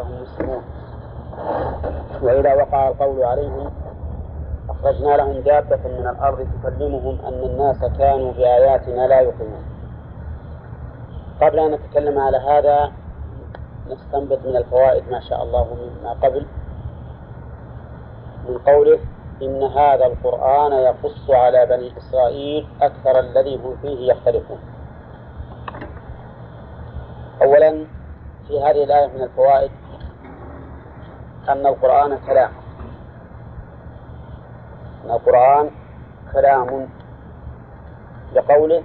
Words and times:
فهم 0.00 0.22
مسلمون 0.22 0.62
وإذا 2.22 2.54
وقع 2.54 2.88
القول 2.88 3.22
عليهم 3.24 3.70
أخرجنا 4.70 5.16
لهم 5.16 5.32
دابة 5.32 5.76
من 5.76 6.06
الأرض 6.06 6.48
تكلمهم 6.62 7.18
أن 7.26 7.44
الناس 7.44 7.84
كانوا 7.98 8.32
بآياتنا 8.32 9.06
لا 9.06 9.20
يقيمون 9.20 9.64
قبل 11.40 11.58
أن 11.58 11.70
نتكلم 11.70 12.18
على 12.18 12.36
هذا 12.36 12.92
نستنبط 13.90 14.38
من 14.46 14.56
الفوائد 14.56 15.10
ما 15.10 15.20
شاء 15.20 15.42
الله 15.42 15.74
مما 15.74 16.12
قبل. 16.12 16.46
من 18.48 18.58
قوله 18.58 18.98
إن 19.42 19.62
هذا 19.62 20.06
القرآن 20.06 20.72
يقص 20.72 21.30
على 21.30 21.66
بني 21.66 21.92
إسرائيل 21.98 22.66
أكثر 22.82 23.20
الذي 23.20 23.56
هم 23.56 23.76
فيه 23.82 24.12
يختلفون. 24.12 24.58
أولا 27.42 27.86
في 28.48 28.62
هذه 28.62 28.84
الآية 28.84 29.06
من 29.06 29.22
الفوائد 29.22 29.70
أن 31.48 31.66
القرآن 31.66 32.18
كلام. 32.26 32.50
أن 35.04 35.10
القرآن 35.10 35.70
كلام. 36.32 36.88
لقوله 38.34 38.82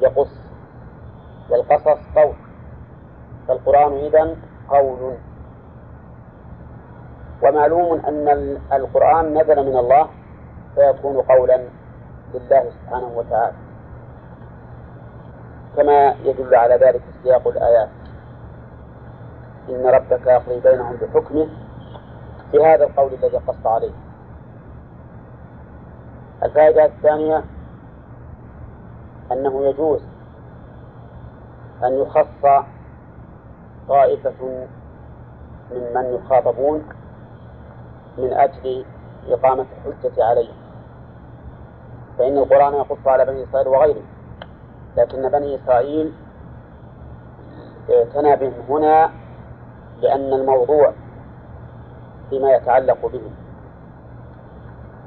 يقص. 0.00 0.30
والقصص 1.50 1.98
قول. 2.16 2.34
فالقرآن 3.48 3.92
إذن 3.92 4.36
قول. 4.68 5.14
ومعلوم 7.42 8.00
أن 8.06 8.28
القرآن 8.72 9.38
نزل 9.38 9.66
من 9.70 9.76
الله 9.76 10.08
فيكون 10.74 11.16
قولا 11.16 11.60
لله 12.34 12.70
سبحانه 12.70 13.10
وتعالى. 13.16 13.56
كما 15.76 16.14
يدل 16.24 16.54
على 16.54 16.74
ذلك 16.74 17.02
سياق 17.22 17.48
الآيات. 17.48 17.88
إن 19.68 19.86
ربك 19.86 20.26
يقضي 20.26 20.60
بينهم 20.60 20.96
بحكمه. 20.96 21.48
بهذا 22.52 22.84
القول 22.84 23.14
الذي 23.14 23.36
قص 23.36 23.66
عليه. 23.66 23.92
الفائدة 26.42 26.84
الثانية 26.84 27.44
أنه 29.32 29.64
يجوز 29.64 30.02
أن 31.84 31.92
يخص 31.92 32.64
طائفة 33.88 34.66
ممن 35.72 36.04
يخاطبون 36.14 36.82
من 38.18 38.32
أجل 38.32 38.84
إقامة 39.28 39.66
الحجة 39.86 40.24
عليهم. 40.24 40.54
فإن 42.18 42.38
القرآن 42.38 42.74
يقص 42.74 43.06
على 43.06 43.24
بني 43.24 43.44
إسرائيل 43.44 43.68
وغيرهم 43.68 44.06
لكن 44.96 45.28
بني 45.28 45.54
إسرائيل 45.54 46.12
اعتنى 47.90 48.36
بهم 48.36 48.52
هنا 48.68 49.10
لأن 50.00 50.32
الموضوع 50.32 50.92
فيما 52.30 52.50
يتعلق 52.52 53.06
بهم 53.06 53.34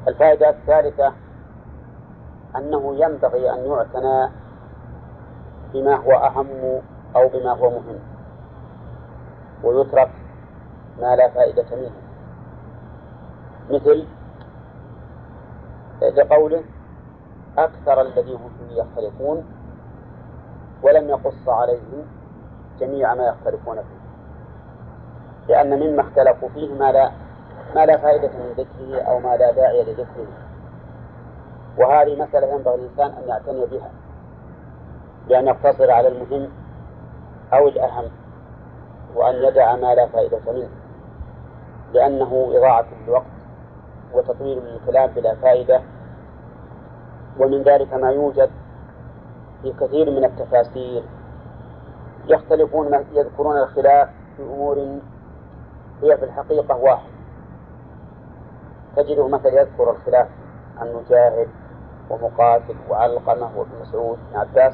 الفائدة 0.08 0.50
الثالثة 0.50 1.14
أنه 2.56 2.96
ينبغي 2.96 3.52
أن 3.52 3.60
يعتنى 3.60 4.30
بما 5.74 5.96
هو 5.96 6.12
أهم 6.12 6.82
أو 7.16 7.28
بما 7.28 7.52
هو 7.52 7.70
مهم 7.70 8.00
ويترك 9.64 10.12
ما 11.02 11.16
لا 11.16 11.30
فائدة 11.30 11.66
منه. 11.76 11.92
مثل 13.70 14.06
لقوله 16.02 16.64
أكثر 17.58 18.02
الذين 18.02 18.36
هم 18.36 18.50
فيه 18.60 18.82
يختلفون 18.82 19.46
ولم 20.84 21.10
يقص 21.10 21.48
عليهم 21.48 22.06
جميع 22.80 23.14
ما 23.16 23.28
يختلفون 23.28 23.76
فيه. 23.76 23.99
لأن 25.50 25.80
مما 25.80 26.02
اختلفوا 26.02 26.50
فيه 26.50 26.74
ما 26.74 26.92
لا 26.92 27.12
ما 27.76 27.86
لا 27.86 27.98
فائدة 27.98 28.28
من 28.28 28.54
ذكره 28.58 29.02
أو 29.02 29.20
ما 29.20 29.38
لا 29.38 29.52
داعي 29.52 29.84
لذكره. 29.84 30.28
وهذه 31.78 32.22
مسألة 32.22 32.48
ينبغي 32.48 32.76
الإنسان 32.76 33.12
أن 33.12 33.30
يعتني 33.30 33.66
بها 33.66 33.92
بأن 35.28 35.48
يقتصر 35.48 35.92
على 35.92 36.08
المهم 36.08 36.50
أو 37.54 37.68
الأهم 37.68 38.06
وأن 39.16 39.36
يدع 39.36 39.76
ما 39.76 39.96
لا 39.96 40.08
فائدة 40.08 40.40
منه. 40.48 40.70
لأنه 41.94 42.52
إضاعة 42.56 42.86
للوقت 43.06 43.26
وتطويل 44.14 44.60
للكلام 44.64 45.12
بلا 45.12 45.36
فائدة 45.36 45.82
ومن 47.40 47.64
ذلك 47.64 47.94
ما 47.94 48.12
يوجد 48.12 48.50
في 49.62 49.74
كثير 49.74 50.12
من 50.12 50.26
التفاسير. 50.26 51.04
يختلفون 52.28 53.06
يذكرون 53.14 53.58
الخلاف 53.58 54.10
في 54.38 54.44
أمور 54.44 55.00
هي 56.02 56.18
في 56.18 56.26
الحقيقة 56.26 56.76
واحد. 56.76 57.10
تجده 58.96 59.28
مثلا 59.28 59.62
يذكر 59.62 59.92
الخلاف 59.92 60.28
عن 60.78 60.94
مجاهد 60.94 61.48
ومقاتل 62.10 62.76
وعلقمة 62.90 63.50
وابن 63.58 63.72
مسعود 63.82 64.20
بن 64.32 64.40
عباس. 64.40 64.74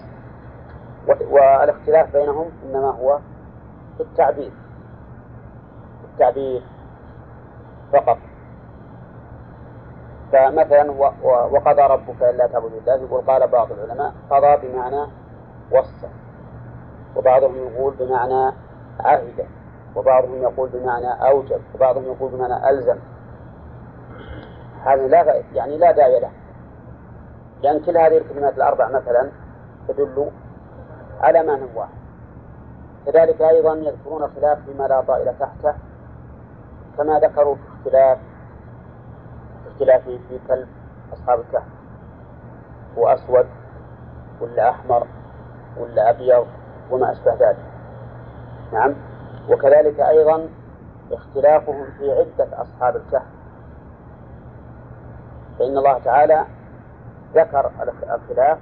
والاختلاف 1.29 2.13
بينهم 2.13 2.49
إنما 2.63 2.91
هو 2.91 3.19
في 3.97 4.03
التعبير. 4.03 4.51
في 6.01 6.05
التعبير 6.13 6.63
فقط. 7.93 8.17
فمثلا 10.31 10.91
وقضى 11.51 11.81
ربك 11.81 12.23
ألا 12.23 12.47
تعبدوا 12.47 12.79
الله 12.79 12.95
يقول 12.95 13.21
قال 13.21 13.47
بعض 13.47 13.71
العلماء 13.71 14.13
قضى 14.29 14.67
بمعنى 14.67 15.05
وصى. 15.71 16.07
وبعضهم 17.15 17.55
يقول 17.55 17.93
بمعنى 17.93 18.53
عهد. 18.99 19.45
وبعضهم 19.95 20.41
يقول 20.41 20.69
بمعنى 20.69 21.27
أوجب 21.29 21.61
وبعضهم 21.75 22.03
يقول 22.03 22.31
بمعنى 22.31 22.69
ألزم. 22.69 22.97
هذا 24.83 25.07
لا 25.07 25.43
يعني 25.53 25.77
لا 25.77 25.91
داعي 25.91 26.19
له. 26.19 26.31
لأن 27.63 27.79
كل 27.79 27.97
هذه 27.97 28.17
الكلمات 28.17 28.57
الأربع 28.57 28.87
مثلا 28.87 29.29
تدل 29.87 30.31
على 31.21 31.43
معنى 31.43 31.63
واحد 31.75 32.05
كذلك 33.05 33.41
أيضا 33.41 33.73
يذكرون 33.73 34.23
الخلاف 34.23 34.59
فيما 34.65 34.87
لا 34.87 35.01
طائل 35.01 35.33
تحته 35.39 35.73
كما 36.97 37.19
ذكروا 37.19 37.55
في 37.55 37.61
اختلاف 37.79 38.17
اختلاف 39.67 40.03
في 40.03 40.39
كلب 40.47 40.67
أصحاب 41.13 41.39
الكهف. 41.39 41.63
هو 42.97 43.07
أسود 43.07 43.45
ولا 44.41 44.69
أحمر 44.69 45.07
ولا 45.79 46.09
أبيض 46.09 46.47
وما 46.91 47.11
أشبه 47.11 47.33
ذلك. 47.33 47.65
نعم؟ 48.73 48.95
وكذلك 49.49 49.99
أيضا 49.99 50.49
اختلافهم 51.11 51.85
في 51.97 52.11
عدة 52.11 52.61
أصحاب 52.61 52.95
الكهف. 52.95 53.27
فإن 55.59 55.77
الله 55.77 55.99
تعالى 55.99 56.45
ذكر 57.35 57.71
الخلاف 58.15 58.57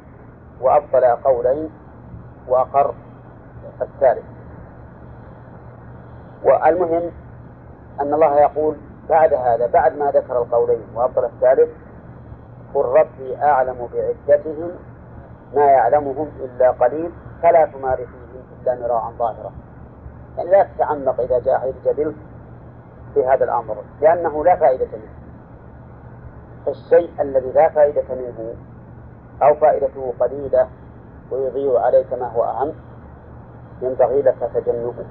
وأبطل 0.62 1.06
قولين 1.06 1.70
وأقر 2.48 2.94
الثالث. 3.82 4.24
والمهم 6.44 7.12
أن 8.02 8.14
الله 8.14 8.40
يقول 8.40 8.76
بعد 9.10 9.34
هذا 9.34 9.68
بعد 9.68 9.98
ما 9.98 10.12
ذكر 10.12 10.38
القولين 10.42 10.82
وأبطل 10.96 11.26
الثالث 11.26 11.70
قل 12.74 12.86
ربي 12.86 13.38
أعلم 13.44 13.88
بعدتهم 14.28 14.72
ما 15.56 15.66
يعلمهم 15.66 16.28
إلا 16.40 16.72
قليل 16.72 17.12
فلا 17.42 17.66
تمار 17.66 17.98
فيهم 17.98 18.44
إلا 18.62 18.76
مراء 18.88 19.12
ظاهرا 19.20 19.52
يعني 20.38 20.50
لا 20.52 20.64
تتعمق 20.64 21.20
إذا 21.20 21.40
جاء 21.40 21.70
الجدل 21.70 22.16
في 23.14 23.26
هذا 23.26 23.44
الأمر 23.44 23.78
لأنه 24.02 24.44
لا 24.44 24.56
فائدة 24.56 24.86
منه. 24.86 25.14
الشيء 26.68 27.22
الذي 27.22 27.52
لا 27.52 27.70
فائدة 27.70 28.16
منه 28.16 28.54
أو 29.42 29.56
فائدته 29.56 30.14
قليلة 30.20 30.68
ويضيع 31.32 31.82
عليك 31.82 32.14
ما 32.14 32.28
هو 32.28 32.44
أهم 32.44 32.74
ينبغي 33.82 34.22
لك 34.22 34.52
تجنبه. 34.54 35.06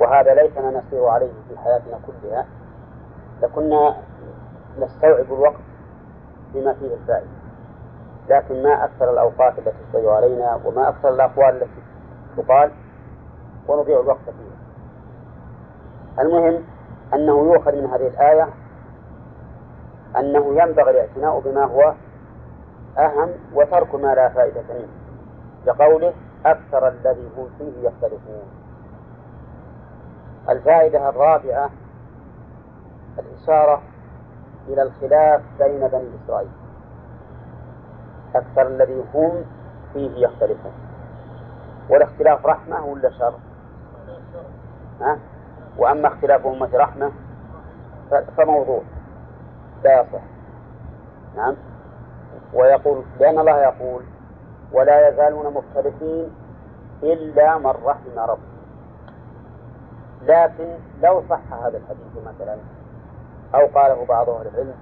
وهذا 0.00 0.34
ليسنا 0.34 0.70
نسير 0.70 1.06
عليه 1.06 1.32
في 1.48 1.58
حياتنا 1.58 1.98
كلها 2.06 2.46
لكنا 3.42 3.96
نستوعب 4.78 5.24
الوقت 5.32 5.60
بما 6.54 6.72
فيه 6.72 6.94
الفائدة. 6.94 7.40
لكن 8.28 8.62
ما 8.62 8.84
أكثر 8.84 9.12
الأوقات 9.12 9.58
التي 9.58 9.78
تضيع 9.92 10.14
علينا 10.14 10.60
وما 10.64 10.88
أكثر 10.88 11.08
الأقوال 11.08 11.54
التي 11.62 11.82
تقال 12.36 12.70
ونضيع 13.70 14.00
الوقت 14.00 14.24
فيها. 14.24 14.60
المهم 16.22 16.64
أنه 17.14 17.52
يؤخذ 17.52 17.72
من 17.72 17.86
هذه 17.86 18.06
الآية 18.06 18.48
أنه 20.16 20.62
ينبغي 20.62 20.90
الاعتناء 20.90 21.40
بما 21.40 21.64
هو 21.64 21.94
أهم 22.98 23.30
وترك 23.54 23.94
ما 23.94 24.14
لا 24.14 24.28
فائدة 24.28 24.62
منه 24.70 24.88
لقوله 25.66 26.12
أكثر 26.46 26.88
الذي 26.88 27.28
هم 27.36 27.48
فيه 27.58 27.88
يختلفون. 27.88 28.42
الفائدة 30.48 31.08
الرابعة 31.08 31.70
الإشارة 33.18 33.82
إلى 34.68 34.82
الخلاف 34.82 35.42
بين 35.58 35.88
بني 35.88 36.10
إسرائيل. 36.24 36.50
أكثر 38.34 38.66
الذي 38.66 39.04
هم 39.14 39.44
فيه 39.92 40.26
يختلفون. 40.26 40.72
والاختلاف 41.90 42.46
رحمة 42.46 42.84
ولا 42.84 43.10
شر؟ 43.10 43.34
ها؟ 45.00 45.18
وأما 45.78 46.08
اختلاف 46.08 46.46
أمة 46.46 46.70
رحمة 46.74 47.12
فموضوع. 48.36 48.82
لا 49.84 50.00
يصح. 50.00 50.22
نعم؟ 51.36 51.56
ويقول 52.54 53.04
لأن 53.20 53.38
الله 53.38 53.62
يقول 53.62 54.02
ولا 54.72 55.08
يزالون 55.08 55.54
مختلفين 55.54 56.30
إلا 57.02 57.58
من 57.58 57.66
رحم 57.84 58.18
ربه. 58.18 58.50
لكن 60.22 60.68
لو 61.02 61.22
صح 61.30 61.52
هذا 61.52 61.78
الحديث 61.78 62.26
مثلا 62.26 62.56
أو 63.54 63.66
قاله 63.66 64.04
بعض 64.04 64.30
أهل 64.30 64.46
العلم 64.46 64.74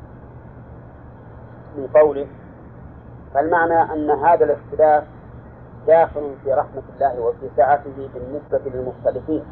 من 1.76 1.86
قوله 1.94 2.26
فالمعنى 3.34 3.92
أن 3.92 4.10
هذا 4.10 4.44
الاختلاف 4.44 5.04
داخل 5.86 6.34
في 6.44 6.52
رحمة 6.52 6.82
الله 6.94 7.20
وفي 7.20 7.48
سعته 7.56 8.08
بالنسبة 8.14 8.70
للمختلفين. 8.70 9.44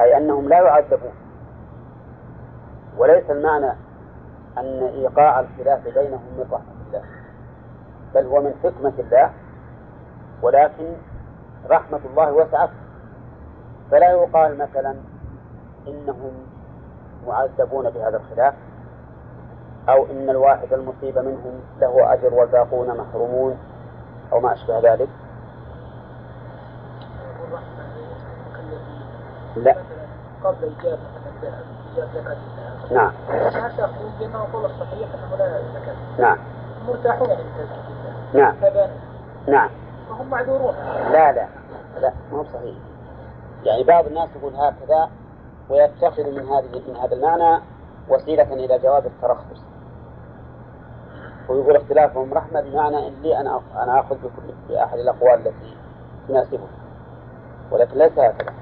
أي 0.00 0.16
أنهم 0.16 0.48
لا 0.48 0.56
يعذبون. 0.56 1.12
وليس 2.98 3.30
المعنى 3.30 3.72
أن 4.58 4.82
إيقاع 4.82 5.40
الخلاف 5.40 5.84
بينهم 5.84 6.20
من 6.38 6.48
رحمة 6.52 6.86
الله 6.86 7.02
بل 8.14 8.26
هو 8.26 8.40
من 8.40 8.54
حكمة 8.62 8.92
الله 8.98 9.30
ولكن 10.42 10.92
رحمة 11.70 12.00
الله 12.10 12.32
وسعت. 12.32 12.70
فلا 13.90 14.10
يقال 14.10 14.58
مثلا 14.58 14.96
إنهم 15.88 16.32
معذبون 17.26 17.90
بهذا 17.90 18.16
الخلاف 18.16 18.54
أو 19.88 20.06
إن 20.06 20.30
الواحد 20.30 20.72
المصيب 20.72 21.18
منهم 21.18 21.60
له 21.80 22.12
أجر 22.12 22.34
والباقون 22.34 22.96
محرومون 22.96 23.58
أو 24.32 24.40
ما 24.40 24.52
أشبه 24.52 24.92
ذلك. 24.92 25.08
لا. 29.56 29.76
قبل 30.44 30.64
الذهب 30.64 30.98
نعم. 32.90 33.12
بأنه 34.20 34.46
قول 34.52 34.64
الصحيح 34.64 35.08
أنه 35.14 35.36
لا 35.38 35.62
زكاة 35.74 35.94
نعم. 36.18 36.38
مرتاحون 36.88 37.30
الذهب 37.30 37.68
نعم. 38.34 38.54
نعم. 39.48 39.70
فهم 40.08 40.30
معذورون 40.30 40.74
لا 41.12 41.32
لا. 41.32 41.48
لا 42.00 42.12
ما 42.32 42.38
هو 42.38 42.44
صحيح. 42.44 42.74
يعني 43.64 43.82
بعض 43.84 44.06
الناس 44.06 44.28
يقول 44.36 44.54
هكذا 44.54 45.10
ويتخذ 45.70 46.22
من 46.22 46.48
هذه 46.48 46.82
من 46.88 46.96
هذا 46.96 47.14
المعنى 47.14 47.62
وسيلة 48.08 48.54
إلى 48.54 48.78
جواب 48.78 49.06
الترخص. 49.06 49.62
ويقول 51.48 51.76
اختلافهم 51.76 52.34
رحمة 52.34 52.60
بمعنى 52.60 53.08
إن 53.08 53.14
لي 53.22 53.40
أنا 53.40 53.60
أنا 53.76 54.00
آخذ 54.00 54.16
بكل 54.16 54.54
بأحد 54.68 54.98
الأقوال 54.98 55.34
التي 55.34 55.76
تناسبه 56.28 56.66
ولكن 57.70 57.98
ليس 57.98 58.18
هكذا. 58.18 58.61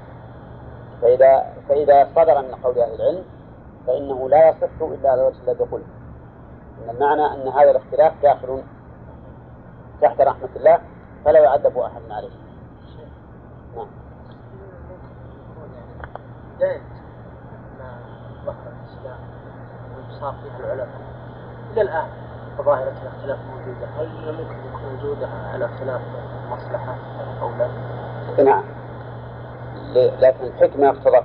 فإذا 1.02 1.46
فإذا 1.68 2.08
صدر 2.16 2.42
من 2.42 2.54
قول 2.54 2.78
أهل 2.78 2.94
العلم 2.94 3.24
فإنه 3.86 4.28
لا 4.28 4.48
يصح 4.48 4.82
إلا 4.82 5.10
على 5.10 5.20
الوجه 5.20 5.42
الذي 5.42 5.64
قلت 5.64 5.84
إن 6.84 6.90
المعنى 6.90 7.26
أن 7.26 7.48
هذا 7.48 7.70
الاختلاف 7.70 8.12
داخل 8.22 8.62
تحت 10.02 10.20
رحمة 10.20 10.48
الله 10.56 10.78
فلا 11.24 11.38
يعذب 11.38 11.78
أحد 11.78 12.02
عليه. 12.10 12.30
نعم. 13.76 13.86
بداية 16.56 16.80
ظهر 18.46 18.72
الإسلام 18.80 19.18
وانتصار 19.96 20.34
فيها 20.42 20.58
العلماء 20.58 21.00
إلى 21.72 21.82
الآن 21.82 22.08
ظاهرة 22.62 22.94
الاختلاف 23.02 23.38
موجودة 23.38 23.86
هل 23.86 24.32
ممكن 24.32 24.56
يكون 24.68 24.94
وجودها 24.94 25.52
على 25.52 25.68
خلاف 25.68 26.00
مصلحة 26.50 26.94
أو 27.42 27.50
لا؟ 27.58 27.68
نعم. 28.44 28.64
لكن 29.94 30.44
الحكمة 30.44 30.88
اقتضت 30.88 31.24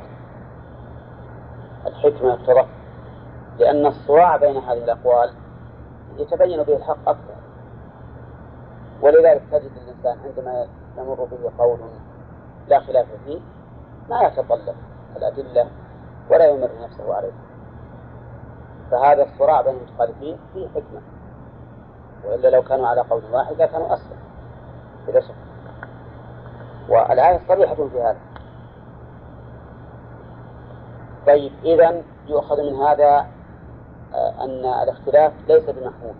الحكمة 1.88 2.34
اقتضت 2.34 2.68
لأن 3.60 3.86
الصراع 3.86 4.38
بين 4.38 4.58
هذه 4.58 4.84
الأقوال 4.84 5.34
يتبين 6.18 6.64
به 6.64 6.76
الحق 6.76 7.10
أكثر. 7.10 7.36
ولذلك 9.02 9.42
تجد 9.52 9.72
الإنسان 9.84 10.18
عندما 10.26 10.68
يمر 10.98 11.28
به 11.32 11.52
قول 11.58 11.80
لا 12.68 12.80
خلاف 12.80 13.06
فيه 13.26 13.40
ما 14.10 14.22
يتطلب 14.22 14.76
الأدلة 15.18 15.68
ولا 16.32 16.46
يمر 16.46 16.70
نفسه 16.84 17.14
عليه. 17.14 17.32
فهذا 18.92 19.24
الصراع 19.24 19.62
بين 19.62 19.76
المتخالفين 19.76 20.38
فيه 20.54 20.68
حكمة. 20.68 21.02
وإلا 22.26 22.48
لو 22.48 22.62
كانوا 22.62 22.88
على 22.88 23.02
قول 23.02 23.24
واحد 23.32 23.62
لكانوا 23.62 23.98
بلا 25.08 25.20
شك. 25.20 25.36
والآية 26.90 27.42
صريحة 27.48 27.76
في 27.76 28.02
هذا. 28.02 28.18
طيب 31.28 31.52
إذا 31.64 32.04
يؤخذ 32.28 32.62
من 32.62 32.76
هذا 32.76 33.28
آه، 34.14 34.44
أن 34.46 34.66
الاختلاف 34.84 35.34
ليس 35.48 35.64
بمحمود. 35.70 36.16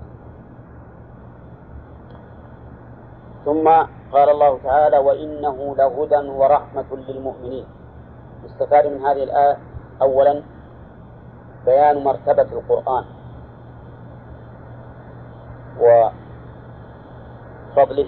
ثم 3.46 3.68
قال 4.12 4.30
الله 4.30 4.60
تعالى 4.64 4.98
وإنه 4.98 5.76
لهدى 5.78 6.30
ورحمة 6.30 6.86
للمؤمنين. 6.92 7.66
يستفاد 8.46 8.88
من 8.88 9.06
هذه 9.06 9.24
الآية 9.24 9.58
أولا 10.02 10.44
بيان 11.66 12.04
مرتبة 12.04 12.42
القرآن 12.42 13.06
وفضله 17.76 18.08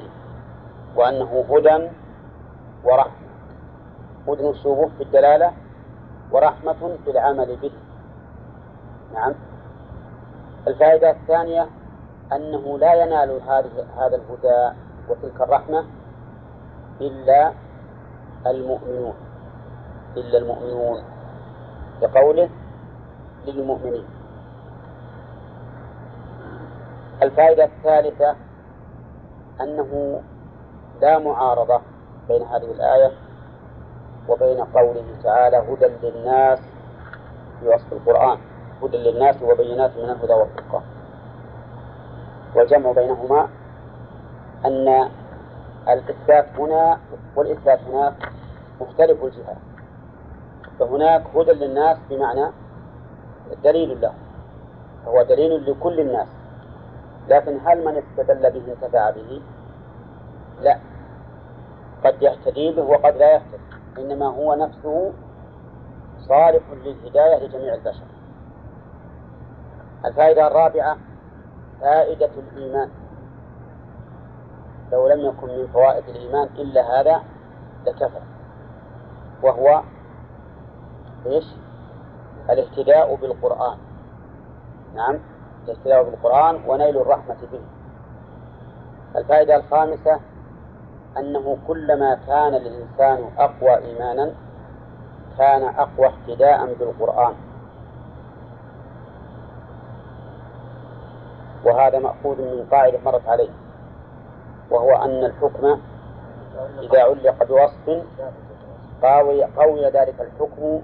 وأنه 0.96 1.46
هدى 1.50 1.90
ورحمة. 2.84 3.28
هدى 4.28 4.50
الشبه 4.50 4.90
في 4.98 5.04
الدلالة 5.04 5.67
ورحمة 6.32 6.98
في 7.06 7.12
العمل 7.12 7.56
به. 7.56 7.72
نعم. 9.14 9.34
الفائدة 10.68 11.12
الثانية 11.12 11.68
أنه 12.34 12.78
لا 12.78 12.94
ينال 12.94 13.42
هذه 13.42 13.86
هذا 13.98 14.16
الهدى 14.16 14.78
وتلك 15.10 15.42
الرحمة 15.42 15.86
إلا 17.02 17.54
المؤمنون. 18.46 19.14
إلا 20.18 20.38
المؤمنون. 20.38 21.04
لقوله 22.02 22.50
للمؤمنين. 23.46 24.06
الفائدة 27.24 27.64
الثالثة 27.64 28.36
أنه 29.62 30.22
لا 31.02 31.20
معارضة 31.20 31.82
بين 32.28 32.42
هذه 32.42 32.72
الآية 32.72 33.27
وبين 34.30 34.64
قوله 34.64 35.06
تعالى 35.24 35.58
هدى 35.58 35.86
للناس 36.04 36.60
في 37.60 37.68
وصف 37.68 37.94
القرآن 37.94 38.38
هدى 38.84 38.98
للناس 38.98 39.36
وبينات 39.44 39.92
من 39.98 40.10
الهدى 40.10 40.34
والفرقان. 40.34 40.84
والجمع 42.56 42.92
بينهما 42.92 43.50
أن 44.66 45.10
الإثبات 45.90 46.46
هنا 46.60 47.00
والإثبات 47.36 47.80
هناك 47.80 48.14
مختلف 48.82 49.24
الجهات 49.24 49.58
فهناك 50.80 51.24
هدى 51.36 51.52
للناس 51.52 51.98
بمعنى 52.10 52.52
دليل 53.64 54.02
له 54.02 54.14
فهو 55.06 55.24
دليل 55.24 55.72
لكل 55.72 56.00
الناس. 56.00 56.28
لكن 57.28 57.60
هل 57.66 57.86
من 57.86 58.04
استدل 58.04 58.52
به 58.52 58.74
انتفع 58.74 59.10
به؟ 59.10 59.42
لا. 60.62 60.78
قد 62.06 62.22
يهتدي 62.22 62.72
به 62.72 62.84
وقد 62.84 63.18
لا 63.18 63.34
يهتدي. 63.34 63.77
إنما 63.98 64.26
هو 64.26 64.54
نفسه 64.56 65.14
صالح 66.20 66.64
للهداية 66.72 67.48
لجميع 67.48 67.74
البشر. 67.74 68.06
الفائدة 70.06 70.48
الرابعة 70.48 70.98
فائدة 71.82 72.30
الإيمان. 72.38 72.90
لو 74.92 75.08
لم 75.08 75.20
يكن 75.20 75.48
من 75.48 75.68
فوائد 75.68 76.10
الإيمان 76.10 76.50
إلا 76.56 77.02
هذا 77.02 77.24
لكفى 77.86 78.22
وهو 79.44 79.82
إيش؟ 81.26 81.46
الاهتداء 82.50 83.16
بالقرآن. 83.16 83.78
نعم 84.96 85.20
الاهتداء 85.66 86.04
بالقرآن 86.04 86.62
ونيل 86.68 86.98
الرحمة 86.98 87.38
به. 87.52 87.62
الفائدة 89.20 89.56
الخامسة 89.56 90.20
أنه 91.20 91.58
كلما 91.68 92.20
كان 92.28 92.56
الإنسان 92.56 93.30
أقوى 93.38 93.78
إيمانا 93.78 94.32
كان 95.38 95.64
أقوى 95.64 96.08
اهتداء 96.08 96.74
بالقرآن 96.74 97.34
وهذا 101.66 102.00
مأخوذ 102.00 102.42
من 102.42 102.66
قاعدة 102.72 103.00
مرت 103.06 103.28
عليه 103.28 103.50
وهو 104.72 104.96
أن 104.96 105.26
الحكم 105.26 105.80
إذا 106.80 107.04
علق 107.04 107.44
بوصف 107.44 108.04
قوي, 109.04 109.44
قوي 109.44 109.86
ذلك 109.86 110.16
الحكم 110.22 110.82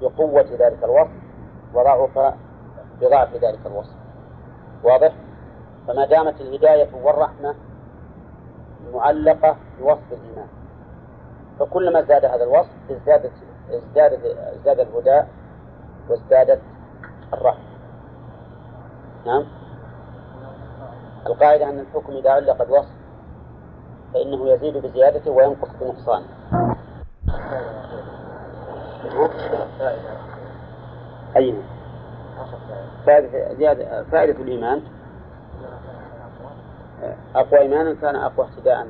بقوة 0.00 0.46
ذلك 0.58 0.84
الوصف 0.84 1.10
وضعف 1.74 2.34
بضعف 3.00 3.34
ذلك 3.34 3.58
الوصف 3.66 3.94
واضح؟ 4.84 5.12
فما 5.88 6.06
دامت 6.06 6.40
الهداية 6.40 6.88
والرحمة 7.02 7.54
معلقة 8.94 9.56
بوصف 9.80 10.12
الإيمان. 10.12 10.48
فكلما 11.58 12.02
زاد 12.02 12.24
هذا 12.24 12.44
الوصف 12.44 12.70
ازدادت 12.90 13.32
ازداد 13.70 14.12
ازداد 14.56 14.80
الهدى 14.80 15.22
وازدادت 16.08 16.60
الرحمة. 17.32 17.64
نعم؟ 19.26 19.44
القاعدة 21.26 21.68
أن 21.68 21.78
الحكم 21.78 22.12
إذا 22.12 22.30
علق 22.30 22.62
بوصف 22.62 22.98
فإنه 24.14 24.48
يزيد 24.48 24.76
بزيادته 24.76 25.30
وينقص 25.30 25.68
بنقصانه. 25.80 26.26
أي 31.36 31.54
فائدة 33.06 33.54
زيادة 33.54 34.02
فائدة 34.02 34.42
الإيمان 34.42 34.82
أقوى 37.34 37.60
إيمانا 37.60 37.94
كان 37.94 38.16
أقوى 38.16 38.46
اهتداء. 38.46 38.86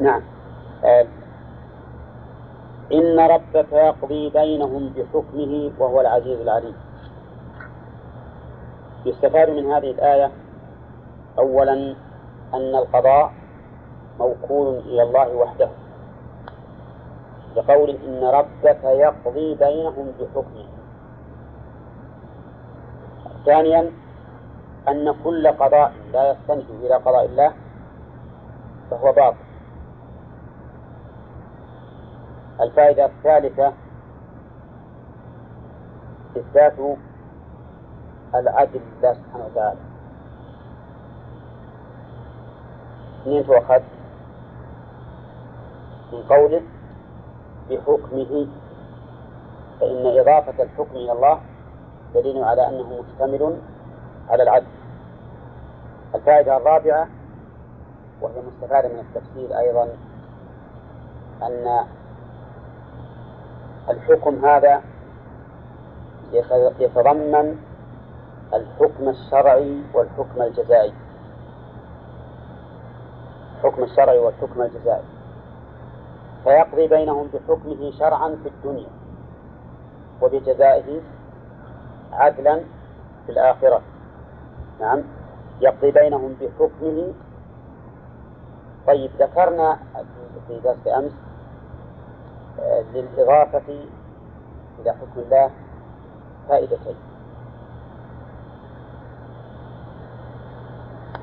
نعم. 0.00 0.22
آه. 0.84 1.06
إن 2.92 3.20
ربك 3.20 3.72
يقضي 3.72 4.30
بينهم 4.30 4.88
بحكمه 4.88 5.70
وهو 5.78 6.00
العزيز 6.00 6.40
العليم. 6.40 6.74
يستفاد 9.06 9.50
من 9.50 9.72
هذه 9.72 9.90
الآية 9.90 10.30
أولا 11.38 11.72
أن 12.54 12.74
القضاء 12.74 13.32
موكول 14.18 14.78
إلى 14.78 15.02
الله 15.02 15.36
وحده. 15.36 15.68
بقول 17.56 17.90
إن 17.90 18.24
ربك 18.24 18.84
يقضي 18.84 19.54
بينهم 19.54 20.12
بحكمه. 20.20 20.66
ثانيا 23.46 23.90
أن 24.90 25.14
كل 25.24 25.48
قضاء 25.48 25.92
لا 26.12 26.30
يستند 26.30 26.64
إلى 26.70 26.94
قضاء 26.94 27.24
الله 27.24 27.52
فهو 28.90 29.12
باطل 29.12 29.36
الفائدة 32.60 33.04
الثالثة 33.06 33.72
إثبات 36.36 36.74
العدل 38.34 38.80
لله 38.98 39.12
سبحانه 39.14 39.44
وتعالى 39.46 39.78
منين 43.26 43.46
تؤخذ؟ 43.46 43.82
من 46.12 46.22
قوله 46.22 46.62
بحكمه 47.70 48.46
فإن 49.80 50.18
إضافة 50.18 50.62
الحكم 50.62 50.96
إلى 50.96 51.12
الله 51.12 51.40
دليل 52.14 52.44
على 52.44 52.68
أنه 52.68 53.02
مشتمل 53.02 53.56
على 54.28 54.42
العدل 54.42 54.77
الفائدة 56.18 56.56
الرابعة 56.56 57.08
وهي 58.20 58.34
مستفادة 58.46 58.88
من 58.88 58.98
التفسير 59.00 59.58
أيضا 59.58 59.88
أن 61.42 61.84
الحكم 63.90 64.44
هذا 64.44 64.82
يتضمن 66.78 67.56
الحكم 68.54 69.08
الشرعي 69.08 69.82
والحكم 69.94 70.42
الجزائي. 70.42 70.92
الحكم 73.56 73.82
الشرعي 73.82 74.18
والحكم 74.18 74.62
الجزائي. 74.62 75.04
فيقضي 76.44 76.88
بينهم 76.88 77.26
بحكمه 77.34 77.90
شرعا 77.98 78.28
في 78.42 78.48
الدنيا 78.48 78.90
وبجزائه 80.22 81.00
عدلا 82.12 82.60
في 83.26 83.32
الآخرة. 83.32 83.82
نعم. 84.80 85.02
يقضي 85.60 85.90
بينهم 85.90 86.36
بحكمه 86.40 87.12
طيب 88.86 89.10
ذكرنا 89.20 89.78
في 90.48 90.60
درس 90.60 90.88
أمس 90.96 91.12
آه، 92.60 92.84
للإضافة 92.94 93.62
إلى 94.78 94.92
حكم 94.92 95.20
الله 95.20 95.50
فائدتين 96.48 96.96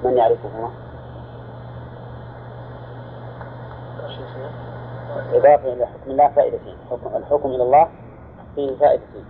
من 0.04 0.18
يعرفهما؟ 0.18 0.70
إضافة 5.34 5.74
إلى 5.74 5.86
حكم 5.86 6.12
الله 6.12 6.28
فائدتين 6.28 6.78
حكم 6.92 7.16
الحكم 7.16 7.50
إلى 7.50 7.64
الله 7.64 7.90
فيه 8.56 8.76
فائدتين 8.78 9.26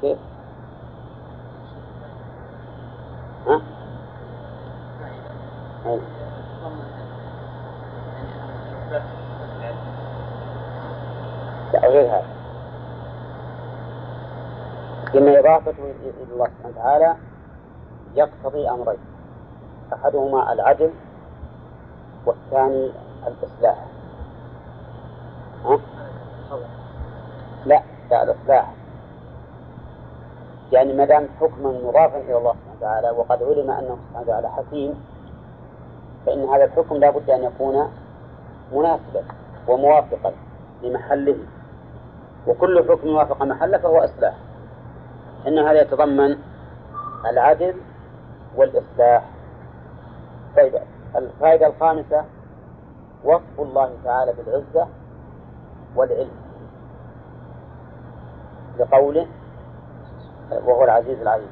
كيف؟ 0.00 0.18
لا 11.72 11.88
غير 11.88 12.06
هذا. 12.06 12.26
إن 15.14 15.28
إضافته 15.28 15.84
إلى 16.02 16.32
الله 16.32 16.46
سبحانه 16.46 16.74
وتعالى 16.76 17.16
يقتضي 18.14 18.70
أمرين. 18.70 18.98
أحدهما 19.92 20.52
العدل 20.52 20.90
والثاني 22.26 22.92
الإصلاح. 23.26 23.84
ها؟ 25.64 25.78
لا 27.66 27.82
لا 28.10 28.22
الإصلاح. 28.22 28.74
يعني 30.72 30.92
ما 30.92 31.04
دام 31.04 31.28
حكما 31.40 31.70
مضافا 31.70 32.16
إلى 32.16 32.36
الله 32.36 32.52
سبحانه 32.52 32.76
وتعالى 32.78 33.10
وقد 33.10 33.42
علم 33.42 33.70
أنه 33.70 33.96
سبحانه 34.08 34.26
وتعالى 34.26 34.48
حكيم 34.48 35.04
فإن 36.26 36.44
هذا 36.48 36.64
الحكم 36.64 36.96
لا 36.96 37.10
بد 37.10 37.30
أن 37.30 37.42
يكون 37.42 37.92
مناسبا 38.72 39.24
وموافقا 39.68 40.32
لمحله. 40.82 41.36
وكل 42.46 42.84
حكم 42.88 43.08
وافق 43.08 43.42
محله 43.42 43.78
فهو 43.78 43.98
إصلاح. 43.98 44.34
إن 45.46 45.58
هذا 45.58 45.80
يتضمن 45.80 46.36
العدل 47.30 47.74
والإصلاح. 48.56 49.24
طيب 50.56 50.74
الفائدة 51.16 51.66
الخامسة 51.66 52.24
وصف 53.24 53.60
الله 53.60 53.92
تعالى 54.04 54.32
بالعزة 54.32 54.88
والعلم. 55.96 56.30
لقوله 58.78 59.26
وهو 60.50 60.84
العزيز 60.84 61.20
العليم. 61.20 61.50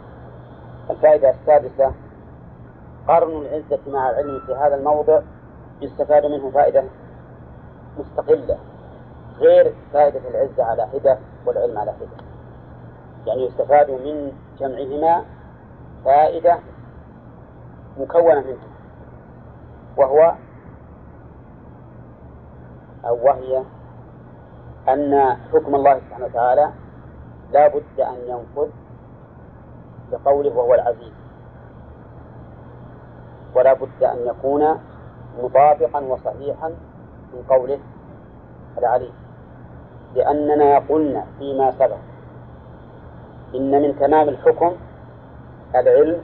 الفائدة 0.91 1.31
السادسة 1.31 1.93
قرن 3.09 3.31
العزة 3.31 3.81
مع 3.87 4.11
العلم 4.11 4.41
في 4.47 4.55
هذا 4.55 4.75
الموضع 4.75 5.21
يستفاد 5.81 6.27
منه 6.27 6.51
فائدة 6.51 6.85
مستقلة 7.99 8.59
غير 9.39 9.75
فائدة 9.93 10.21
العزة 10.29 10.65
على 10.65 10.87
حدة 10.87 11.19
والعلم 11.47 11.79
على 11.79 11.93
حدة. 11.93 12.25
يعني 13.27 13.47
يستفاد 13.47 13.91
من 13.91 14.33
جمعهما 14.59 15.25
فائدة 16.05 16.59
مكونة 17.99 18.41
منه 18.41 18.59
وهو 19.97 20.35
أو 23.05 23.27
وهي 23.27 23.63
أن 24.89 25.37
حكم 25.53 25.75
الله 25.75 25.99
سبحانه 25.99 26.25
وتعالى 26.25 26.71
لا 27.53 27.69
بد 27.69 28.01
أن 28.01 28.17
ينفذ 28.27 28.71
بقوله 30.13 30.57
وهو 30.57 30.75
العزيز. 30.75 31.20
ولا 33.55 33.73
بد 33.73 34.03
أن 34.03 34.27
يكون 34.27 34.81
مطابقا 35.43 36.01
وصحيحا 36.01 36.69
من 37.33 37.43
قوله 37.49 37.79
العليم. 38.79 39.13
لأننا 40.15 40.79
قلنا 40.79 41.25
فيما 41.39 41.71
سبق 41.71 41.97
إن 43.55 43.83
من 43.83 43.99
تمام 43.99 44.29
الحكم 44.29 44.73
العلم 45.75 46.21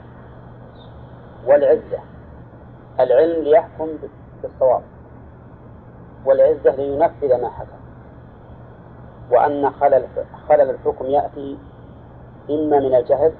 والعزة. 1.47 1.99
العلم 2.99 3.43
ليحكم 3.43 3.87
بالصواب 4.41 4.81
والعزة 6.25 6.75
لينفذ 6.75 7.41
ما 7.41 7.49
حكم. 7.49 7.77
وأن 9.31 9.69
خلل 9.69 10.05
خلل 10.49 10.69
الحكم 10.69 11.05
يأتي 11.05 11.57
إما 12.49 12.79
من 12.79 12.95
الجهل 12.95 13.33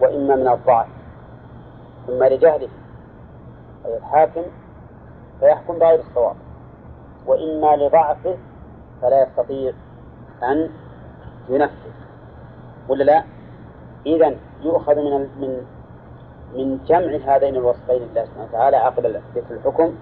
وإما 0.00 0.36
من 0.36 0.48
الضعف. 0.48 0.97
إما 2.08 2.24
لجهله 2.24 2.68
أي 3.86 3.96
الحاكم 3.96 4.42
فيحكم 5.40 5.78
بغير 5.78 6.00
الصواب. 6.00 6.36
وإما 7.26 7.76
لضعفه 7.76 8.36
فلا 9.02 9.22
يستطيع 9.22 9.72
أن 10.42 10.70
ينفذ. 11.48 11.92
ولا 12.88 13.04
لا؟ 13.04 13.24
إذا 14.06 14.36
يؤخذ 14.62 14.94
من 14.94 15.20
من 15.40 15.66
من 16.54 16.78
جمع 16.84 17.36
هذين 17.36 17.56
الوصفين 17.56 18.02
لله 18.02 18.24
سبحانه 18.24 18.48
وتعالى 18.48 18.76
عقد 18.76 19.06
ذكر 19.06 19.54
الحكم. 19.54 19.94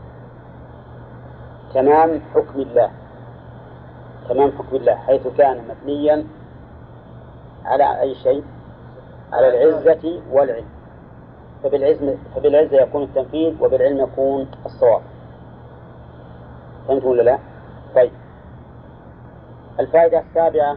تمام 1.74 2.20
حكم 2.34 2.60
الله. 2.60 2.90
تمام 4.28 4.52
حكم 4.52 4.76
الله 4.76 4.94
حيث 4.94 5.26
كان 5.26 5.68
مبنيا 5.68 6.26
على 7.64 8.00
أي 8.00 8.14
شيء؟ 8.14 8.44
على 9.32 9.48
العزة 9.48 10.22
والعلم. 10.32 10.75
فبالعزة, 11.66 12.16
فبالعزة 12.34 12.76
يكون 12.76 13.02
التنفيذ 13.02 13.62
وبالعلم 13.62 14.00
يكون 14.00 14.48
الصواب. 14.66 15.02
فهمتم 16.88 17.08
ولا 17.08 17.22
لا؟ 17.22 17.38
طيب. 17.94 18.12
الفائدة 19.80 20.18
السابعة 20.18 20.76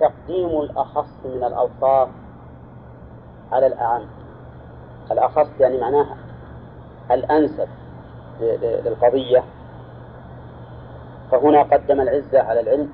تقديم 0.00 0.60
الأخص 0.60 1.08
من 1.24 1.44
الأوصاف 1.44 2.08
على 3.52 3.66
الأعم. 3.66 4.06
الأخص 5.10 5.48
يعني 5.60 5.80
معناها 5.80 6.16
الأنسب 7.10 7.68
للقضية. 8.40 9.44
فهنا 11.30 11.62
قدم 11.62 12.00
العزة 12.00 12.42
على 12.42 12.60
العلم 12.60 12.88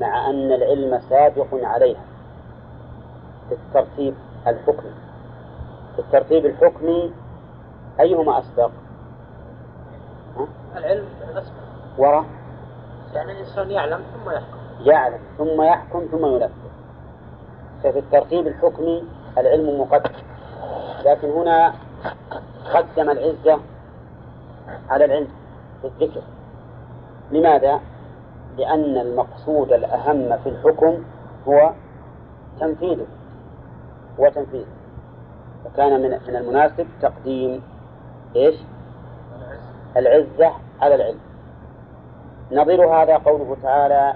مع 0.00 0.30
أن 0.30 0.52
العلم 0.52 1.00
سابق 1.00 1.46
عليها 1.52 2.04
في 3.48 3.54
الترتيب. 3.54 4.14
الحكمي 4.50 4.92
في 5.94 5.98
الترتيب 5.98 6.46
الحكمي 6.46 7.12
أيهما 8.00 8.38
أسبق؟ 8.38 8.70
العلم 10.76 11.04
أسبق 11.36 11.52
وراء 11.98 12.24
يعني 13.14 13.32
الإنسان 13.32 13.70
يعلم 13.70 14.00
ثم 14.14 14.30
يحكم. 14.30 14.58
يعلم 14.80 15.18
ثم 15.38 15.62
يحكم 15.62 16.06
ثم 16.10 16.26
ينفذ. 16.26 16.68
ففي 17.82 17.98
الترتيب 17.98 18.46
الحكمي 18.46 19.04
العلم 19.38 19.80
مقدم. 19.80 20.10
لكن 21.04 21.30
هنا 21.30 21.74
قدم 22.74 23.10
العزة 23.10 23.60
على 24.90 25.04
العلم 25.04 25.28
في 25.82 25.88
الذكر. 25.88 26.22
لماذا؟ 27.30 27.80
لأن 28.58 28.96
المقصود 28.96 29.72
الأهم 29.72 30.38
في 30.38 30.48
الحكم 30.48 31.04
هو 31.48 31.72
تنفيذه. 32.60 33.06
وتنفيذه 34.18 34.66
فكان 35.64 36.02
من 36.02 36.10
من 36.28 36.36
المناسب 36.36 36.86
تقديم 37.02 37.62
إيش؟ 38.36 38.54
العزة 39.96 40.52
على 40.80 40.94
العلم. 40.94 41.18
نظير 42.52 42.88
هذا 42.88 43.16
قوله 43.16 43.56
تعالى 43.62 44.14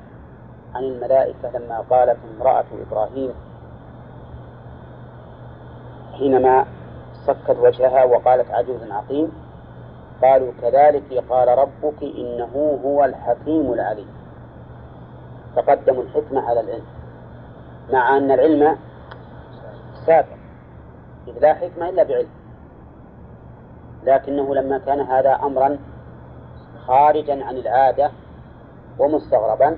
عن 0.75 0.85
الملائكة 0.85 1.59
لما 1.59 1.85
قالت 1.91 2.19
امرأة 2.37 2.65
إبراهيم 2.89 3.31
حينما 6.19 6.67
صكت 7.27 7.57
وجهها 7.61 8.05
وقالت 8.05 8.51
عجوز 8.51 8.91
عقيم 8.91 9.33
قالوا 10.23 10.53
كذلك 10.63 11.25
قال 11.31 11.49
ربك 11.59 12.03
إنه 12.03 12.79
هو 12.85 13.05
الحكيم 13.05 13.73
العليم. 13.73 14.09
فقدموا 15.57 16.03
الحكمة 16.03 16.49
على 16.49 16.61
العلم. 16.61 16.87
مع 17.93 18.17
أن 18.17 18.31
العلم 18.31 18.77
سابق. 20.07 20.37
إذ 21.29 21.39
لا 21.41 21.55
حكمة 21.55 21.89
إلا 21.89 22.03
بعلم. 22.03 22.29
لكنه 24.05 24.55
لما 24.55 24.79
كان 24.79 25.01
هذا 25.01 25.35
أمرا 25.35 25.79
خارجا 26.87 27.45
عن 27.45 27.57
العادة 27.57 28.11
ومستغربا 28.99 29.77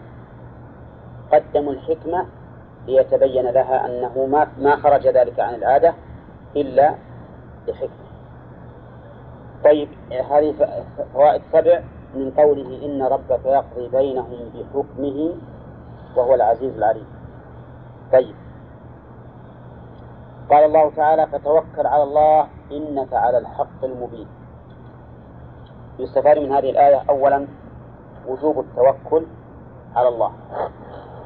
قدموا 1.32 1.72
الحكمة 1.72 2.26
ليتبين 2.86 3.44
لها 3.44 3.86
أنه 3.86 4.26
ما 4.26 4.46
ما 4.58 4.76
خرج 4.76 5.06
ذلك 5.06 5.40
عن 5.40 5.54
العادة 5.54 5.94
إلا 6.56 6.94
لحكمة 7.68 8.04
طيب 9.64 9.88
هذه 10.30 10.54
فوائد 11.14 11.42
سبع 11.52 11.80
من 12.14 12.30
قوله 12.30 12.86
إن 12.86 13.02
ربك 13.02 13.40
يقضي 13.44 13.88
بينهم 13.88 14.50
بحكمه 14.54 15.34
وهو 16.16 16.34
العزيز 16.34 16.76
العليم. 16.76 17.06
طيب 18.12 18.34
قال 20.50 20.64
الله 20.64 20.90
تعالى 20.90 21.26
فتوكل 21.26 21.86
على 21.86 22.02
الله 22.02 22.48
إنك 22.72 23.12
على 23.12 23.38
الحق 23.38 23.84
المبين. 23.84 24.28
يستفاد 25.98 26.38
من 26.38 26.52
هذه 26.52 26.70
الآية 26.70 27.02
أولا 27.10 27.46
وجوب 28.28 28.58
التوكل 28.58 29.26
على 29.96 30.08
الله. 30.08 30.32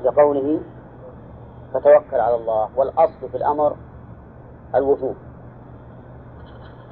لقوله 0.05 0.61
فتوكل 1.75 2.21
على 2.21 2.35
الله. 2.35 2.69
والأصل 2.77 3.29
في 3.31 3.37
الأمر 3.37 3.77
الوجوب. 4.75 5.17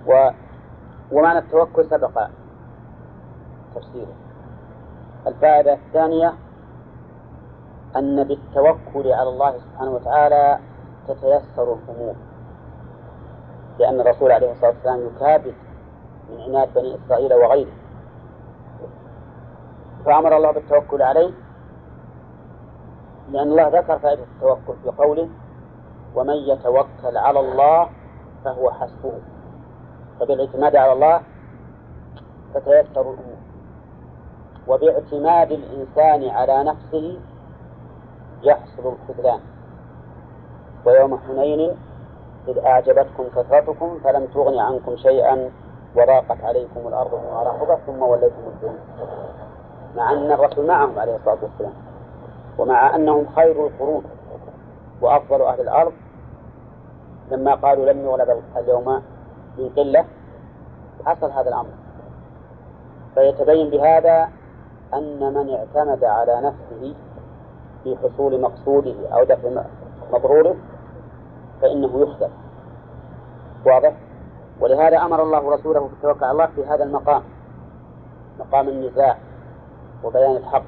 و 0.07 0.31
ومعنى 1.12 1.38
التوكل 1.38 1.90
سبق 1.90 2.29
تفسيره. 3.74 4.14
الفائدة 5.27 5.72
الثانية 5.72 6.33
أن 7.96 8.24
بالتوكل 8.24 9.12
على 9.12 9.29
الله 9.29 9.59
سبحانه 9.59 9.90
وتعالى 9.90 10.59
تتيسر 11.09 11.75
الأمور 11.75 12.14
لأن 13.79 14.01
الرسول 14.01 14.33
عليه 14.33 14.53
الصلاة 14.53 14.71
والسلام 14.71 15.07
يكابد 15.07 15.55
من 16.31 16.40
عناد 16.40 16.75
بني 16.75 16.97
إسرائيل 16.97 17.35
وغيره. 17.35 17.73
فأمر 20.05 20.37
الله 20.37 20.51
بالتوكل 20.51 21.03
عليه 21.03 21.31
لأن 23.31 23.49
الله 23.49 23.69
ذكر 23.69 23.99
فائدة 23.99 24.23
التوكل 24.23 24.75
في 24.83 24.88
قوله 24.88 25.29
ومن 26.14 26.35
يتوكل 26.35 27.16
على 27.16 27.40
الله 27.40 27.88
فهو 28.45 28.71
حسبه. 28.71 29.12
فبالاعتماد 30.21 30.77
على 30.77 30.92
الله 30.92 31.21
تتيسر 32.55 33.01
الأمور 33.01 33.37
وباعتماد 34.69 35.53
الإنسان 35.53 36.29
على 36.29 36.64
نفسه 36.64 37.19
يحصل 38.42 38.95
الخذلان. 38.95 39.40
ويوم 40.87 41.18
حنين 41.29 41.77
إذ 42.49 42.59
أعجبتكم 42.59 43.25
كثرتكم 43.37 43.99
فلم 44.05 44.27
تغن 44.27 44.59
عنكم 44.59 44.96
شيئا 44.96 45.51
وضاقت 45.96 46.44
عليكم 46.44 46.81
الأرض 46.88 47.11
بما 47.11 47.42
رحبت 47.42 47.79
ثم 47.87 48.03
وليتم 48.03 48.42
الدنيا 48.46 48.81
مع 49.96 50.12
أن 50.12 50.33
الرسول 50.33 50.66
معهم 50.66 50.99
عليه 50.99 51.16
الصلاة 51.16 51.38
والسلام 51.42 51.72
ومع 52.59 52.94
أنهم 52.96 53.27
خير 53.37 53.66
القرون 53.66 54.05
وأفضل 55.03 55.42
أهل 55.42 55.61
الأرض 55.61 55.92
لما 57.31 57.55
قالوا 57.55 57.92
لم 57.92 58.05
يغلب 58.05 58.42
اليوم 58.57 59.03
من 59.59 59.68
قلة 59.77 60.05
حصل 61.07 61.31
هذا 61.31 61.49
الأمر. 61.49 61.70
فيتبين 63.14 63.70
بهذا 63.70 64.29
أن 64.94 65.35
من 65.35 65.55
اعتمد 65.55 66.05
على 66.05 66.40
نفسه 66.40 66.94
في 67.85 67.96
حصول 67.96 68.40
مقصوده 68.40 68.94
أو 69.12 69.25
دفع 69.25 69.62
مضروره 70.12 70.57
فإنه 71.62 72.01
يخذل 72.01 72.31
واضح؟ 73.66 73.92
ولهذا 74.61 74.99
أمر 74.99 75.23
الله 75.23 75.55
رسوله 75.55 75.81
بالتوكل 75.81 76.25
على 76.25 76.33
الله 76.33 76.47
في 76.47 76.64
هذا 76.64 76.85
المقام. 76.85 77.23
مقام 78.38 78.69
النزاع 78.69 79.19
وبيان 80.05 80.37
الحق 80.37 80.64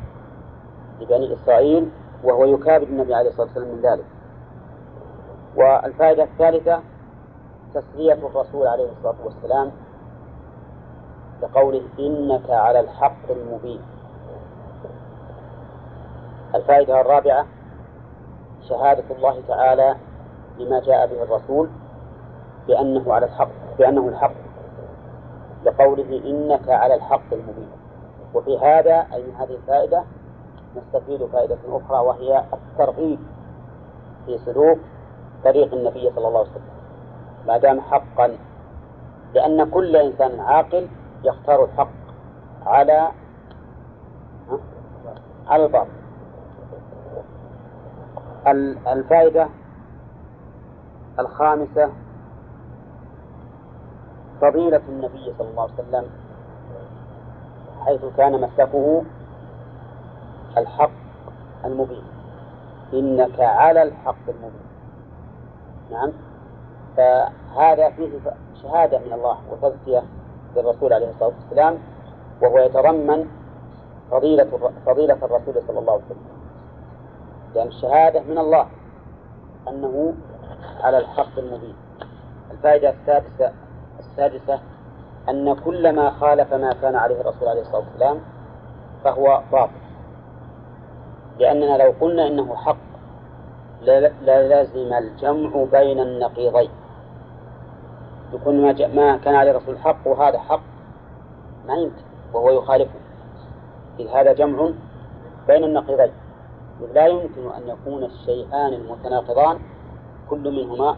لبني 1.00 1.34
إسرائيل 1.34 1.90
وهو 2.24 2.44
يكابد 2.44 2.88
النبي 2.88 3.14
عليه 3.14 3.30
الصلاة 3.30 3.46
والسلام 3.46 3.68
من 3.68 3.80
ذلك. 3.82 4.04
والفائدة 5.56 6.22
الثالثة 6.24 6.80
تسلية 7.74 8.12
الرسول 8.12 8.66
عليه 8.66 8.90
الصلاة 8.92 9.16
والسلام 9.24 9.72
بقوله 11.42 11.82
إنك 11.98 12.50
على 12.50 12.80
الحق 12.80 13.30
المبين. 13.30 13.80
الفائدة 16.54 17.00
الرابعة 17.00 17.46
شهادة 18.68 19.16
الله 19.16 19.42
تعالى 19.48 19.96
لما 20.58 20.80
جاء 20.80 21.06
به 21.06 21.22
الرسول 21.22 21.68
بأنه 22.66 23.14
على 23.14 23.26
الحق 23.26 23.50
بأنه 23.78 24.08
الحق 24.08 24.32
لقوله 25.64 26.22
إنك 26.24 26.68
على 26.68 26.94
الحق 26.94 27.32
المبين. 27.32 27.70
وفي 28.34 28.58
هذا 28.58 29.06
أي 29.12 29.22
من 29.22 29.34
هذه 29.34 29.54
الفائدة 29.54 30.04
نستفيد 30.76 31.26
فائدة 31.26 31.58
أخرى 31.68 31.98
وهي 32.06 32.44
الترغيب 32.52 33.18
في 34.26 34.38
سلوك 34.38 34.78
طريق 35.44 35.74
النبي 35.74 36.10
صلى 36.10 36.28
الله 36.28 36.38
عليه 36.38 36.50
وسلم. 36.50 36.78
ما 37.46 37.58
دام 37.58 37.80
حقا 37.80 38.36
لأن 39.34 39.70
كل 39.70 39.96
إنسان 39.96 40.40
عاقل 40.40 40.88
يختار 41.24 41.64
الحق 41.64 41.88
على 42.66 43.08
على 45.46 45.64
الباطل. 45.64 45.88
الفائدة 48.92 49.48
الخامسة 51.18 51.90
فضيلة 54.40 54.82
النبي 54.88 55.34
صلى 55.38 55.50
الله 55.50 55.62
عليه 55.62 55.74
وسلم 55.74 56.04
حيث 57.84 58.04
كان 58.16 58.40
مسلكه 58.40 59.02
الحق 60.56 60.90
المبين. 61.64 62.02
إنك 62.92 63.40
على 63.40 63.82
الحق 63.82 64.28
المبين. 64.28 64.68
نعم. 65.90 66.12
فهذا 66.96 67.90
فيه 67.90 68.10
شهادة 68.62 68.98
من 68.98 69.12
الله 69.12 69.38
وتزكية 69.50 70.02
للرسول 70.56 70.92
عليه 70.92 71.10
الصلاة 71.10 71.32
والسلام 71.42 71.78
وهو 72.42 72.58
يتضمن 72.58 73.28
فضيلة 74.10 74.72
فضيلة 74.86 75.18
الرسول 75.22 75.54
صلى 75.66 75.78
الله 75.78 75.92
عليه 75.92 76.04
وسلم. 76.04 76.28
لأن 77.54 77.66
الشهادة 77.66 78.20
من 78.20 78.38
الله 78.38 78.66
أنه 79.68 80.14
على 80.80 80.98
الحق 80.98 81.38
المبين. 81.38 81.74
الفائدة 82.50 82.90
السادسة 82.90 83.52
السادسة 83.98 84.60
أن 85.28 85.54
كل 85.54 85.92
ما 85.92 86.10
خالف 86.10 86.54
ما 86.54 86.72
كان 86.82 86.96
عليه 86.96 87.20
الرسول 87.20 87.48
عليه 87.48 87.60
الصلاة 87.60 87.78
والسلام 87.78 88.20
فهو 89.04 89.42
باطل. 89.52 89.72
لأننا 91.38 91.82
لو 91.82 91.94
قلنا 92.00 92.26
إنه 92.26 92.56
حق 92.56 92.76
للازم 94.22 94.92
الجمع 94.92 95.64
بين 95.72 96.00
النقيضين. 96.00 96.70
يكون 98.32 98.62
ما, 98.62 98.86
ما 98.86 99.16
كان 99.16 99.34
عليه 99.34 99.50
الرسول 99.50 99.78
حق 99.78 100.06
وهذا 100.06 100.38
حق 100.38 100.60
ما 101.66 101.74
يمكن 101.74 102.02
وهو 102.32 102.50
يخالفه. 102.50 103.00
إذ 104.00 104.08
هذا 104.08 104.32
جمع 104.32 104.70
بين 105.46 105.64
النقيضين. 105.64 106.12
لا 106.94 107.06
يمكن 107.06 107.50
أن 107.56 107.68
يكون 107.68 108.04
الشيئان 108.04 108.72
المتناقضان 108.74 109.58
كل 110.30 110.50
منهما 110.50 110.96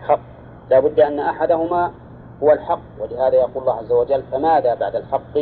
حق. 0.00 0.20
لا 0.70 0.80
بد 0.80 1.00
أن 1.00 1.18
أحدهما 1.20 1.90
هو 2.42 2.52
الحق 2.52 2.80
ولهذا 3.00 3.34
يقول 3.34 3.56
الله 3.62 3.74
عز 3.74 3.92
وجل 3.92 4.22
فماذا 4.22 4.74
بعد 4.74 4.96
الحق 4.96 5.36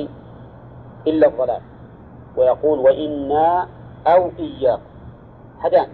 إلا 1.07 1.27
الضلال؟ 1.29 1.61
ويقول 2.37 2.79
وإنا 2.79 3.68
أو 4.07 4.31
إياكم. 4.38 4.83
هدان 5.61 5.88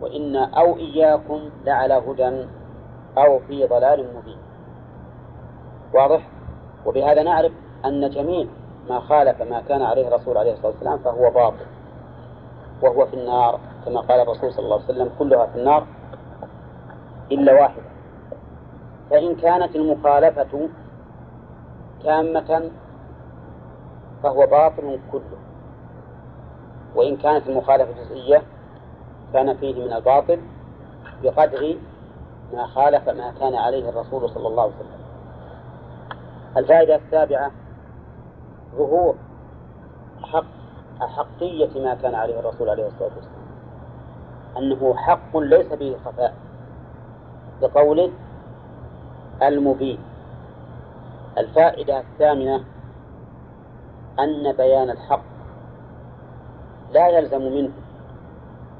وإنا 0.00 0.44
أو 0.60 0.76
إياكم 0.76 1.40
لعلى 1.64 1.94
هدى 1.94 2.46
أو 3.18 3.38
في 3.38 3.66
ضلال 3.66 4.06
مبين. 4.16 4.38
واضح؟ 5.94 6.28
وبهذا 6.86 7.22
نعرف 7.22 7.52
أن 7.84 8.10
جميع 8.10 8.46
ما 8.88 9.00
خالف 9.00 9.42
ما 9.42 9.60
كان 9.68 9.82
عليه 9.82 10.08
الرسول 10.08 10.38
عليه 10.38 10.52
الصلاة 10.52 10.66
والسلام 10.72 10.98
فهو 10.98 11.30
باطل 11.30 11.66
وهو 12.82 13.06
في 13.06 13.14
النار 13.14 13.60
كما 13.84 14.00
قال 14.00 14.20
الرسول 14.20 14.52
صلى 14.52 14.64
الله 14.64 14.74
عليه 14.76 14.84
وسلم 14.84 15.10
كلها 15.18 15.46
في 15.46 15.58
النار 15.58 15.86
إلا 17.34 17.52
واحدة. 17.52 17.82
فإن 19.10 19.34
كانت 19.36 19.76
المخالفة 19.76 20.68
تامة 22.04 22.70
فهو 24.22 24.46
باطل 24.46 25.00
كله. 25.12 25.38
وإن 26.94 27.16
كانت 27.16 27.48
المخالفة 27.48 27.92
جزئية 28.04 28.42
كان 29.32 29.56
فيه 29.56 29.84
من 29.84 29.92
الباطل 29.92 30.40
بقدر 31.22 31.76
ما 32.54 32.66
خالف 32.66 33.08
ما 33.08 33.32
كان 33.40 33.54
عليه 33.54 33.88
الرسول 33.88 34.30
صلى 34.30 34.48
الله 34.48 34.62
عليه 34.62 34.72
وسلم. 34.74 35.02
الفائدة 36.56 36.96
السابعة 36.96 37.50
ظهور 38.76 39.14
حق 40.22 40.44
أحقية 41.02 41.80
ما 41.80 41.94
كان 41.94 42.14
عليه 42.14 42.40
الرسول 42.40 42.68
عليه 42.70 42.86
الصلاة 42.86 43.10
والسلام. 43.16 43.42
أنه 44.56 44.94
حق 44.94 45.36
ليس 45.36 45.72
به 45.72 45.96
خفاء. 46.04 46.34
بقوله 47.62 48.10
المبين. 49.42 49.98
الفائدة 51.38 52.00
الثامنة 52.00 52.64
أن 54.20 54.52
بيان 54.52 54.90
الحق 54.90 55.22
لا 56.92 57.08
يلزم 57.08 57.42
منه 57.42 57.70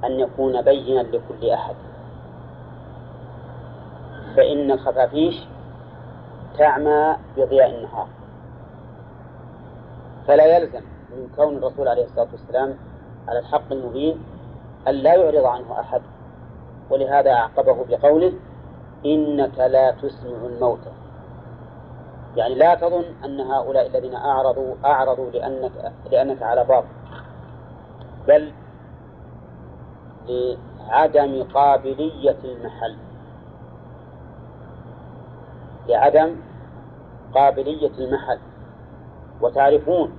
أن 0.05 0.21
يكون 0.21 0.63
بينا 0.63 1.01
لكل 1.01 1.51
أحد. 1.51 1.75
فإن 4.37 4.71
الخفافيش 4.71 5.35
تعمى 6.59 7.17
بضياء 7.37 7.71
النهار. 7.71 8.07
فلا 10.27 10.57
يلزم 10.57 10.81
من 11.11 11.29
كون 11.37 11.57
الرسول 11.57 11.89
عليه 11.89 12.05
الصلاة 12.05 12.29
والسلام 12.33 12.77
على 13.29 13.39
الحق 13.39 13.73
المبين 13.73 14.23
أن 14.89 14.95
لا 14.95 15.15
يعرض 15.15 15.45
عنه 15.45 15.81
أحد. 15.81 16.03
ولهذا 16.91 17.33
أعقبه 17.33 17.85
بقوله 17.89 18.33
إنك 19.07 19.59
لا 19.59 19.91
تسمع 19.91 20.47
الموتى. 20.47 20.91
يعني 22.37 22.55
لا 22.55 22.75
تظن 22.75 23.05
أن 23.25 23.41
هؤلاء 23.41 23.87
الذين 23.87 24.15
أعرضوا 24.15 24.75
أعرضوا 24.85 25.31
لأنك 25.31 25.93
لأنك 26.11 26.43
على 26.43 26.65
باطل. 26.65 26.87
بل 28.29 28.53
لعدم 30.29 31.43
قابلية 31.55 32.37
المحل. 32.45 32.97
لعدم 35.89 36.37
قابلية 37.35 37.93
المحل. 37.99 38.39
وتعرفون 39.41 40.13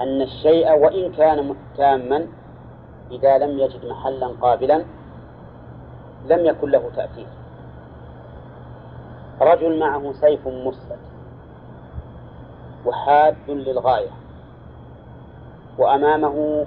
أن 0.00 0.22
الشيء 0.22 0.72
وإن 0.72 1.12
كان 1.12 1.56
تاما 1.76 2.26
إذا 3.10 3.38
لم 3.38 3.58
يجد 3.58 3.86
محلا 3.86 4.26
قابلا 4.26 4.84
لم 6.28 6.46
يكن 6.46 6.70
له 6.70 6.90
تأثير. 6.96 7.26
رجل 9.40 9.78
معه 9.78 10.12
سيف 10.12 10.48
مسلم 10.48 10.98
وحاد 12.86 13.36
للغاية 13.48 14.10
وأمامه 15.78 16.66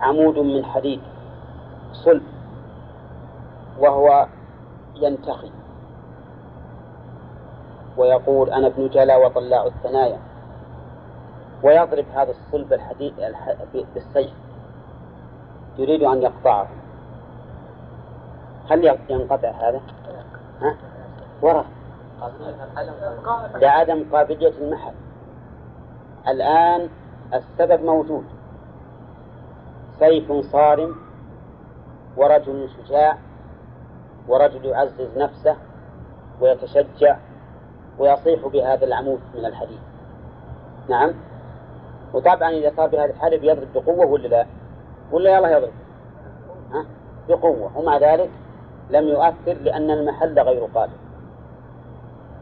عمود 0.00 0.38
من 0.38 0.64
حديد 0.64 1.00
صلب 1.92 2.22
وهو 3.78 4.26
ينتخي 4.94 5.50
ويقول 7.96 8.50
أنا 8.50 8.66
ابن 8.66 8.88
جلا 8.88 9.16
وطلاع 9.16 9.66
الثنايا 9.66 10.18
ويضرب 11.62 12.04
هذا 12.14 12.30
الصلب 12.30 12.72
الحديد 12.72 13.14
بالسيف 13.94 14.32
يريد 15.78 16.02
أن 16.02 16.22
يقطعه 16.22 16.68
هل 18.70 18.84
ينقطع 19.10 19.50
هذا؟ 19.50 19.80
ها؟ 20.62 20.76
وراء 21.42 21.66
لعدم 23.54 24.04
قابلية 24.12 24.58
المحل. 24.58 24.94
الآن 26.28 26.88
السبب 27.34 27.84
موجود. 27.84 28.24
سيف 29.98 30.32
صارم 30.52 30.96
ورجل 32.16 32.68
شجاع 32.68 33.18
ورجل 34.28 34.64
يعزز 34.64 35.18
نفسه 35.18 35.56
ويتشجع 36.40 37.16
ويصيح 37.98 38.46
بهذا 38.46 38.84
العمود 38.84 39.20
من 39.34 39.46
الحديد. 39.46 39.80
نعم. 40.88 41.14
وطبعا 42.14 42.50
إذا 42.50 42.72
صار 42.76 42.88
بهذا 42.88 43.10
الحالة 43.10 43.38
بيضرب 43.38 43.68
بقوة 43.74 44.06
ولا 44.06 44.28
لا؟ 44.28 44.46
ولا 45.12 45.36
يلا 45.36 45.48
يضرب. 45.48 45.72
ها؟ 46.72 46.84
بقوة. 47.28 47.78
ومع 47.78 47.96
ذلك 47.98 48.30
لم 48.90 49.08
يؤثر 49.08 49.52
لأن 49.52 49.90
المحل 49.90 50.38
غير 50.40 50.64
قابل. 50.74 51.07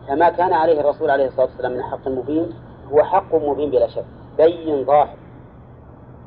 فما 0.09 0.31
كان 0.31 0.53
عليه 0.53 0.81
الرسول 0.81 1.11
عليه 1.11 1.27
الصلاة 1.27 1.47
والسلام 1.47 1.73
من 1.73 1.83
حق 1.83 2.09
مبين 2.09 2.53
هو 2.93 3.03
حق 3.03 3.35
مبين 3.35 3.71
بلا 3.71 3.89
شك 3.89 4.05
بين 4.37 4.85
ظاهر. 4.85 5.17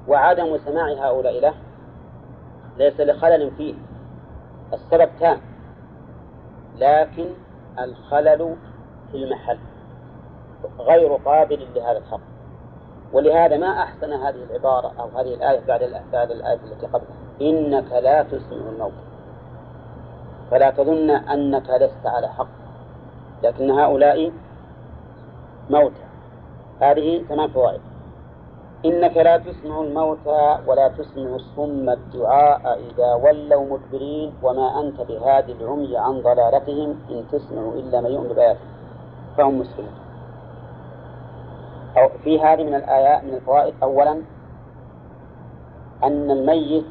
وعدم 0.08 0.58
سماع 0.58 0.88
هؤلاء 0.88 1.40
له 1.40 1.54
ليس 2.78 3.00
لخلل 3.00 3.52
فيه. 3.52 3.74
السبب 4.74 5.10
تام 5.20 5.42
لكن 6.78 7.26
الخلل 7.80 8.56
في 9.12 9.18
المحل. 9.18 9.58
غير 10.80 11.14
قابل 11.14 11.68
لهذا 11.76 11.98
الحق. 11.98 12.20
ولهذا 13.14 13.58
ما 13.58 13.84
أحسن 13.84 14.14
هذه 14.14 14.44
العبارة 14.50 14.94
أو 15.00 15.08
هذه 15.20 15.34
الآية 15.34 15.60
بعد 15.68 16.02
بعد 16.14 16.32
الآية 16.32 16.60
التي 16.64 16.86
قبلها. 16.86 17.16
إنك 17.42 17.92
لا 17.92 18.24
تسمع 18.24 18.70
الموت. 18.74 18.92
فلا 20.52 20.70
تظن 20.70 21.10
أنك 21.10 21.70
لست 21.70 22.06
على 22.06 22.28
حق. 22.28 22.48
لكن 23.44 23.72
هؤلاء 23.72 24.32
موتى. 25.70 26.04
هذه 26.82 27.24
ثمان 27.30 27.48
فوائد. 27.48 27.82
إنك 28.86 29.18
لا 29.18 29.38
تسمع 29.38 29.82
الموتى 29.82 30.58
ولا 30.68 30.88
تسمع 30.88 31.36
الصم 31.36 31.90
الدعاء 31.90 32.80
إذا 32.80 33.14
ولوا 33.14 33.66
مدبرين 33.66 34.34
وما 34.44 34.82
أنت 34.82 35.02
بهادي 35.02 35.52
العمي 35.52 35.98
عن 35.98 36.22
ضلالتهم 36.22 36.96
إن 37.10 37.24
تسمع 37.32 37.62
إلا 37.62 38.02
من 38.02 38.12
يؤمن 38.12 38.28
بآياتهم 38.28 38.68
فهم 39.38 39.60
مسلمون. 39.60 39.92
أو 41.98 42.10
في 42.24 42.40
هذه 42.40 42.64
من 42.64 42.76
الآيات 42.76 43.24
من 43.24 43.34
الفوائد. 43.34 43.74
أولا 43.84 44.22
أن 46.04 46.32
الميت 46.32 46.86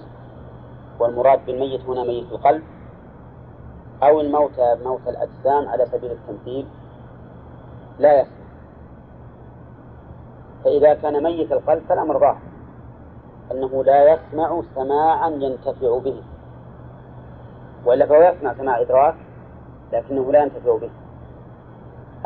والمراد 1.01 1.47
بالميت 1.47 1.81
هنا 1.81 2.03
ميت 2.05 2.33
القلب. 2.33 2.63
أو 4.03 4.21
الموتى 4.21 4.77
موتى 4.85 5.11
الأجسام 5.11 5.69
على 5.69 5.87
سبيل 5.87 6.11
التمثيل 6.11 6.67
لا 7.99 8.21
يسمع 8.21 8.39
فإذا 10.65 10.95
كان 10.95 11.23
ميت 11.23 11.53
القلب 11.53 11.83
فالأمر 11.89 12.19
ظاهر 12.19 12.39
أنه 13.53 13.85
لا 13.85 14.13
يسمع 14.13 14.63
سماعا 14.75 15.29
ينتفع 15.31 15.99
به. 15.99 16.23
وإلا 17.85 18.07
فهو 18.07 18.23
يسمع 18.23 18.55
سماع 18.55 18.81
إدراك 18.81 19.15
لكنه 19.93 20.33
لا 20.33 20.43
ينتفع 20.43 20.77
به. 20.77 20.91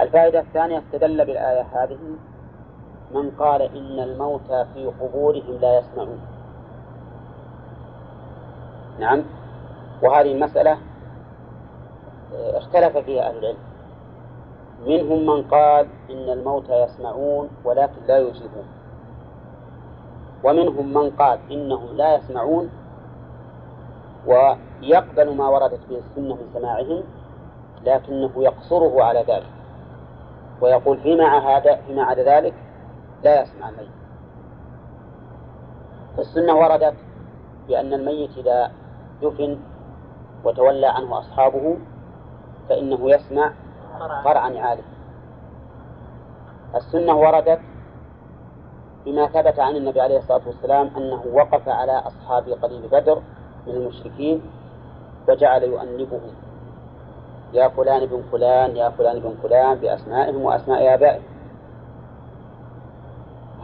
الفائدة 0.01 0.41
الثانية 0.41 0.79
استدل 0.79 1.25
بالآية 1.25 1.67
هذه 1.73 1.99
من 3.15 3.31
قال 3.31 3.63
إن 3.63 3.99
الموتى 3.99 4.67
في 4.75 4.87
قبورهم 5.01 5.59
لا 5.61 5.79
يسمعون. 5.79 6.21
نعم. 8.99 9.23
وهذه 10.03 10.33
المسألة 10.33 10.79
اختلف 12.35 12.97
فيها 12.97 13.29
أهل 13.29 13.39
العلم. 13.39 13.57
منهم 14.87 15.27
من 15.27 15.43
قال 15.43 15.87
إن 16.11 16.29
الموتى 16.29 16.83
يسمعون 16.83 17.49
ولكن 17.65 18.03
لا 18.09 18.19
يجيبون. 18.19 18.67
ومنهم 20.45 20.93
من 20.93 21.11
قال 21.11 21.39
إنهم 21.51 21.97
لا 21.97 22.15
يسمعون 22.15 22.71
ويقبل 24.27 25.37
ما 25.37 25.49
وردت 25.49 25.81
به 25.91 25.99
السنة 25.99 26.35
من 26.35 26.49
سماعهم 26.55 27.03
لكنه 27.85 28.31
يقصره 28.37 29.03
على 29.03 29.21
ذلك. 29.29 29.51
ويقول 30.61 30.99
فيما 30.99 31.39
هذا 31.39 31.77
فيما 31.77 32.03
عدا 32.03 32.23
ذلك 32.23 32.55
لا 33.25 33.43
يسمع 33.43 33.69
الميت. 33.69 33.89
فالسنة 36.17 36.55
وردت 36.55 36.95
بأن 37.69 37.93
الميت 37.93 38.39
إذا 38.39 38.73
دفن 39.23 39.59
وتولى 40.45 40.87
عنه 40.87 41.19
أصحابه 41.19 41.77
فإنه 42.73 43.11
يسمع 43.11 43.53
قرع 44.25 44.49
نعاله 44.49 44.83
السنة 46.75 47.15
وردت 47.17 47.61
بما 49.07 49.27
ثبت 49.27 49.61
عن 49.61 49.77
النبي 49.77 50.01
عليه 50.01 50.19
الصلاة 50.19 50.41
والسلام 50.47 50.91
أنه 50.97 51.23
وقف 51.33 51.69
على 51.69 51.93
أصحاب 51.93 52.49
قليل 52.49 52.89
بدر 52.89 53.23
من 53.67 53.75
المشركين 53.75 54.43
وجعل 55.29 55.63
يؤنبهم. 55.63 56.33
يا 57.53 57.69
فلان 57.69 58.07
بن 58.07 58.23
فلان 58.33 58.77
يا 58.77 58.89
فلان 58.89 59.21
بن 59.21 59.35
فلان 59.43 59.75
بأسمائهم 59.79 60.43
وأسماء 60.43 60.95
آبائهم. 60.95 61.23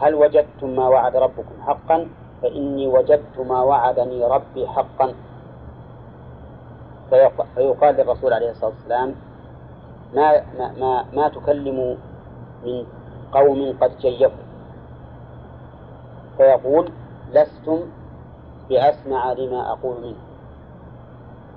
هل 0.00 0.14
وجدتم 0.14 0.76
ما 0.76 0.88
وعد 0.88 1.16
ربكم 1.16 1.62
حقا؟ 1.66 2.08
فإني 2.42 2.86
وجدت 2.86 3.38
ما 3.38 3.60
وعدني 3.62 4.24
ربي 4.24 4.68
حقا. 4.68 5.14
فيقال 7.10 7.94
للرسول 7.94 8.32
عليه 8.32 8.50
الصلاة 8.50 8.70
والسلام 8.70 9.14
ما 10.14 10.42
ما 10.58 10.72
ما, 10.78 11.04
ما 11.12 11.28
تكلم 11.28 11.98
من 12.64 12.86
قوم 13.32 13.76
قد 13.80 13.98
جيفوا 13.98 14.44
فيقول 16.36 16.90
لستم 17.32 17.80
بأسمع 18.68 19.32
لما 19.32 19.72
أقول 19.72 20.00
منه. 20.02 20.16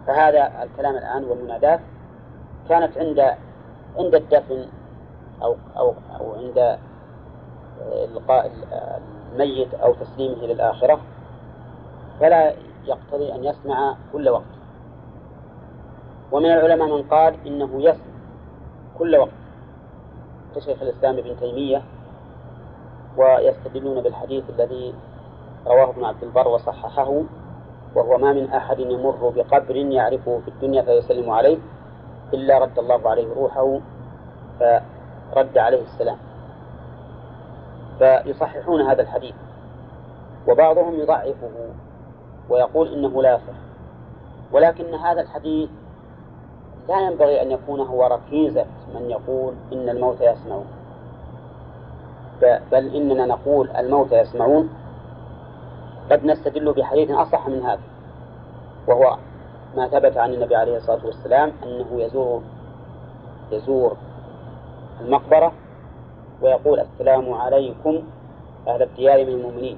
فهذا 0.07 0.63
الكلام 0.63 0.95
الآن 0.95 1.23
والمنادات 1.23 1.79
كانت 2.69 2.97
عند 2.97 3.19
عند 3.97 4.15
الدفن 4.15 4.65
أو 5.41 5.55
أو 5.77 5.93
أو 6.19 6.33
عند 6.35 6.77
إلقاء 7.91 8.51
الميت 9.33 9.73
أو 9.73 9.93
تسليمه 9.93 10.45
للآخرة 10.45 10.99
فلا 12.19 12.53
يقتضي 12.85 13.35
أن 13.35 13.43
يسمع 13.43 13.95
كل 14.13 14.29
وقت. 14.29 14.60
ومن 16.31 16.45
العلماء 16.45 16.87
من 16.87 17.03
قال 17.03 17.35
إنه 17.47 17.69
يسمع 17.83 18.11
كل 18.99 19.15
وقت 19.15 19.31
كشيخ 20.55 20.81
الإسلام 20.81 21.17
ابن 21.17 21.39
تيمية 21.39 21.81
ويستدلون 23.17 24.01
بالحديث 24.03 24.43
الذي 24.49 24.93
رواه 25.67 25.89
ابن 25.89 26.05
عبد 26.05 26.23
البر 26.23 26.47
وصححه 26.47 27.21
وهو 27.95 28.17
ما 28.17 28.33
من 28.33 28.49
أحد 28.51 28.79
يمر 28.79 29.33
بقبر 29.35 29.75
يعرفه 29.75 30.39
في 30.45 30.47
الدنيا 30.47 30.81
فيسلم 30.81 31.29
عليه 31.29 31.57
إلا 32.33 32.59
رد 32.59 32.79
الله 32.79 33.09
عليه 33.09 33.33
روحه 33.33 33.79
فرد 35.31 35.57
عليه 35.57 35.81
السلام. 35.81 36.17
فيصححون 37.99 38.81
هذا 38.81 39.01
الحديث 39.01 39.35
وبعضهم 40.47 40.99
يضعفه 40.99 41.51
ويقول 42.49 42.93
إنه 42.93 43.21
لا 43.21 43.35
يصح 43.35 43.57
ولكن 44.51 44.93
هذا 44.93 45.21
الحديث 45.21 45.69
لا 46.89 46.99
ينبغي 46.99 47.41
أن 47.41 47.51
يكون 47.51 47.79
هو 47.79 48.03
ركيزة 48.07 48.65
من 48.95 49.09
يقول 49.09 49.53
إن 49.73 49.89
الموت 49.89 50.21
يسمعون. 50.21 50.65
بل 52.71 52.95
إننا 52.95 53.25
نقول 53.25 53.69
الموت 53.69 54.11
يسمعون. 54.11 54.69
قد 56.11 56.25
نستدل 56.25 56.73
بحديث 56.73 57.11
أصح 57.11 57.47
من 57.47 57.61
هذا 57.65 57.81
وهو 58.87 59.17
ما 59.77 59.87
ثبت 59.87 60.17
عن 60.17 60.33
النبي 60.33 60.55
عليه 60.55 60.77
الصلاة 60.77 61.05
والسلام 61.05 61.51
أنه 61.63 61.87
يزور 62.01 62.41
يزور 63.51 63.97
المقبرة 65.01 65.51
ويقول 66.41 66.79
السلام 66.79 67.33
عليكم 67.33 68.03
أهل 68.67 68.81
الديار 68.83 69.25
من 69.25 69.31
المؤمنين. 69.33 69.77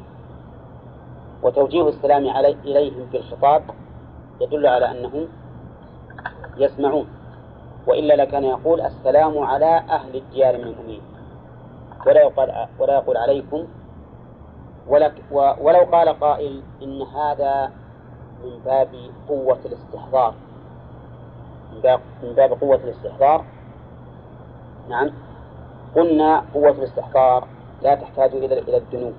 وتوجيه 1.43 1.89
السلام 1.89 2.29
علي 2.29 2.55
إليهم 2.65 3.07
في 3.11 3.17
الخطاب 3.17 3.63
يدل 4.41 4.67
على 4.67 4.91
أنهم 4.91 5.27
يسمعون. 6.57 7.07
وإلا 7.87 8.13
لكان 8.13 8.43
يقول 8.43 8.81
السلام 8.81 9.37
على 9.37 9.77
أهل 9.77 10.15
الديار 10.15 10.57
من 10.57 10.63
المؤمنين. 10.63 11.01
ولا 12.07 12.21
يقال 12.21 12.67
ولا 12.79 12.93
يقول 12.93 13.17
عليكم. 13.17 13.67
ولو 15.61 15.79
قال 15.91 16.19
قائل 16.19 16.61
إن 16.81 17.01
هذا 17.01 17.71
من 18.43 18.59
باب 18.65 18.89
قوة 19.29 19.59
الاستحضار. 19.65 20.33
من 21.73 21.81
باب, 21.81 21.99
من 22.23 22.33
باب 22.33 22.51
قوة 22.61 22.75
الاستحضار. 22.75 23.45
نعم. 24.89 25.09
قلنا 25.95 26.43
قوة 26.53 26.71
الاستحضار 26.71 27.47
لا 27.81 27.95
تحتاج 27.95 28.35
إلى 28.35 28.59
إلى 28.59 28.77
الدنو. 28.77 29.11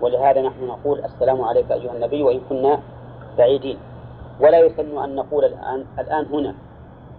ولهذا 0.00 0.42
نحن 0.42 0.66
نقول 0.66 1.04
السلام 1.04 1.42
عليك 1.42 1.72
أيها 1.72 1.92
النبي 1.92 2.22
وإن 2.22 2.40
كنا 2.48 2.80
بعيدين. 3.38 3.78
ولا 4.40 4.58
يسن 4.58 4.98
أن 4.98 5.14
نقول 5.14 5.44
الآن 5.44 5.84
الآن 5.98 6.26
هنا 6.26 6.54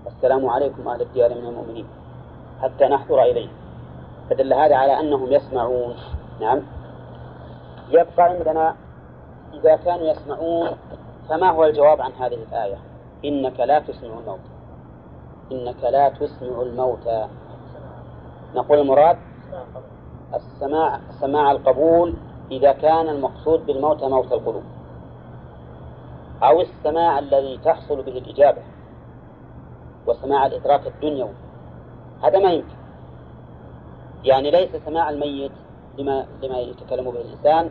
السلام 0.08 0.50
عليكم 0.50 0.88
أهل 0.88 1.02
الديار 1.02 1.30
من 1.30 1.48
المؤمنين 1.48 1.88
حتى 2.62 2.86
نحضر 2.86 3.24
إليه. 3.24 3.50
فدل 4.30 4.54
هذا 4.54 4.76
على 4.76 5.00
أنهم 5.00 5.32
يسمعون. 5.32 5.96
نعم. 6.42 6.62
يبقى 7.90 8.24
عندنا 8.24 8.76
إذا 9.54 9.76
كانوا 9.76 10.08
يسمعون 10.08 10.70
فما 11.30 11.52
هو 11.52 11.66
الجواب 11.66 12.02
عن 12.02 12.12
هذه 12.12 12.34
الآية؟ 12.50 12.78
إنك 13.26 13.60
لا 13.60 13.80
تسمع 13.80 14.10
الموتى. 14.20 14.52
إنك 15.52 15.84
لا 15.84 16.10
تسمع 16.10 16.62
الموتى. 16.62 17.28
نقول 18.56 18.80
المراد 18.80 19.18
السماع 20.34 21.00
سماع 21.22 21.52
القبول 21.52 22.14
إذا 22.52 22.72
كان 22.72 23.10
المقصود 23.10 23.66
بالموتى 23.66 24.08
موت 24.08 24.32
القلوب. 24.32 24.64
أو 26.44 26.62
السماع 26.62 27.20
الذي 27.20 27.60
تحصل 27.66 28.02
به 28.02 28.12
الإجابة 28.12 28.62
وسماع 30.08 30.46
الإدراك 30.46 30.88
الدنيوي. 30.88 31.34
هذا 32.24 32.40
ما 32.40 32.52
يمكن. 32.52 32.76
يعني 34.24 34.52
ليس 34.52 34.70
سماع 34.86 35.10
الميت 35.10 35.52
لما 35.98 36.26
لما 36.44 36.58
يتكلم 36.60 37.12
به 37.12 37.22
الإنسان 37.22 37.70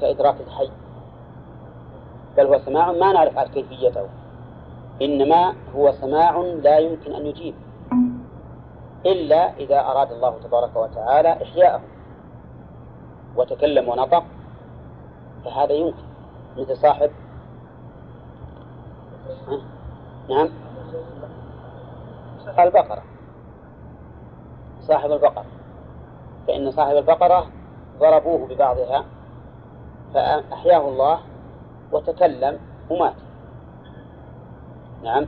كإدراك 0.00 0.40
الحي 0.40 0.70
بل 2.36 2.46
هو 2.46 2.58
سماع 2.58 2.92
ما 2.92 3.12
نعرف 3.12 3.38
عن 3.38 3.46
كيفيته. 3.46 4.06
إنما 5.02 5.54
هو 5.76 5.92
سماع 5.92 6.38
لا 6.38 6.78
يمكن 6.78 7.12
أن 7.12 7.26
يجيب 7.26 7.54
إلا 9.06 9.56
إذا 9.56 9.80
أراد 9.80 10.12
الله 10.12 10.38
تبارك 10.44 10.76
وتعالى 10.76 11.42
إحياءه 11.42 11.80
وتكلم 13.36 13.88
ونطق 13.88 14.24
فهذا 15.44 15.72
يمكن. 15.72 16.02
مثل 16.56 16.76
صاحب 16.76 17.10
نعم. 20.30 20.48
البقرة. 22.58 23.02
صاحب 24.80 25.12
البقرة. 25.12 25.44
فإن 26.46 26.70
صاحب 26.70 26.96
البقرة 26.96 27.46
ضربوه 28.00 28.46
ببعضها 28.46 29.04
فأحياه 30.14 30.88
الله 30.88 31.20
وتكلم 31.92 32.58
ومات. 32.90 33.14
نعم. 35.04 35.26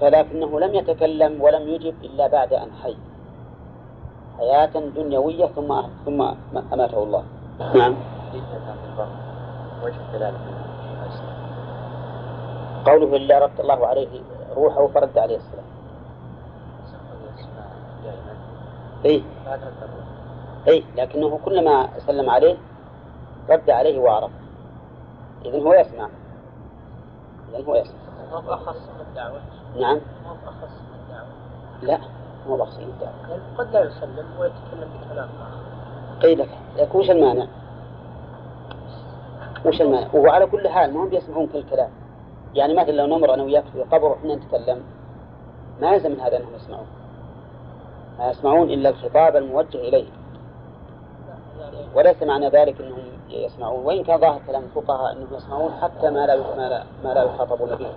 فلكنه 0.00 0.60
لم 0.60 0.74
يتكلم 0.74 1.42
ولم 1.42 1.68
يجب 1.68 1.94
إلا 2.04 2.26
بعد 2.26 2.52
أن 2.52 2.72
حي. 2.82 2.96
حياة 4.38 4.72
دنيوية 4.96 5.46
ثم 5.46 5.82
ثم 6.04 6.22
أماته 6.72 7.02
الله. 7.02 7.24
نعم. 7.74 7.94
قوله 12.86 13.16
إلا 13.16 13.38
رد 13.38 13.60
الله 13.60 13.86
عليه 13.86 14.20
روحه 14.56 14.86
فرد 14.86 15.18
عليه 15.18 15.36
السلام. 15.36 15.64
إيه. 19.04 19.22
إيه 20.68 20.82
لكنه 20.96 21.38
كلما 21.44 21.88
سلم 21.98 22.30
عليه 22.30 22.56
رد 23.50 23.70
عليه 23.70 23.98
وعرف. 23.98 24.30
إذن 25.44 25.62
هو 25.62 25.74
يسمع. 25.74 26.08
إذن 27.54 27.64
هو 27.64 27.74
يسمع. 27.74 28.00
هو 28.32 28.54
أخص 28.54 28.76
من 28.76 29.00
الدعوة. 29.08 29.40
نعم. 29.76 30.00
هو 30.26 30.34
أخص 30.48 30.72
من 30.80 30.98
الدعوة. 31.02 31.28
لا 31.82 32.00
هو 32.48 32.56
بخص 32.56 32.78
من 32.78 32.84
الدعوة. 32.84 33.30
يعني 33.30 33.42
قد 33.58 33.72
لا 33.72 33.80
يسلم 33.80 34.26
ويتكلم 34.38 34.88
بكلام 35.00 35.28
قيل 36.22 36.46
لك 36.76 36.94
وش 36.94 37.10
المانع؟ 37.10 37.46
وش 39.66 39.80
المانع؟ 39.80 40.06
وهو 40.12 40.30
على 40.30 40.46
كل 40.46 40.68
حال 40.68 40.94
ما 40.94 41.02
هم 41.02 41.08
بيسمعون 41.08 41.46
كل 41.46 41.64
كلام. 41.70 41.90
يعني 42.54 42.74
مثلا 42.74 42.92
لو 42.92 43.06
نمر 43.06 43.34
أنا 43.34 43.42
وياك 43.42 43.64
في 43.72 43.82
قبر 43.82 44.04
وإحنا 44.08 44.34
نتكلم 44.34 44.82
ما 45.80 45.90
يلزم 45.92 46.10
من 46.10 46.20
هذا 46.20 46.36
أنهم 46.36 46.54
يسمعون 46.54 46.86
ما 48.18 48.30
يسمعون 48.30 48.70
إلا 48.70 48.88
الخطاب 48.88 49.36
الموجه 49.36 49.78
إليه 49.78 50.08
وليس 51.94 52.22
معنى 52.22 52.48
ذلك 52.48 52.80
أنهم 52.80 53.02
يسمعون 53.28 53.84
وإن 53.84 54.04
كان 54.04 54.20
ظاهر 54.20 54.40
كلام 54.46 54.62
الفقهاء 54.62 55.12
أنهم 55.12 55.28
يسمعون 55.34 55.72
حتى 55.82 56.10
ما 56.10 56.26
لا 56.26 56.36
ما 56.56 56.68
لا, 56.68 56.84
ما 57.04 57.14
لا 57.14 57.22
يخاطبون 57.22 57.68
به. 57.68 57.92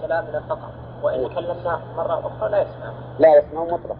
كلامنا 0.00 0.40
فقط 0.48 0.72
وإن 1.02 1.28
كلمناه 1.28 1.80
مرة 1.96 2.26
أخرى 2.26 2.50
لا 2.50 2.62
يسمع. 2.62 2.92
لا 3.18 3.38
يسمعون 3.38 3.72
مطلقا. 3.72 3.96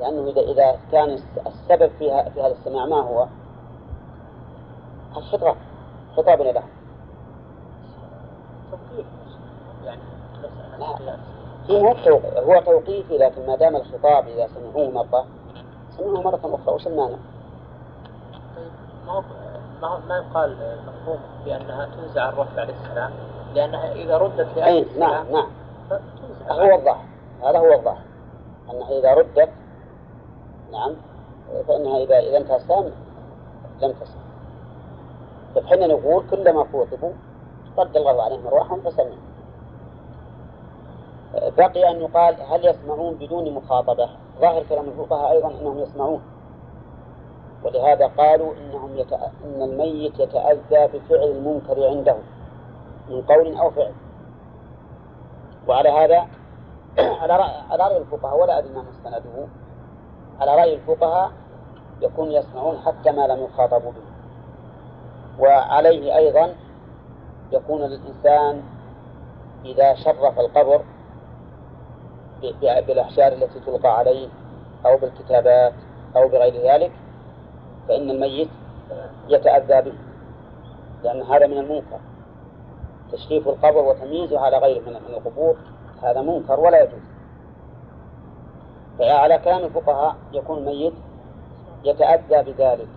لأنه 0.00 0.30
إذا 0.30 0.40
إذا 0.40 0.78
كان 0.92 1.18
السبب 1.46 1.90
في 1.98 2.30
في 2.34 2.40
هذا 2.40 2.52
السماع 2.52 2.86
ما 2.86 3.00
هو؟ 3.00 3.26
الخطاب 5.16 5.56
خطاب 6.16 6.40
له. 6.40 6.62
توقيف. 8.70 9.06
يعني 9.84 10.00
هو 11.70 11.94
هو 12.36 12.60
توقيفي 12.60 13.18
لكن 13.18 13.46
ما 13.46 13.56
دام 13.56 13.76
الخطاب 13.76 14.28
إذا 14.28 14.46
سمعوه 14.46 14.90
مرة 14.90 15.26
سمعوه 15.90 16.22
مرة 16.22 16.40
أخرى 16.62 16.74
وش 16.74 16.86
المانع؟ 16.86 17.16
طيب 18.56 18.72
ما 19.06 19.24
ما 19.82 20.00
ما 20.08 20.16
يقال 20.16 20.78
مفهوم 20.86 21.20
بأنها 21.44 21.88
تنزع 21.96 22.28
الرفع 22.28 22.60
عليه 22.60 22.74
السلام 22.84 23.10
لأنها 23.54 23.92
إذا 23.92 24.18
ردت 24.18 24.48
لأي 24.56 24.86
نعم 24.98 25.32
نعم. 25.32 25.50
هو 26.48 26.74
الظاهر 26.74 27.04
هذا 27.42 27.58
هو 27.58 27.72
الظاهر. 27.72 28.02
أنها 28.70 28.98
إذا 28.98 29.14
ردت 29.14 29.48
نعم 30.72 30.94
فإنها 31.68 31.98
إذا 31.98 32.18
إذا 32.18 32.38
انتهى 32.38 32.56
السلام 32.56 32.90
لم 33.82 33.92
تسمع 33.92 34.21
فحين 35.54 35.88
نقول 35.88 36.24
كلما 36.30 36.66
خوطبوا 36.72 37.12
رد 37.78 37.96
الله 37.96 38.22
عليهم 38.22 38.46
أرواحهم 38.46 38.80
فسمعوا. 38.80 39.32
بقي 41.34 41.90
أن 41.90 42.00
يقال 42.00 42.36
هل 42.42 42.66
يسمعون 42.66 43.14
بدون 43.14 43.54
مخاطبة؟ 43.54 44.08
ظاهر 44.40 44.62
كلام 44.68 44.88
الفقهاء 44.88 45.32
أيضا 45.32 45.50
أنهم 45.50 45.78
يسمعون. 45.78 46.22
ولهذا 47.64 48.06
قالوا 48.06 48.54
إنهم 48.54 48.98
يتأ... 48.98 49.32
إن 49.44 49.62
الميت 49.62 50.20
يتأذى 50.20 50.98
بفعل 50.98 51.22
المنكر 51.22 51.88
عنده 51.88 52.16
من 53.08 53.22
قول 53.22 53.56
أو 53.56 53.70
فعل. 53.70 53.92
وعلى 55.68 55.88
هذا 55.88 56.26
على 57.22 57.36
رأي, 57.36 57.54
على 57.70 57.84
رأي 57.84 57.96
الفقهاء 57.96 58.42
ولا 58.42 58.58
أدري 58.58 58.74
ما 58.74 58.82
مستنده. 58.82 59.46
على 60.40 60.54
رأي 60.54 60.74
الفقهاء 60.74 61.30
يكون 62.00 62.32
يسمعون 62.32 62.78
حتى 62.78 63.12
ما 63.12 63.26
لم 63.26 63.44
يخاطبوا 63.44 63.90
به. 63.90 64.11
وعليه 65.42 66.16
أيضا 66.16 66.54
يكون 67.52 67.84
الإنسان 67.84 68.62
إذا 69.64 69.94
شرف 69.94 70.38
القبر 70.38 70.82
بالأحجار 72.62 73.32
التي 73.32 73.60
تلقى 73.66 73.98
عليه 73.98 74.28
أو 74.86 74.96
بالكتابات 74.96 75.72
أو 76.16 76.28
بغير 76.28 76.72
ذلك 76.72 76.92
فإن 77.88 78.10
الميت 78.10 78.48
يتأذى 79.28 79.90
به 79.90 79.94
لأن 81.04 81.22
هذا 81.22 81.46
من 81.46 81.58
المنكر. 81.58 82.00
تشريف 83.12 83.48
القبر 83.48 83.78
وتمييزه 83.78 84.40
على 84.40 84.58
غيره 84.58 84.90
من 84.90 85.14
القبور 85.14 85.56
هذا 86.02 86.22
منكر 86.22 86.60
ولا 86.60 86.82
يجوز. 86.82 87.00
فعلى 88.98 89.38
كلام 89.38 89.64
الفقهاء 89.64 90.16
يكون 90.32 90.58
الميت 90.58 90.92
يتأذى 91.84 92.52
بذلك. 92.52 92.88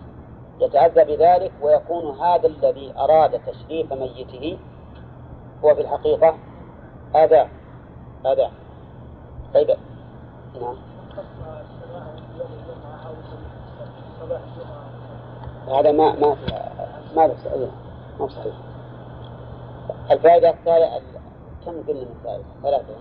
يتأذى 0.60 1.16
بذلك 1.16 1.52
ويكون 1.62 2.20
هذا 2.20 2.46
الذي 2.46 2.94
أراد 2.98 3.40
تشريف 3.46 3.92
ميته 3.92 4.58
هو 5.64 5.74
في 5.74 5.80
الحقيقة 5.80 6.34
أذى. 7.14 7.48
أذى. 8.26 8.50
طيب. 9.54 9.76
نعم. 10.60 10.76
هذا 15.68 15.92
ما 15.92 16.12
ما 16.12 16.36
ما 17.16 17.34
صحيح. 17.44 17.70
ما 18.20 18.28
صحيح. 18.28 18.54
الفائدة 20.10 20.50
الثالثة 20.50 21.20
كم 21.64 21.72
قلنا 21.72 22.00
من 22.00 22.20
فائدة؟ 22.24 22.44
ثلاثة. 22.62 22.94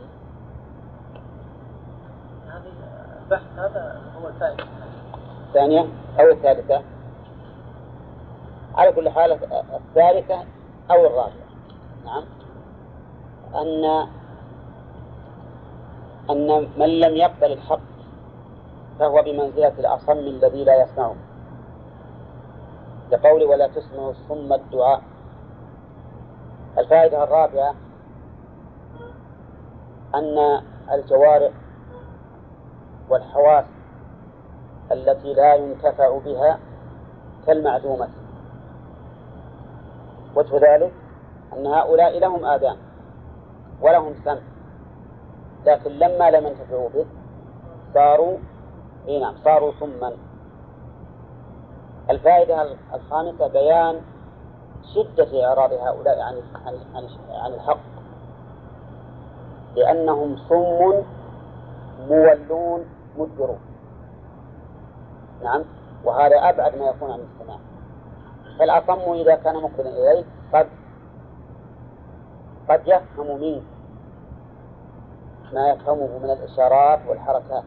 هذه 2.48 2.64
البحث 3.24 3.60
هذا 3.60 4.02
هو 4.22 4.28
الفائدة. 4.28 4.64
الثانية 5.48 5.88
أو 6.20 6.30
الثالثة؟ 6.32 6.95
على 8.76 8.92
كل 8.92 9.10
حال 9.10 9.32
الثالثة 9.74 10.44
أو 10.92 11.06
الرابعة. 11.06 11.46
نعم. 12.06 12.24
أن 13.56 14.08
أن 16.30 16.70
من 16.78 17.00
لم 17.00 17.16
يقبل 17.16 17.52
الحق 17.52 17.80
فهو 19.00 19.22
بمنزلة 19.22 19.74
الأصم 19.80 20.12
الذي 20.12 20.64
لا 20.64 20.84
يسمعه. 20.84 21.16
لقول 23.12 23.44
ولا 23.44 23.68
تسمع 23.68 24.10
الصم 24.10 24.54
الدعاء. 24.54 25.02
الفائدة 26.78 27.24
الرابعة 27.24 27.76
أن 30.16 30.62
الجوارح 30.92 31.52
والحواس 33.10 33.66
التي 34.92 35.34
لا 35.34 35.56
ينتفع 35.56 36.18
بها 36.18 36.60
كالمعدومة. 37.48 38.25
وجه 40.36 40.76
ذلك 40.76 40.94
أن 41.54 41.68
هؤلاء 41.68 42.20
لهم 42.20 42.46
آذان 42.46 42.78
ولهم 43.82 44.14
سمع 44.26 44.42
لكن 45.66 45.92
لما 45.92 46.32
لم 46.32 46.48
ينتفعوا 46.48 46.90
به 46.90 47.06
صاروا 47.94 48.38
إي 49.08 49.20
نعم 49.20 49.36
صاروا 49.44 49.72
صما 49.80 50.14
الفائدة 52.10 52.76
الخامسة 52.94 53.48
بيان 53.48 54.02
شدة 54.96 55.46
إعراض 55.46 55.74
هؤلاء 55.74 56.22
عن 56.22 56.42
عن 56.66 57.08
عن, 57.30 57.54
الحق. 57.54 57.80
لأنهم 59.76 60.38
صم 60.50 61.04
مولون 62.10 62.86
مدبرون 63.18 63.60
نعم 65.44 65.64
وهذا 66.04 66.50
أبعد 66.50 66.76
ما 66.78 66.86
يكون 66.86 67.12
عن 67.12 67.20
السماع 67.20 67.58
فالأصم 68.60 69.14
إذا 69.14 69.36
كان 69.36 69.56
مقبلا 69.56 69.90
إليك 69.90 70.26
قد 70.54 70.68
قد 72.70 72.82
يفهم 72.88 73.42
منك 73.42 73.64
ما 75.54 75.70
يفهمه 75.70 76.20
من 76.24 76.30
الإشارات 76.30 77.00
والحركات 77.08 77.64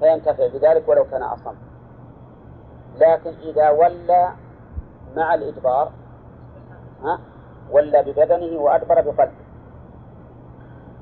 فينتفع 0.00 0.46
بذلك 0.46 0.88
ولو 0.88 1.04
كان 1.04 1.22
أصم. 1.22 1.54
لكن 3.00 3.30
إذا 3.42 3.70
ولى 3.70 4.32
مع 5.16 5.34
الإدبار 5.34 5.92
ها 7.02 7.18
ولى 7.70 8.02
ببدنه 8.02 8.60
وأدبر 8.60 9.00
بقلبه 9.00 9.48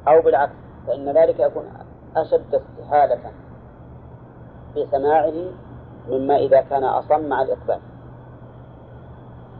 أو 0.08 0.22
بالعكس 0.22 0.52
فإن 0.86 1.08
ذلك 1.08 1.40
يكون 1.40 1.64
أشد 2.16 2.54
استحالة 2.54 3.32
في 4.74 4.86
سماعه 4.90 5.34
مما 6.08 6.36
إذا 6.36 6.60
كان 6.60 6.84
أصم 6.84 7.28
مع 7.28 7.42
الإقبال. 7.42 7.80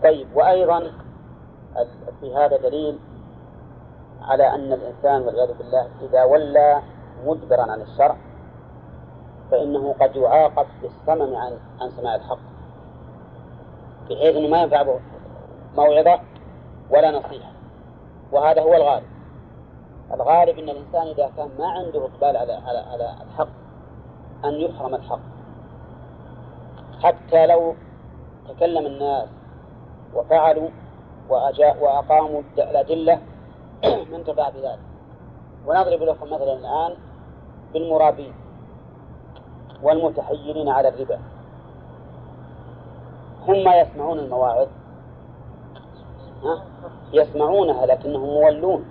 طيب 0.07 0.29
وأيضا 0.35 0.93
في 2.21 2.35
هذا 2.35 2.57
دليل 2.57 2.99
على 4.23 4.55
أن 4.55 4.73
الإنسان 4.73 5.23
والعياذ 5.23 5.59
بالله 5.59 5.89
إذا 6.03 6.25
ولى 6.25 6.83
مدبرا 7.25 7.63
عن 7.63 7.81
الشرع 7.81 8.17
فإنه 9.51 9.95
قد 10.01 10.17
يعاقب 10.17 10.67
بالصمم 10.83 11.37
عن 11.37 11.59
عن 11.81 11.91
سماع 11.91 12.15
الحق 12.15 12.39
بحيث 14.11 14.37
أنه 14.37 14.49
ما 14.49 14.63
ينفع 14.63 14.99
موعظة 15.77 16.21
ولا 16.91 17.11
نصيحة 17.11 17.51
وهذا 18.33 18.63
هو 18.63 18.75
الغالب. 18.75 19.07
الغالب 20.15 20.59
أن 20.59 20.69
الإنسان 20.69 21.07
إذا 21.07 21.31
كان 21.37 21.49
ما 21.59 21.67
عنده 21.67 22.05
إقبال 22.05 22.37
على 22.37 22.53
على 22.53 22.79
على 22.79 23.15
الحق 23.23 23.49
أن 24.45 24.55
يحرم 24.55 24.95
الحق. 24.95 25.21
حتى 27.03 27.47
لو 27.47 27.75
تكلم 28.49 28.87
الناس 28.87 29.29
وفعلوا 30.17 30.69
وأجاء 31.29 31.83
وأقاموا 31.83 32.43
الأدلة 32.59 33.21
من 34.13 34.25
تبع 34.27 34.49
بذلك 34.49 34.79
ونضرب 35.67 36.03
لكم 36.03 36.27
مثلا 36.27 36.53
الآن 36.53 36.95
بالمرابين 37.73 38.33
والمتحيلين 39.83 40.69
على 40.69 40.89
الربا. 40.89 41.19
هم 43.49 43.69
يسمعون 43.69 44.19
المواعظ 44.19 44.69
ها؟ 46.45 46.65
يسمعونها 47.13 47.87
لكنهم 47.87 48.29
مولون 48.29 48.85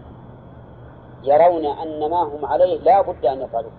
يرون 1.23 1.65
أن 1.65 2.09
ما 2.09 2.23
هم 2.23 2.45
عليه 2.45 2.77
لا 2.77 3.01
بد 3.01 3.25
أن 3.25 3.41
يفعلوه. 3.41 3.71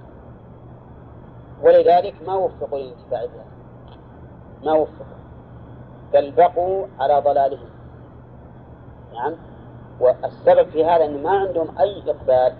ولذلك 1.62 2.14
ما 2.26 2.34
وفقوا 2.34 2.78
للانتفاع 2.78 3.24
بها. 3.24 3.44
ما 4.64 4.72
وفقوا. 4.72 5.15
بل 6.12 6.30
بقوا 6.30 6.86
على 7.00 7.20
ضلالهم. 7.20 7.68
نعم. 9.14 9.34
والسبب 10.00 10.70
في 10.70 10.84
هذا 10.84 11.04
أن 11.04 11.22
ما 11.22 11.30
عندهم 11.30 11.78
أي 11.78 12.02
إقبال 12.10 12.52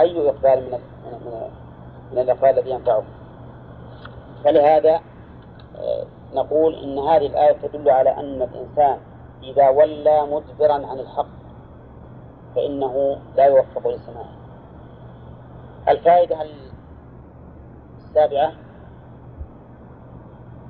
أي 0.00 0.28
إقبال 0.28 0.62
من 0.62 0.78
من 1.04 1.50
من 2.12 2.18
الإقبال 2.18 2.50
الذي 2.50 2.70
ينفعه 2.70 3.02
فلهذا 4.44 5.00
آه، 5.76 6.04
نقول 6.34 6.74
إن 6.74 6.98
هذه 6.98 7.26
الآية 7.26 7.52
تدل 7.52 7.90
على 7.90 8.10
أن 8.10 8.42
الإنسان 8.42 8.98
إذا 9.42 9.68
ولى 9.68 10.26
مدبرا 10.26 10.72
عن 10.86 10.98
الحق 10.98 11.26
فإنه 12.54 13.18
لا 13.36 13.44
يوفق 13.44 13.88
لسماعه. 13.88 14.36
الفائدة 15.88 16.36
السابعة 17.98 18.52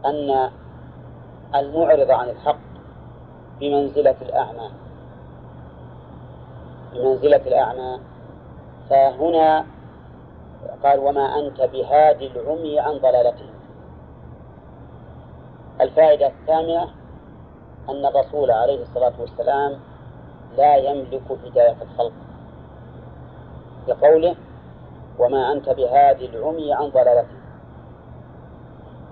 أن 0.06 0.50
المعرض 1.54 2.10
عن 2.10 2.28
الحق 2.28 2.58
بمنزلة 3.60 4.16
الأعمى. 4.22 4.70
بمنزلة 6.92 7.36
الأعمى. 7.46 8.00
فهنا 8.90 9.66
قال 10.82 10.98
وما 10.98 11.38
أنت 11.38 11.60
بهادي 11.62 12.26
العمي 12.26 12.80
عن 12.80 12.98
ضلالتهم 12.98 13.54
الفائدة 15.80 16.26
الثامنة 16.26 16.88
أن 17.88 18.06
الرسول 18.06 18.50
عليه 18.50 18.82
الصلاة 18.82 19.12
والسلام 19.20 19.80
لا 20.56 20.76
يملك 20.76 21.22
هداية 21.44 21.76
الخلق. 21.82 22.12
بقوله 23.88 24.36
وما 25.18 25.52
أنت 25.52 25.68
بهادي 25.68 26.26
العمي 26.26 26.72
عن 26.74 26.88
ضلالتهم 26.88 27.35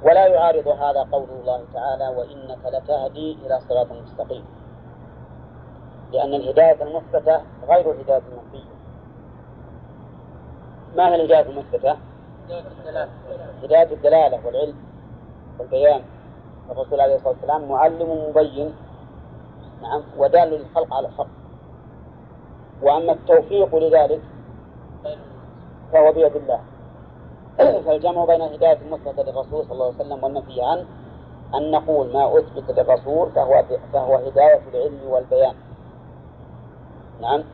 ولا 0.04 0.26
يعارض 0.26 0.68
هذا 0.68 1.08
قول 1.12 1.28
الله 1.40 1.64
تعالى 1.74 2.08
وإنك 2.08 2.58
لتهدي 2.64 3.38
إلى 3.46 3.60
صراط 3.68 3.92
مستقيم. 3.92 4.44
لأن 6.12 6.34
الهداية 6.34 6.82
المثبتة 6.82 7.40
غير 7.68 7.90
الهداية 7.90 8.22
المنفية. 8.28 8.70
ما 10.96 11.08
هي 11.08 11.14
الهداية 11.14 11.46
المثبتة؟ 11.50 11.96
هداية 13.62 13.92
الدلالة 13.92 14.46
والعلم 14.46 14.76
والبيان. 15.58 16.02
الرسول 16.70 17.00
عليه 17.00 17.14
الصلاة 17.14 17.32
والسلام 17.32 17.68
معلم 17.68 18.28
مبين. 18.28 18.74
نعم 19.82 20.02
ودال 20.18 20.48
للخلق 20.48 20.94
على 20.94 21.08
الحق 21.08 21.26
وأما 22.82 23.12
التوفيق 23.12 23.76
لذلك 23.76 24.20
فهو 25.92 26.12
بيد 26.12 26.36
الله. 26.36 26.60
فالجمع 27.58 28.24
بين 28.24 28.42
الهداية 28.42 28.78
المثبتة 28.86 29.22
للرسول 29.22 29.64
صلى 29.64 29.72
الله 29.72 29.84
عليه 29.84 29.94
وسلم 29.94 30.24
والنفي 30.24 30.62
عنه 30.62 30.84
أن 31.54 31.70
نقول 31.70 32.12
ما 32.12 32.38
أثبت 32.38 32.70
للرسول 32.78 33.30
فهو 33.30 33.64
فهو 33.92 34.16
هداية 34.16 34.60
العلم 34.74 35.00
والبيان. 35.08 35.54
نعم. 37.20 37.44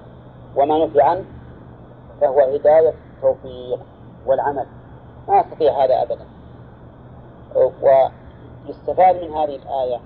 وما 0.56 0.84
نفي 0.84 1.00
عنه 1.00 1.24
فهو 2.20 2.40
هداية 2.40 2.94
التوفيق 3.16 3.78
والعمل. 4.26 4.66
ما 5.28 5.40
يستطيع 5.40 5.84
هذا 5.84 6.02
أبدا. 6.02 6.26
ويستفاد 7.54 9.22
من 9.22 9.32
هذه 9.32 9.56
الآية 9.56 10.00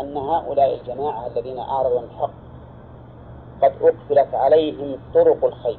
أن 0.00 0.16
هؤلاء 0.16 0.80
الجماعة 0.80 1.26
الذين 1.26 1.58
أعرضوا 1.58 1.98
عن 1.98 2.04
الحق 2.04 2.30
قد 3.62 3.72
أقفلت 3.82 4.34
عليهم 4.34 4.96
طرق 5.14 5.44
الخير. 5.44 5.78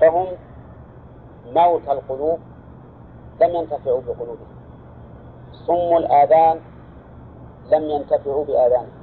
فهم 0.00 0.26
موت 1.54 1.88
القلوب 1.88 2.38
لم 3.40 3.50
ينتفعوا 3.54 4.00
بقلوبهم. 4.00 4.58
صم 5.52 5.96
الآذان 5.96 6.60
لم 7.70 7.82
ينتفعوا 7.82 8.44
بآذانهم. 8.44 8.98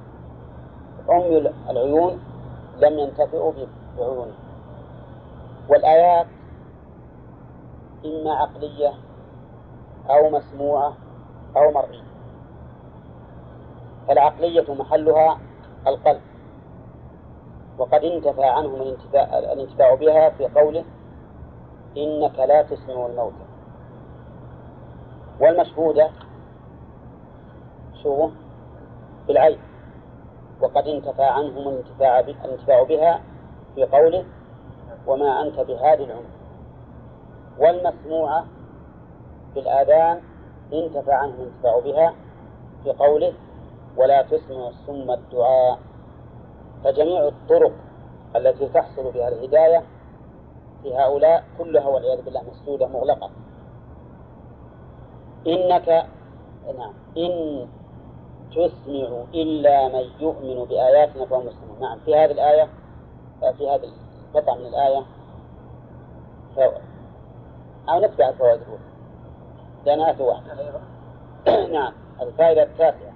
عمي 1.10 1.38
العيون 1.70 2.20
لم 2.78 3.00
ينتفعوا 3.00 3.54
بعيونهم 3.98 4.34
والآيات 5.70 6.28
إما 8.06 8.34
عقلية 8.34 8.94
أو 10.10 10.30
مسموعة 10.30 10.94
أو 11.58 11.72
مرئية. 11.72 12.04
فالعقلية 14.08 14.74
محلها 14.74 15.40
القلب. 15.88 16.22
وقد 17.78 18.04
انتفى 18.04 18.44
عنهم 18.44 18.82
الانتفاع, 18.82 19.40
بها 19.96 20.30
في 20.30 20.48
قوله 20.48 20.86
إنك 21.98 22.40
لا 22.40 22.62
تسمع 22.62 23.06
الموتى. 23.06 23.46
والمشهودة 25.42 26.10
شو؟ 28.04 28.30
بالعين. 29.28 29.60
وقد 30.62 30.88
انتفى 30.88 31.24
عنهم 31.24 31.68
الانتفاع 31.68 32.20
الانتفاع 32.20 32.84
بها 32.84 33.22
في 33.76 33.86
قوله 33.86 34.26
وما 35.08 35.42
أنت 35.42 35.60
بهذه 35.60 36.04
العمر. 36.04 36.36
والمسموعة 37.60 38.46
بالآذان 39.56 40.22
انتفى 40.74 41.12
عنهم 41.12 41.36
الانتفاع 41.36 41.80
بها 41.80 42.14
في 42.84 42.92
قوله 42.92 43.34
ولا 43.98 44.22
تسمع 44.22 44.68
الصم 44.68 45.12
الدعاء. 45.12 45.80
فجميع 46.84 47.28
الطرق 47.28 47.72
التي 48.36 48.70
تحصل 48.70 49.12
بها 49.12 49.28
الهداية 49.28 49.84
في 50.86 50.96
هؤلاء 50.96 51.44
كلها 51.58 51.88
والعياذ 51.88 52.22
بالله 52.22 52.44
مسدودة 52.52 52.88
مغلقة. 52.88 53.30
إنك 55.48 56.06
نعم 56.78 56.94
إن 57.18 57.68
تسمع 58.52 59.24
إلا 59.34 59.88
من 59.88 60.10
يؤمن 60.20 60.66
بآياتنا 60.66 61.26
فهو 61.26 61.40
مسلم. 61.40 61.78
نعم 61.80 62.00
في 62.00 62.16
هذه 62.16 62.32
الآية 62.32 62.70
في 63.58 63.70
هذه 63.70 63.90
القطعة 64.36 64.56
من 64.56 64.66
الآية 64.66 65.06
فوائد 66.56 66.82
أو 67.90 68.00
نتبع 68.00 68.30
الفوائد 68.30 68.62
الأولى. 68.62 68.80
لأنها 69.86 70.12
آية 70.12 70.22
واحدة. 70.22 70.82
نعم 71.78 71.94
الفائدة 72.22 72.64
التاسعة. 72.64 73.16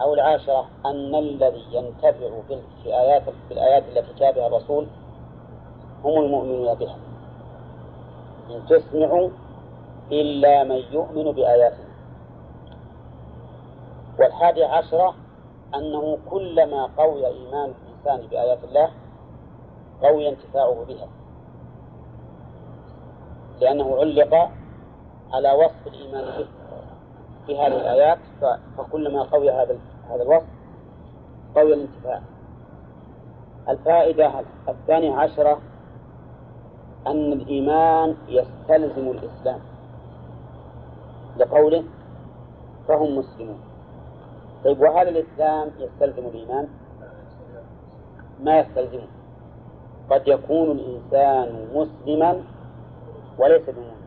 أو 0.00 0.14
العاشرة 0.14 0.68
أن 0.86 1.14
الذي 1.14 1.64
ينتفع 1.72 2.30
في 2.82 2.86
آيات 2.86 3.22
في 3.22 3.54
الآيات 3.54 3.84
التي 3.88 4.14
جاء 4.18 4.32
بها 4.32 4.46
الرسول 4.46 4.86
هم 6.04 6.24
المؤمنون 6.24 6.74
بها. 6.74 6.96
إن 8.50 8.66
تسمعوا 8.68 9.28
إلا 10.12 10.64
من 10.64 10.82
يؤمن 10.92 11.32
بآياتنا. 11.32 11.84
والحادي 14.18 14.64
عشرة 14.64 15.14
أنه 15.74 16.18
كلما 16.30 16.88
قوي 16.98 17.26
إيمان 17.26 17.72
الإنسان 17.74 18.28
بآيات 18.28 18.64
الله 18.64 18.90
قوي 20.02 20.28
انتفاعه 20.28 20.84
بها. 20.88 21.08
لأنه 23.60 23.96
علق 23.96 24.50
على 25.32 25.52
وصف 25.52 25.86
الإيمان 25.86 26.24
به 26.24 26.46
في 27.46 27.58
هذه 27.58 27.76
الآيات 27.76 28.18
فكلما 28.78 29.22
قوي 29.22 29.50
هذا 29.50 29.78
هذا 30.10 30.22
الوصف 30.22 30.46
قوي 31.56 31.74
الانتفاع. 31.74 32.20
الفائدة 33.68 34.32
الثانية 34.68 35.16
عشرة 35.16 35.58
أن 37.06 37.32
الإيمان 37.32 38.16
يستلزم 38.28 39.08
الإسلام. 39.10 39.60
لقوله 41.36 41.84
فهم 42.88 43.18
مسلمون. 43.18 43.60
طيب 44.64 44.80
وهل 44.80 45.08
الإسلام 45.08 45.70
يستلزم 45.78 46.26
الإيمان؟ 46.26 46.68
ما 48.40 48.58
يستلزمه. 48.58 49.08
قد 50.10 50.28
يكون 50.28 50.70
الإنسان 50.70 51.68
مسلما 51.74 52.42
وليس 53.38 53.62
بمؤمن. 53.70 54.04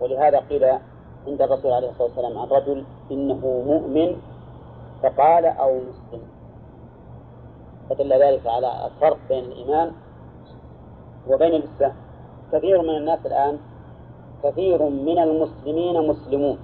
ولهذا 0.00 0.38
قيل 0.38 0.64
عند 1.26 1.42
الرسول 1.42 1.72
عليه 1.72 1.90
الصلاة 1.90 2.08
والسلام 2.08 2.38
عن 2.38 2.48
رجل 2.48 2.84
إنه 3.10 3.62
مؤمن 3.66 4.16
فقال 5.02 5.44
أو 5.44 5.78
مسلم. 5.78 6.22
فدل 7.90 8.12
ذلك 8.12 8.46
على 8.46 8.86
الفرق 8.86 9.18
بين 9.28 9.44
الإيمان 9.44 9.92
وبين 11.28 11.54
الإسلام. 11.54 11.94
كثير 12.52 12.82
من 12.82 12.96
الناس 12.96 13.26
الآن 13.26 13.58
كثير 14.42 14.82
من 14.82 15.18
المسلمين 15.18 16.08
مسلمون. 16.08 16.58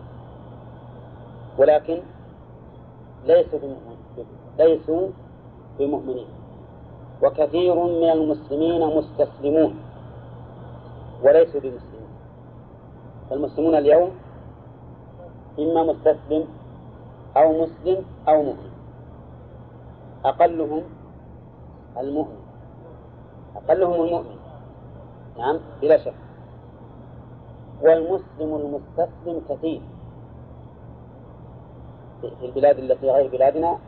ولكن 1.59 1.99
ليسوا 3.27 3.59
ليسوا 4.59 5.09
بمؤمنين. 5.79 6.27
وكثير 7.23 7.75
من 7.75 8.11
المسلمين 8.11 8.83
مستسلمون 8.97 9.75
وليسوا 11.23 11.61
بمسلمين. 11.61 12.13
فالمسلمون 13.31 13.75
اليوم 13.75 14.11
إما 15.59 15.83
مستسلم 15.83 16.45
أو 17.37 17.63
مسلم 17.63 18.05
أو 18.29 18.43
مؤمن. 18.43 18.71
أقلهم 20.25 20.83
المؤمن. 21.99 22.41
أقلهم 23.57 24.05
المؤمن. 24.05 24.38
نعم 25.39 25.61
بلا 25.83 25.97
شك. 25.97 26.15
والمسلم 27.83 28.55
المستسلم 28.55 29.43
كثير. 29.49 29.81
في 32.21 32.47
البلاد 32.47 32.79
التي 32.79 33.11
غير 33.11 33.31
بلادنا 33.31 33.79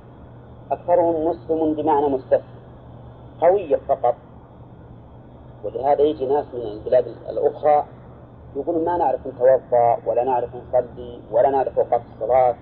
أكثرهم 0.70 1.26
مسلم 1.26 1.74
بمعنى 1.74 2.08
مستسلم. 2.08 2.60
هوية 3.44 3.76
فقط. 3.76 4.14
ولهذا 5.64 6.02
يجي 6.02 6.26
ناس 6.26 6.54
من 6.54 6.60
البلاد 6.60 7.06
الأخرى 7.06 7.84
يقولون 8.56 8.84
ما 8.84 8.96
نعرف 8.96 9.26
نتوضأ 9.26 9.98
ولا 10.06 10.24
نعرف 10.24 10.50
نصلي 10.56 11.20
ولا 11.32 11.50
نعرف 11.50 11.78
أوقات 11.78 12.02
الصلاة. 12.14 12.54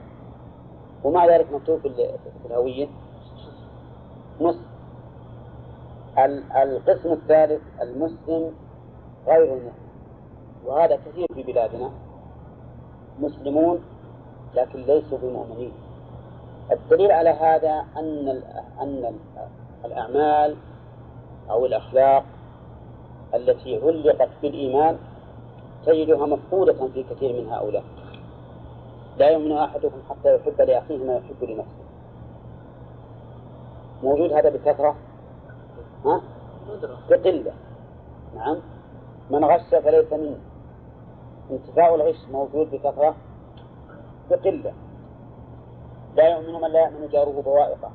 ومع 1.04 1.26
ذلك 1.26 1.52
مكتوب 1.52 1.80
في 1.80 2.16
الهوية 2.46 2.88
مسلم. 4.40 4.68
القسم 6.56 7.12
الثالث 7.12 7.62
المسلم 7.82 8.52
غير 9.28 9.44
المسلم 9.44 9.72
وهذا 10.66 10.96
كثير 10.96 11.26
في 11.34 11.42
بلادنا. 11.42 11.90
مسلمون 13.20 13.80
لكن 14.54 14.78
ليسوا 14.78 15.18
بمؤمنين 15.18 15.72
الدليل 16.72 17.12
على 17.12 17.30
هذا 17.30 17.84
أن 17.96 18.42
أن 18.80 19.14
الأعمال 19.84 20.56
أو 21.50 21.66
الأخلاق 21.66 22.24
التي 23.34 23.80
علقت 23.82 24.28
بالإيمان 24.42 24.98
تجدها 25.86 26.26
مفقودة 26.26 26.88
في 26.94 27.02
كثير 27.02 27.42
من 27.42 27.48
هؤلاء. 27.52 27.84
لا 29.18 29.30
يؤمن 29.30 29.52
أحدكم 29.52 30.02
حتى 30.10 30.34
يحب 30.34 30.60
لأخيه 30.60 30.98
ما 30.98 31.16
يحب 31.16 31.50
لنفسه. 31.50 31.84
موجود 34.02 34.32
هذا 34.32 34.48
بكثرة 34.50 34.96
ها؟ 36.04 36.20
بقلة. 37.10 37.52
نعم. 38.36 38.56
من 39.30 39.44
غش 39.44 39.74
فليس 39.84 40.12
منه 40.12 40.36
انتفاء 41.50 41.94
الغش 41.94 42.28
موجود 42.32 42.70
بكثرة 42.70 43.14
بقلة. 44.30 44.72
لا 46.16 46.28
يؤمن 46.28 46.60
من 46.60 46.70
لا 46.70 46.80
يؤمن 46.80 47.08
جاره 47.12 47.42
بوائقة. 47.44 47.90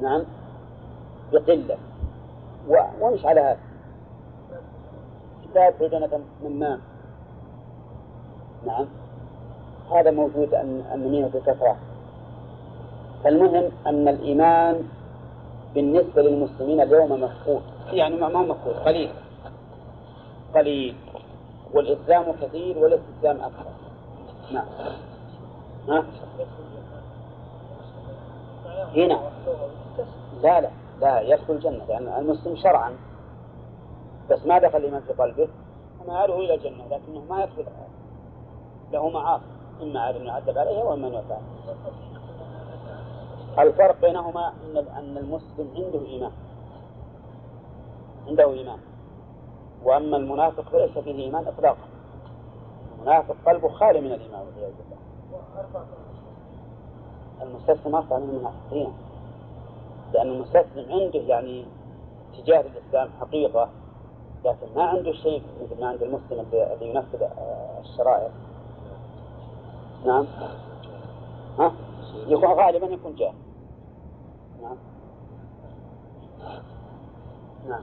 نعم؟ 0.00 0.24
بقلة. 1.32 1.76
ومش 3.00 3.24
على 3.26 3.40
هذا؟ 3.40 3.58
لا 5.54 5.68
يدخل 5.68 6.20
من 6.44 6.58
ماء. 6.58 6.78
نعم؟ 8.66 8.86
هذا 9.92 10.10
موجود 10.10 10.54
أن 10.54 10.84
النميمة 10.94 11.28
بكثرة. 11.28 11.76
فالمهم 13.24 13.70
أن 13.86 14.08
الإيمان 14.08 14.88
بالنسبة 15.74 16.22
للمسلمين 16.22 16.80
اليوم 16.80 17.12
مفقود. 17.22 17.62
يعني 17.92 18.16
ما 18.16 18.28
مفقود 18.28 18.74
قليل. 18.74 19.10
قليل 20.56 20.96
والإسلام 21.72 22.32
كثير 22.42 22.78
والاستسلام 22.78 23.40
أكثر. 23.40 23.70
نعم. 24.52 24.66
ها؟ 25.88 26.04
هنا. 28.96 29.30
لا 30.42 30.60
لا 30.60 30.70
لا 31.00 31.20
يدخل 31.20 31.52
الجنة 31.52 31.84
لأن 31.88 32.08
المسلم 32.08 32.56
شرعا. 32.56 32.96
بس 34.30 34.46
ما 34.46 34.58
دخل 34.58 34.78
الإيمان 34.78 35.00
في 35.00 35.12
قلبه 35.12 35.48
فمآله 36.00 36.38
إلى 36.38 36.54
الجنة 36.54 36.84
لكنه 36.86 37.24
ما 37.30 37.42
يدخل 37.42 37.64
له 38.92 39.08
معاصي 39.08 39.44
إما 39.82 40.10
أن 40.10 40.26
يعذب 40.26 40.58
عليها 40.58 40.84
وإما 40.84 41.08
يعفى 41.08 41.36
الفرق 43.58 44.00
بينهما 44.00 44.52
أن 44.98 45.16
المسلم 45.16 45.68
عنده 45.76 46.06
إيمان. 46.06 46.32
عنده 48.28 48.52
إيمان. 48.52 48.78
وأما 49.86 50.16
المنافق 50.16 50.62
فليس 50.62 50.98
فيه 50.98 51.24
إيمان 51.24 51.46
إطلاقا. 51.46 51.88
المنافق 52.98 53.36
قلبه 53.46 53.68
خالي 53.68 54.00
من 54.00 54.12
الإيمان 54.12 54.46
والعياذ 54.46 54.72
بالله. 54.72 54.96
المستسلم 57.42 57.94
أرفع 57.94 58.18
من 58.18 58.30
المنافقين. 58.30 58.92
لأن 60.12 60.28
المستسلم 60.28 60.92
عنده 60.92 61.18
يعني 61.18 61.66
تجاه 62.38 62.60
الإسلام 62.60 63.10
حقيقة 63.20 63.68
لكن 64.44 64.66
ما 64.76 64.84
عنده 64.84 65.12
شيء 65.12 65.42
مثل 65.62 65.80
ما 65.80 65.88
عند 65.88 66.02
المسلم 66.02 66.46
الذي 66.52 66.86
ينفذ 66.86 67.22
الشرائع. 67.80 68.30
نعم. 70.06 70.26
ها؟ 71.58 71.72
يكون 72.26 72.52
غالبا 72.52 72.86
يكون 72.86 73.14
جاهل. 73.14 73.34
نعم. 74.62 74.76
نعم. 77.68 77.82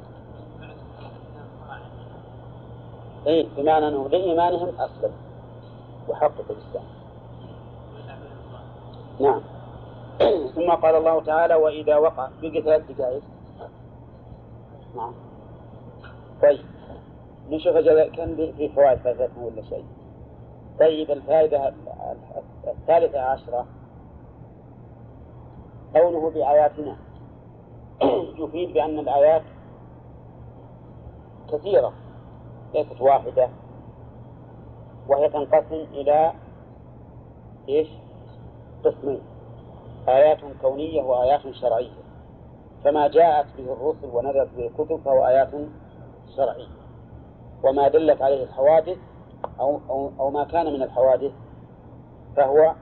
اي 3.28 3.50
بمعنى 3.58 3.88
انه 3.88 4.10
لايمانهم 4.10 4.70
اسلم 4.80 5.12
وحقق 6.10 6.46
الإسلام. 6.50 6.86
نعم. 9.20 9.42
ثم 10.56 10.72
قال 10.72 10.96
الله 10.96 11.24
تعالى 11.24 11.56
وإذا 11.56 11.98
وقع 11.98 12.30
بقي 12.42 12.62
ثلاث 12.62 12.92
دقائق. 12.92 13.22
نعم. 14.96 15.14
طيب. 16.42 16.60
نشوف 17.50 17.78
كان 18.18 18.54
في 18.58 18.70
فوائد 18.70 18.98
فاتتنا 18.98 19.44
ولا 19.46 19.62
شيء؟ 19.62 19.86
طيب 20.80 21.12
الفائدة 21.12 21.74
الثالثة 22.68 23.22
عشرة. 23.22 23.66
قوله 25.96 26.30
بآياتنا 26.30 26.96
يفيد 28.40 28.74
بأن 28.74 29.00
الآيات 29.00 29.44
كثيرة. 31.52 31.94
ليست 32.74 33.02
واحدة 33.02 33.50
وهي 35.08 35.30
تنقسم 35.30 35.86
إلى 35.92 36.34
إيش؟ 37.70 37.88
قسمين. 38.86 39.22
آيات 40.08 40.38
كونية 40.62 41.04
وآيات 41.04 41.42
شرعية. 41.52 42.04
فما 42.84 43.08
جاءت 43.08 43.46
به 43.58 43.74
الرسل 43.74 44.08
ونزلت 44.14 44.50
به 44.58 44.68
الكتب 44.68 45.02
فهو 45.06 45.28
آيات 45.28 45.52
شرعية. 46.36 46.68
وما 47.64 47.88
دلت 47.88 48.22
عليه 48.22 48.44
الحوادث 48.44 48.98
أو, 49.60 49.80
أو, 49.90 50.12
أو 50.20 50.30
ما 50.30 50.44
كان 50.44 50.66
من 50.74 50.84
الحوادث 50.84 51.32
فهو 52.36 52.74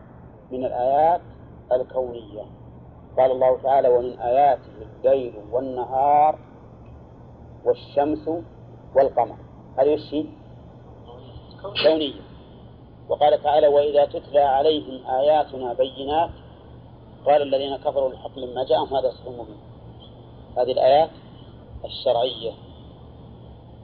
من 0.52 0.66
الآيات 0.66 1.22
الكونية. 1.72 2.44
قال 3.18 3.32
الله 3.32 3.58
تعالى 3.64 3.90
ومن 3.90 4.20
آياته 4.20 4.72
الليل 4.82 5.34
والنهار 5.52 6.40
والشمس 7.66 8.30
والقمر. 8.96 9.36
هذه 9.78 9.94
الشيء 9.94 10.30
كونية. 11.62 12.22
وقال 13.10 13.44
تعالى 13.44 13.68
وإذا 13.68 14.06
تتلى 14.06 14.40
عليهم 14.40 15.06
آياتنا 15.08 15.74
بينات 15.74 16.30
قال 17.26 17.42
الذين 17.42 17.78
كفروا 17.78 18.10
الحق 18.10 18.40
لما 18.40 18.64
جاءهم 18.64 18.96
هذا 18.96 19.12
سحر 19.12 19.30
مبين. 19.30 19.60
هذه 20.58 20.72
الآيات 20.72 21.10
الشرعية. 21.86 22.52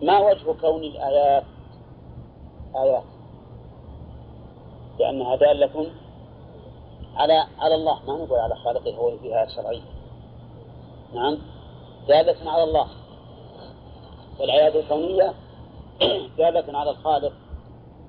ما 0.01 0.19
وجه 0.19 0.51
كون 0.61 0.83
الآيات؟ 0.83 1.43
آيات. 2.75 3.03
لأنها 4.99 5.35
دالة 5.35 5.91
على 7.15 7.47
على 7.59 7.75
الله 7.75 7.99
ما 8.07 8.13
نقول 8.13 8.39
على 8.39 8.55
خالقه 8.55 8.95
هو 8.95 9.17
فيها 9.17 9.47
شرعية. 9.55 9.81
نعم. 11.13 11.37
دالة 12.07 12.51
على 12.51 12.63
الله. 12.63 12.87
والآيات 14.39 14.75
الكونية 14.75 15.33
دالة 16.37 16.77
على 16.77 16.89
الخالق 16.89 17.33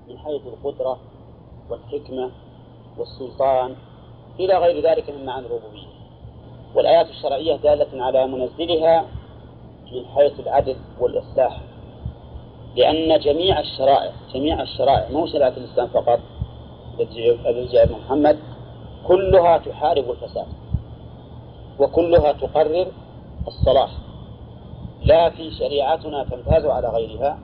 من 0.09 0.19
حيث 0.19 0.41
القدرة 0.47 0.99
والحكمة 1.71 2.31
والسلطان 2.99 3.75
إلى 4.41 4.59
غير 4.59 4.91
ذلك 4.91 5.11
من 5.11 5.27
معاني 5.27 5.47
الربوبية. 5.47 5.89
والآيات 6.75 7.09
الشرعية 7.09 7.57
دالة 7.57 8.05
على 8.05 8.27
منزلها 8.27 9.05
من 9.93 10.07
حيث 10.07 10.41
العدل 10.41 10.77
والإصلاح. 11.01 11.61
لأن 12.77 13.21
جميع 13.21 13.61
الشرائع 13.61 14.13
جميع 14.35 14.63
الشرائع 14.63 15.09
مو 15.11 15.27
شريعة 15.27 15.49
الإسلام 15.57 15.89
فقط 15.89 16.21
الذي 17.01 17.69
جاء 17.73 17.93
محمد 17.93 18.39
كلها 19.07 19.59
تحارب 19.59 20.11
الفساد. 20.11 20.47
وكلها 21.79 22.33
تقرر 22.33 22.87
الصلاح. 23.47 23.91
لا 25.03 25.31
في 25.31 25.51
شريعتنا 25.51 26.25
تمتاز 26.25 26.65
على 26.67 26.89
غيرها. 26.89 27.39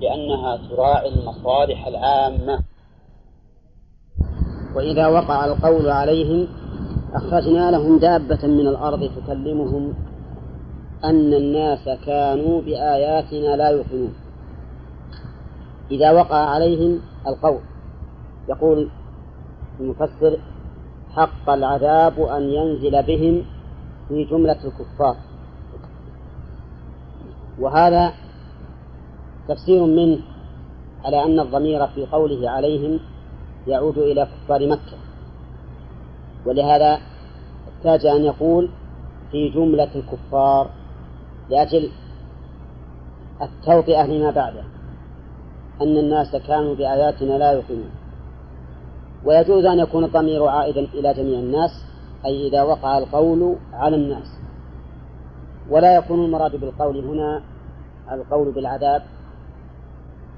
لأنها 0.00 0.56
تراعي 0.56 1.08
المصالح 1.08 1.86
العامة. 1.86 2.60
وإذا 4.76 5.06
وقع 5.06 5.44
القول 5.44 5.88
عليهم 5.88 6.48
أخرجنا 7.14 7.70
لهم 7.70 7.98
دابة 7.98 8.46
من 8.46 8.68
الأرض 8.68 9.10
تكلمهم 9.16 9.94
أن 11.04 11.34
الناس 11.34 11.88
كانوا 12.06 12.60
بآياتنا 12.62 13.56
لا 13.56 13.68
يوقنون 13.68 14.14
إذا 15.90 16.12
وقع 16.12 16.36
عليهم 16.36 17.00
القول 17.26 17.60
يقول 18.48 18.90
المفسر 19.80 20.38
حق 21.14 21.50
العذاب 21.50 22.20
أن 22.20 22.42
ينزل 22.42 23.02
بهم 23.02 23.44
في 24.08 24.24
جملة 24.24 24.58
الكفار. 24.64 25.16
وهذا 27.58 28.12
تفسير 29.48 29.84
منه 29.84 30.18
على 31.04 31.24
أن 31.24 31.40
الضمير 31.40 31.86
في 31.86 32.06
قوله 32.06 32.50
عليهم 32.50 33.00
يعود 33.66 33.98
إلى 33.98 34.26
كفار 34.26 34.68
مكة. 34.68 34.96
ولهذا 36.46 36.98
احتاج 37.68 38.06
أن 38.06 38.24
يقول 38.24 38.68
في 39.30 39.48
جملة 39.48 39.88
الكفار 39.94 40.70
لأجل 41.50 41.90
التوطئة 43.42 44.06
لما 44.06 44.30
بعده 44.30 44.64
أن 45.82 45.96
الناس 45.98 46.36
كانوا 46.36 46.74
بآياتنا 46.74 47.38
لا 47.38 47.52
يؤمنون. 47.52 47.90
ويجوز 49.24 49.64
أن 49.64 49.78
يكون 49.78 50.04
الضمير 50.04 50.46
عائدا 50.46 50.80
إلى 50.80 51.14
جميع 51.14 51.38
الناس 51.38 51.70
أي 52.24 52.48
إذا 52.48 52.62
وقع 52.62 52.98
القول 52.98 53.56
على 53.72 53.96
الناس. 53.96 54.38
ولا 55.70 55.96
يكون 55.96 56.24
المراد 56.24 56.56
بالقول 56.56 57.04
هنا 57.04 57.42
القول 58.12 58.52
بالعذاب 58.52 59.02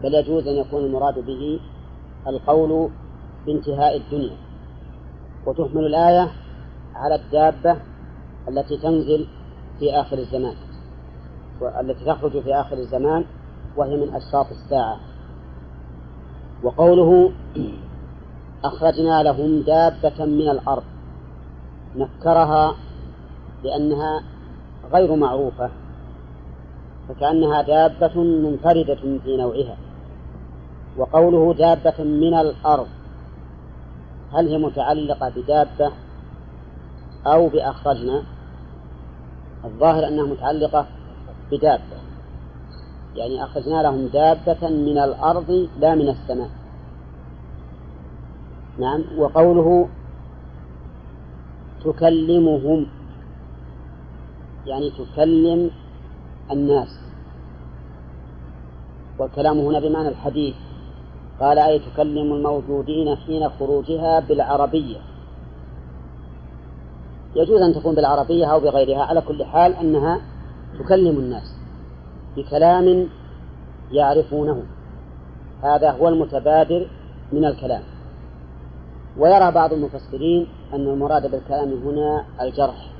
بل 0.02 0.14
يجوز 0.14 0.46
أن 0.46 0.54
يكون 0.54 0.84
المراد 0.84 1.18
به 1.18 1.60
القول 2.26 2.90
بانتهاء 3.46 3.96
الدنيا. 3.96 4.36
وتحمل 5.46 5.86
الآية 5.86 6.30
على 6.94 7.14
الدابة 7.14 7.76
التي 8.48 8.76
تنزل 8.76 9.26
في 9.78 9.92
آخر 9.92 10.18
الزمان 10.18 10.54
والتي 11.60 12.04
تخرج 12.04 12.40
في 12.42 12.54
آخر 12.54 12.76
الزمان 12.76 13.24
وهي 13.76 13.96
من 13.96 14.14
أشراط 14.14 14.46
الساعة. 14.50 14.96
وقوله 16.62 17.32
أخرجنا 18.64 19.22
لهم 19.22 19.62
دابة 19.62 20.24
من 20.24 20.48
الأرض 20.48 20.84
نكرها 21.96 22.74
لأنها 23.64 24.22
غير 24.92 25.16
معروفة 25.16 25.70
فكأنها 27.08 27.62
دابة 27.62 28.22
منفردة 28.22 28.94
في 29.24 29.36
نوعها. 29.36 29.76
وقوله 30.98 31.54
دابة 31.54 32.04
من 32.04 32.34
الأرض. 32.34 32.86
هل 34.32 34.48
هي 34.48 34.58
متعلقة 34.58 35.28
بدابة 35.28 35.92
أو 37.26 37.48
بأخرجنا؟ 37.48 38.22
الظاهر 39.64 40.08
أنها 40.08 40.24
متعلقة 40.24 40.86
بدابة. 41.52 41.98
يعني 43.16 43.44
أخرجنا 43.44 43.82
لهم 43.82 44.06
دابة 44.06 44.68
من 44.68 44.98
الأرض 44.98 45.68
لا 45.80 45.94
من 45.94 46.08
السماء. 46.08 46.50
نعم 48.78 49.04
وقوله 49.18 49.88
تكلمهم. 51.84 52.86
يعني 54.66 54.90
تكلم 54.90 55.70
الناس. 56.50 57.00
والكلام 59.18 59.58
هنا 59.58 59.80
بمعنى 59.80 60.08
الحديث. 60.08 60.54
قال 61.40 61.58
أي 61.58 61.78
تكلم 61.78 62.32
الموجودين 62.32 63.16
حين 63.16 63.48
خروجها 63.48 64.20
بالعربية. 64.20 64.96
يجوز 67.36 67.62
أن 67.62 67.74
تكون 67.74 67.94
بالعربية 67.94 68.46
أو 68.46 68.60
بغيرها 68.60 69.02
على 69.02 69.20
كل 69.20 69.44
حال 69.44 69.74
أنها 69.74 70.20
تكلم 70.78 71.18
الناس 71.18 71.56
بكلام 72.36 73.08
يعرفونه. 73.92 74.62
هذا 75.62 75.90
هو 75.90 76.08
المتبادر 76.08 76.86
من 77.32 77.44
الكلام. 77.44 77.82
ويرى 79.18 79.50
بعض 79.50 79.72
المفسرين 79.72 80.46
أن 80.74 80.88
المراد 80.88 81.30
بالكلام 81.30 81.72
هنا 81.72 82.24
الجرح. 82.40 82.90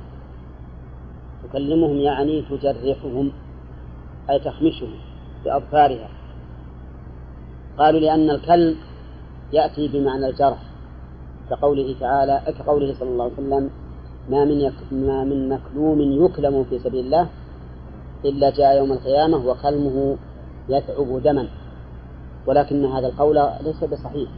تكلمهم 1.43 1.97
يعني 1.97 2.41
تجرحهم 2.41 3.31
أي 4.29 4.39
تخمشهم 4.39 4.91
بأظفارها. 5.45 6.18
قالوا 7.77 7.99
لأن 7.99 8.29
الكلب 8.29 8.77
يأتي 9.53 9.87
بمعنى 9.87 10.29
الجرح 10.29 10.59
كقوله 11.49 11.95
تعالى 11.99 12.41
كقوله 12.59 12.93
صلى 12.99 13.09
الله 13.09 13.23
عليه 13.23 13.33
وسلم 13.33 13.69
ما 14.29 14.45
من 14.45 14.61
يك 14.61 14.73
ما 14.91 15.23
من 15.23 15.49
مكلوم 15.49 16.01
يكلم 16.01 16.63
في 16.63 16.79
سبيل 16.79 17.05
الله 17.05 17.27
إلا 18.25 18.49
جاء 18.49 18.77
يوم 18.77 18.91
القيامة 18.91 19.37
وكلمه 19.47 20.17
يتعب 20.69 21.21
دما 21.23 21.47
ولكن 22.47 22.85
هذا 22.85 23.07
القول 23.07 23.35
ليس 23.63 23.83
بصحيح 23.83 24.29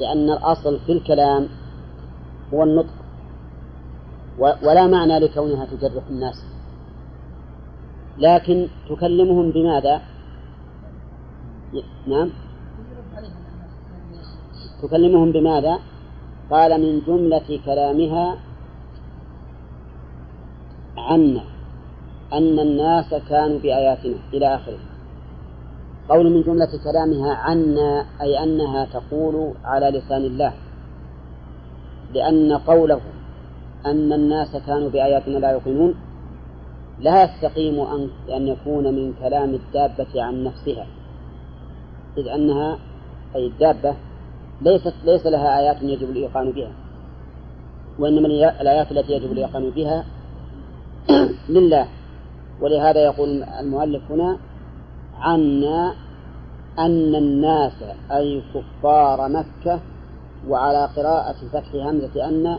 لأن 0.00 0.30
الأصل 0.30 0.78
في 0.86 0.92
الكلام 0.92 1.48
هو 2.54 2.62
النطق 2.62 2.94
ولا 4.38 4.86
معنى 4.86 5.18
لكونها 5.18 5.66
تجرح 5.66 6.04
الناس 6.10 6.44
لكن 8.18 8.68
تكلمهم 8.90 9.50
بماذا؟ 9.50 10.00
نعم. 12.06 12.30
تكلمهم 14.82 15.32
بماذا؟ 15.32 15.78
قال 16.50 16.80
من 16.80 17.00
جملة 17.06 17.60
كلامها 17.64 18.36
عنا 20.96 21.42
أن 22.32 22.58
الناس 22.58 23.14
كانوا 23.14 23.58
بآياتنا 23.58 24.16
إلى 24.32 24.54
آخره. 24.54 24.78
قول 26.08 26.32
من 26.32 26.42
جملة 26.42 26.70
كلامها 26.84 27.34
عنا 27.34 28.06
أي 28.20 28.42
أنها 28.42 28.84
تقول 28.84 29.54
على 29.64 29.90
لسان 29.90 30.22
الله 30.24 30.52
لأن 32.14 32.52
قوله 32.52 33.00
أن 33.86 34.12
الناس 34.12 34.56
كانوا 34.66 34.88
بآياتنا 34.90 35.38
لا 35.38 35.50
يوقنون 35.50 35.94
لا 37.00 37.24
يستقيم 37.24 37.80
أن 38.28 38.48
يكون 38.48 38.94
من 38.94 39.14
كلام 39.20 39.54
الدابة 39.54 40.22
عن 40.22 40.44
نفسها. 40.44 40.86
إذ 42.18 42.28
أنها 42.28 42.78
أي 43.36 43.46
الدابة 43.46 43.94
ليست 44.62 44.94
ليس 45.04 45.26
لها 45.26 45.58
آيات 45.58 45.82
يجب 45.82 46.10
الإيقان 46.10 46.52
بها 46.52 46.72
وإنما 47.98 48.26
الآيات 48.60 48.92
التي 48.92 49.12
يجب 49.12 49.32
الإيقان 49.32 49.70
بها 49.70 50.04
لله. 51.48 51.86
ولهذا 52.60 53.04
يقول 53.04 53.42
المؤلف 53.42 54.02
هنا 54.10 54.38
عنا 55.18 55.94
أن 56.78 57.14
الناس 57.14 57.72
أي 58.10 58.42
كفار 58.54 59.28
مكة 59.28 59.80
وعلى 60.48 60.88
قراءة 60.96 61.36
فتح 61.52 61.74
همزة 61.74 62.28
أن 62.28 62.58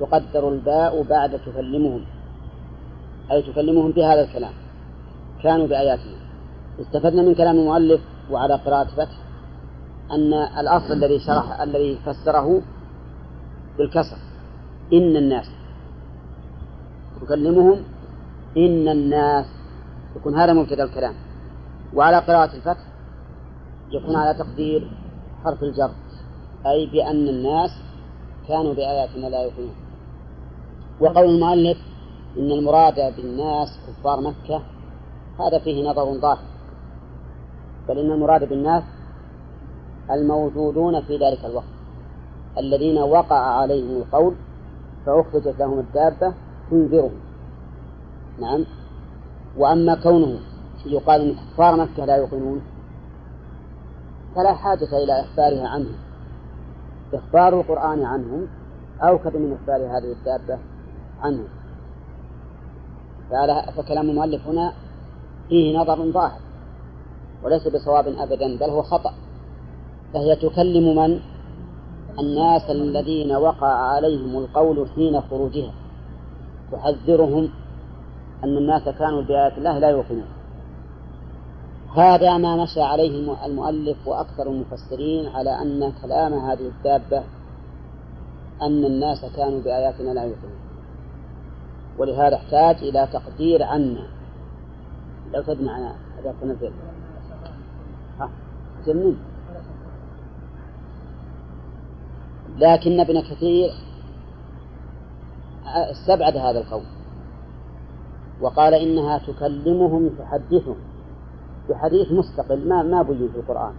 تقدر 0.00 0.48
الباء 0.48 1.02
بعد 1.02 1.40
تكلمهم 1.46 2.04
أي 3.30 3.42
تكلمهم 3.42 3.90
بهذا 3.90 4.20
الكلام 4.20 4.52
كانوا 5.42 5.66
بآياتنا. 5.66 6.20
استفدنا 6.80 7.22
من 7.22 7.34
كلام 7.34 7.56
المؤلف 7.58 8.00
وعلى 8.30 8.54
قراءة 8.54 8.88
فتح 8.96 9.16
أن 10.10 10.32
الأصل 10.32 10.92
الذي 10.92 11.18
شرح 11.18 11.60
الذي 11.60 11.98
فسره 12.06 12.62
بالكسر 13.78 14.16
إن 14.92 15.16
الناس 15.16 15.46
تكلمهم 17.20 17.78
إن 18.56 18.88
الناس 18.88 19.46
يكون 20.16 20.34
هذا 20.34 20.52
مبتدأ 20.52 20.84
الكلام. 20.84 21.14
وعلى 21.94 22.18
قراءة 22.18 22.56
الفتح 22.56 22.86
يكون 23.90 24.16
على 24.16 24.38
تقدير 24.38 24.90
حرف 25.44 25.62
الجر 25.62 25.90
أي 26.66 26.86
بأن 26.86 27.28
الناس 27.28 27.70
كانوا 28.48 28.74
بآياتنا 28.74 29.26
لا 29.26 29.42
يؤمنون. 29.42 29.74
وقول 31.00 31.24
المؤلف 31.24 31.78
إن 32.38 32.50
المراد 32.50 33.14
بالناس 33.16 33.78
كفار 33.86 34.20
مكة 34.20 34.62
هذا 35.40 35.58
فيه 35.58 35.90
نظر 35.90 36.20
ظاهر. 36.20 36.49
بل 37.88 37.98
إن 37.98 38.10
المراد 38.10 38.48
بالناس 38.48 38.82
الموجودون 40.10 41.02
في 41.02 41.16
ذلك 41.16 41.44
الوقت 41.44 41.64
الذين 42.58 42.98
وقع 42.98 43.36
عليهم 43.36 43.96
القول 43.96 44.34
فأخرجت 45.06 45.54
لهم 45.58 45.78
الدابة 45.78 46.34
تنذرهم. 46.70 47.20
نعم. 48.40 48.64
وأما 49.56 49.94
كونه 50.02 50.40
يقال 50.86 51.20
أن 51.20 51.36
كفار 51.52 51.76
مكة 51.76 52.04
لا 52.04 52.16
يوقنون 52.16 52.62
فلا 54.34 54.54
حاجة 54.54 55.04
إلى 55.04 55.20
إخبارها 55.20 55.68
عنهم. 55.68 55.94
إخبار 57.14 57.60
القرآن 57.60 58.04
عنهم 58.04 58.46
أوكد 59.02 59.36
من 59.36 59.52
إخبار 59.52 59.76
هذه 59.76 60.12
الدابة 60.12 60.58
عنهم. 61.22 61.48
فكلام 63.76 64.10
المؤلف 64.10 64.46
هنا 64.46 64.72
فيه 65.48 65.78
نظر 65.78 66.12
ظاهر. 66.12 66.49
وليس 67.44 67.68
بصواب 67.68 68.06
أبدا 68.06 68.56
بل 68.56 68.70
هو 68.70 68.82
خطأ. 68.82 69.14
فهي 70.14 70.36
تكلم 70.36 70.96
من؟ 70.96 71.20
الناس 72.18 72.70
الذين 72.70 73.32
وقع 73.32 73.66
عليهم 73.66 74.38
القول 74.38 74.88
حين 74.94 75.20
خروجها. 75.20 75.72
تحذرهم 76.72 77.48
أن 78.44 78.56
الناس 78.56 78.88
كانوا 78.88 79.22
بآيات 79.22 79.58
الله 79.58 79.78
لا 79.78 79.90
يوقنون. 79.90 80.26
هذا 81.96 82.38
ما 82.38 82.62
مشى 82.62 82.80
عليه 82.80 83.36
المؤلف 83.46 84.08
وأكثر 84.08 84.46
المفسرين 84.46 85.28
على 85.28 85.50
أن 85.62 85.92
كلام 86.02 86.34
هذه 86.34 86.66
الدابة 86.66 87.22
أن 88.62 88.84
الناس 88.84 89.24
كانوا 89.36 89.60
بآياتنا 89.60 90.10
لا 90.10 90.22
يوقنون. 90.22 90.60
ولهذا 91.98 92.36
احتاج 92.36 92.76
إلى 92.76 93.08
تقدير 93.12 93.62
عنا. 93.62 94.06
لو 95.34 95.42
تد 95.42 95.62
معنا 95.62 95.94
هذا 96.18 96.34
تنزل 96.40 96.72
جميل. 98.86 99.16
لكن 102.58 103.00
ابن 103.00 103.20
كثير 103.20 103.70
استبعد 105.66 106.36
هذا 106.36 106.58
القول 106.58 106.82
وقال 108.40 108.74
إنها 108.74 109.18
تكلمهم 109.18 110.10
تحدثهم 110.18 110.76
بحديث 111.68 112.12
مستقل 112.12 112.68
ما 112.68 112.82
ما 112.82 113.02
بين 113.02 113.28
في 113.28 113.38
القرآن. 113.38 113.72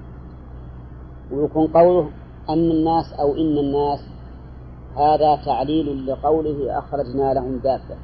ويكون 1.32 1.68
قوله 1.68 2.10
أن 2.50 2.72
الناس 2.72 3.14
أو 3.14 3.36
إن 3.36 3.58
الناس 3.58 4.00
هذا 4.98 5.36
تعليل 5.46 6.08
لقوله 6.08 6.80
أخرجنا 6.80 7.34
لهم 7.34 7.58
دابة. 7.58 7.98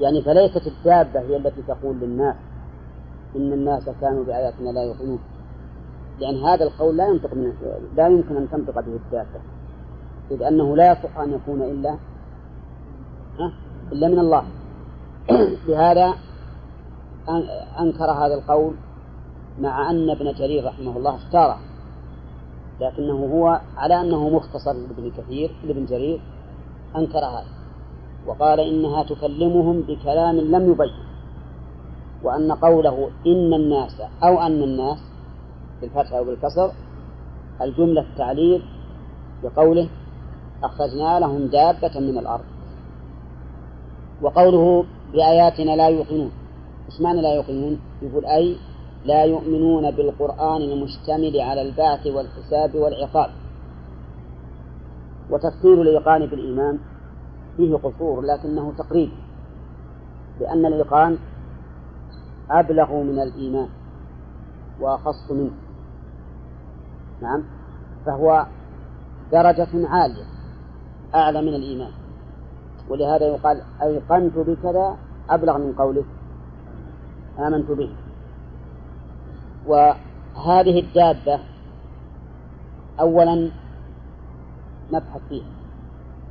يعني 0.00 0.22
فليست 0.22 0.66
الدابة 0.66 1.20
هي 1.20 1.36
التي 1.36 1.62
تقول 1.62 1.96
للناس. 1.96 2.36
إن 3.36 3.52
الناس 3.52 3.88
كانوا 4.00 4.24
بآياتنا 4.24 4.70
لا 4.70 4.82
يؤمنون. 4.82 5.18
لأن 6.20 6.44
هذا 6.44 6.64
القول 6.64 6.96
لا 6.96 7.06
ينطق 7.06 7.34
من 7.34 7.52
لا 7.96 8.08
يمكن 8.08 8.36
أن 8.36 8.50
تنطق 8.50 8.74
به 8.74 8.96
الدابة 8.96 9.40
إذ 10.30 10.42
أنه 10.42 10.76
لا 10.76 10.92
يصح 10.92 11.18
أن 11.18 11.32
يكون 11.32 11.62
إلا 11.62 11.96
إلا 13.92 14.08
من 14.08 14.18
الله. 14.18 14.44
لهذا 15.68 16.14
أنكر 17.80 18.10
هذا 18.10 18.34
القول 18.34 18.74
مع 19.60 19.90
أن 19.90 20.10
ابن 20.10 20.32
جرير 20.32 20.64
رحمه 20.64 20.96
الله 20.96 21.14
اختاره. 21.14 21.58
لكنه 22.80 23.14
هو 23.14 23.60
على 23.76 24.00
أنه 24.00 24.28
مختصر 24.28 24.72
لابن 24.72 25.10
كثير 25.10 25.50
لابن 25.64 25.84
جرير 25.84 26.20
أنكر 26.96 27.18
هذا. 27.18 27.46
وقال 28.26 28.60
إنها 28.60 29.02
تكلمهم 29.02 29.80
بكلام 29.80 30.36
لم 30.36 30.70
يبين. 30.70 31.03
وأن 32.24 32.52
قوله 32.52 33.10
إن 33.26 33.54
الناس 33.54 34.02
أو 34.22 34.40
أن 34.40 34.62
الناس 34.62 34.98
بالفتح 35.80 36.12
أو 36.12 36.24
بالكسر 36.24 36.72
الجملة 37.60 38.00
التعليل 38.00 38.62
بقوله 39.42 39.88
أخرجنا 40.62 41.20
لهم 41.20 41.46
دابة 41.46 42.00
من 42.00 42.18
الأرض. 42.18 42.44
وقوله 44.22 44.84
بآياتنا 45.12 45.76
لا 45.76 45.88
يوقنون 45.88 46.30
إيش 46.90 47.00
معنى 47.00 47.22
لا 47.22 47.34
يوقنون؟ 47.34 47.80
يقول 48.02 48.24
أي 48.24 48.56
لا 49.04 49.24
يؤمنون 49.24 49.90
بالقرآن 49.90 50.62
المشتمل 50.62 51.40
على 51.40 51.62
البعث 51.62 52.06
والحساب 52.06 52.74
والعقاب. 52.74 53.30
وتفسير 55.30 55.82
الإيقان 55.82 56.26
بالإيمان 56.26 56.78
فيه 57.56 57.76
قصور 57.76 58.20
لكنه 58.20 58.72
تقريب 58.78 59.10
لأن 60.40 60.66
الإيقان 60.66 61.18
أبلغ 62.50 62.92
من 63.02 63.20
الإيمان 63.20 63.68
وأخص 64.80 65.30
منه. 65.30 65.52
نعم؟ 67.22 67.44
فهو 68.06 68.46
درجة 69.32 69.88
عالية 69.88 70.24
أعلى 71.14 71.42
من 71.42 71.54
الإيمان. 71.54 71.92
ولهذا 72.88 73.26
يقال 73.26 73.62
أيقنت 73.82 74.38
بكذا 74.38 74.96
أبلغ 75.30 75.58
من 75.58 75.72
قوله. 75.72 76.04
آمنت 77.38 77.70
به. 77.70 77.90
وهذه 79.66 80.80
الدابة 80.80 81.40
أولا 83.00 83.50
نبحث 84.92 85.20
فيها. 85.28 85.46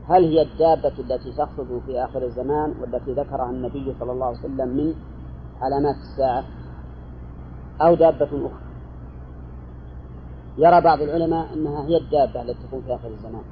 هل 0.09 0.23
هي 0.23 0.41
الدابة 0.41 0.93
التي 0.99 1.31
تخرج 1.31 1.81
في 1.85 2.03
آخر 2.03 2.23
الزمان 2.23 2.73
والتي 2.81 3.13
ذكرها 3.13 3.49
النبي 3.49 3.95
صلى 3.99 4.11
الله 4.11 4.25
عليه 4.25 4.39
وسلم 4.39 4.67
من 4.67 4.93
علامات 5.61 5.95
الساعة 5.95 6.43
أو 7.81 7.95
دابة 7.95 8.25
أخرى. 8.25 8.63
يرى 10.57 10.81
بعض 10.81 11.01
العلماء 11.01 11.53
أنها 11.53 11.83
هي 11.83 11.97
الدابة 11.97 12.41
التي 12.41 12.67
تكون 12.67 12.81
في 12.81 12.95
آخر 12.95 13.07
الزمان. 13.07 13.43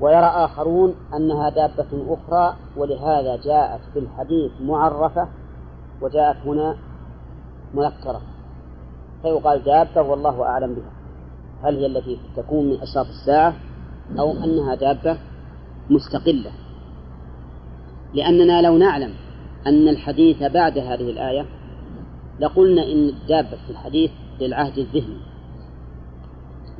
ويرى 0.00 0.26
آخرون 0.26 0.94
أنها 1.14 1.48
دابة 1.48 2.14
أخرى 2.14 2.56
ولهذا 2.76 3.36
جاءت 3.36 3.80
في 3.92 3.98
الحديث 3.98 4.52
معرفة 4.60 5.28
وجاءت 6.00 6.36
هنا 6.46 6.76
منكرة. 7.74 8.20
فيقال 9.22 9.64
دابة 9.64 10.02
والله 10.02 10.42
أعلم 10.42 10.74
بها. 10.74 10.92
هل 11.62 11.76
هي 11.76 11.86
التي 11.86 12.18
تكون 12.36 12.64
من 12.68 12.80
أشراط 12.80 13.06
الساعة 13.06 13.54
أو 14.18 14.32
أنها 14.32 14.74
دابة 14.74 15.18
مستقلة؟ 15.90 16.50
لأننا 18.14 18.62
لو 18.62 18.78
نعلم 18.78 19.14
أن 19.66 19.88
الحديث 19.88 20.42
بعد 20.42 20.78
هذه 20.78 21.10
الآية 21.10 21.46
لقلنا 22.40 22.82
إن 22.82 23.08
الدابة 23.08 23.56
في 23.66 23.70
الحديث 23.70 24.10
للعهد 24.40 24.78
الذهني. 24.78 25.20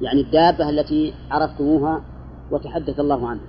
يعني 0.00 0.20
الدابة 0.20 0.70
التي 0.70 1.14
عرفتموها 1.30 2.02
وتحدث 2.50 3.00
الله 3.00 3.28
عنها. 3.28 3.44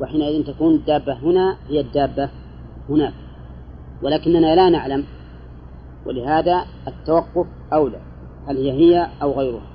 وحينئذ 0.00 0.44
تكون 0.44 0.74
الدابة 0.74 1.12
هنا 1.12 1.56
هي 1.68 1.80
الدابة 1.80 2.30
هناك. 2.88 3.14
ولكننا 4.02 4.54
لا 4.54 4.68
نعلم 4.68 5.04
ولهذا 6.06 6.64
التوقف 6.88 7.46
أولى. 7.72 8.00
هل 8.48 8.56
هي 8.56 8.72
هي 8.72 9.08
أو 9.22 9.32
غيرها؟ 9.32 9.66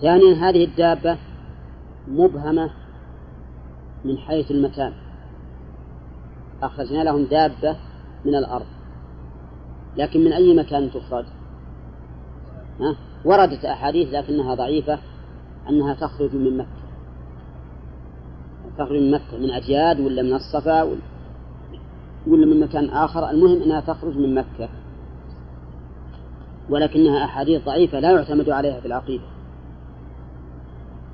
ثانيا 0.00 0.34
هذه 0.34 0.64
الدابة 0.64 1.18
مبهمة 2.08 2.70
من 4.04 4.18
حيث 4.18 4.50
المكان. 4.50 4.92
أخرجنا 6.66 7.04
لهم 7.04 7.24
دابة 7.24 7.76
من 8.24 8.34
الأرض. 8.34 8.66
لكن 9.96 10.24
من 10.24 10.32
أي 10.32 10.56
مكان 10.56 10.90
تخرج؟ 10.90 11.24
ها؟ 12.80 12.96
وردت 13.24 13.64
أحاديث 13.64 14.08
لكنها 14.14 14.54
ضعيفة 14.54 14.98
أنها 15.68 15.94
تخرج 15.94 16.34
من 16.34 16.56
مكة. 16.56 16.84
تخرج 18.78 19.00
من 19.00 19.10
مكة 19.10 19.38
من 19.38 19.50
أجياد 19.50 20.00
ولا 20.00 20.22
من 20.22 20.34
الصفا 20.34 20.82
ولا 22.26 22.46
من 22.46 22.60
مكان 22.60 22.90
آخر. 22.90 23.30
المهم 23.30 23.62
أنها 23.62 23.80
تخرج 23.80 24.16
من 24.16 24.34
مكة. 24.34 24.68
ولكنها 26.70 27.24
أحاديث 27.24 27.64
ضعيفة 27.64 28.00
لا 28.00 28.10
يعتمد 28.10 28.50
عليها 28.50 28.80
في 28.80 28.86
العقيدة. 28.86 29.24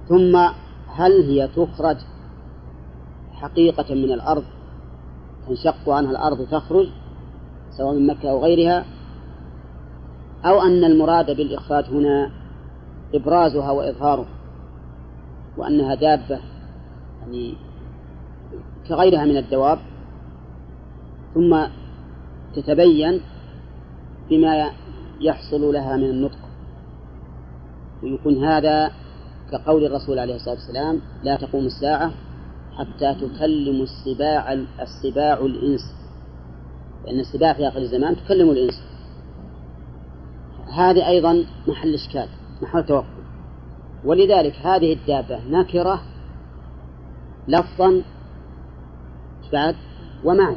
ثم 0.08 0.36
هل 0.88 1.12
هي 1.22 1.48
تخرج 1.48 1.96
حقيقة 3.32 3.94
من 3.94 4.12
الأرض؟ 4.12 4.44
تنشق 5.50 5.88
عنها 5.88 6.10
الأرض 6.10 6.48
تخرج 6.50 6.88
سواء 7.70 7.94
من 7.94 8.06
مكة 8.06 8.30
أو 8.30 8.42
غيرها 8.42 8.84
أو 10.44 10.62
أن 10.62 10.84
المراد 10.84 11.26
بالإخراج 11.26 11.84
هنا 11.84 12.30
إبرازها 13.14 13.70
وإظهارها 13.70 14.28
وأنها 15.56 15.94
دابة 15.94 16.40
يعني 17.20 17.54
كغيرها 18.88 19.24
من 19.24 19.36
الدواب 19.36 19.78
ثم 21.34 21.66
تتبين 22.54 23.20
بما 24.30 24.70
يحصل 25.20 25.72
لها 25.72 25.96
من 25.96 26.10
النطق. 26.10 26.38
ويكون 28.02 28.44
هذا 28.44 28.90
كقول 29.52 29.84
الرسول 29.84 30.18
عليه 30.18 30.34
الصلاة 30.36 30.54
والسلام 30.54 31.00
لا 31.22 31.36
تقوم 31.36 31.66
الساعة 31.66 32.12
حتى 32.78 33.14
تكلم 33.14 33.82
السباع 33.82 34.52
السباع 34.80 35.38
الإنس. 35.38 35.94
لأن 37.04 37.20
السباع 37.20 37.52
في 37.52 37.68
آخر 37.68 37.78
الزمان 37.78 38.16
تكلم 38.16 38.50
الإنس. 38.50 38.82
هذه 40.72 41.08
أيضا 41.08 41.44
محل 41.68 41.94
إشكال 41.94 42.28
محل 42.62 42.86
توقف. 42.86 43.06
ولذلك 44.04 44.54
هذه 44.56 44.92
الدابة 44.92 45.40
نكرة 45.50 46.00
لفظا 47.48 48.02
بعد 49.52 49.76
ومعنى. 50.24 50.56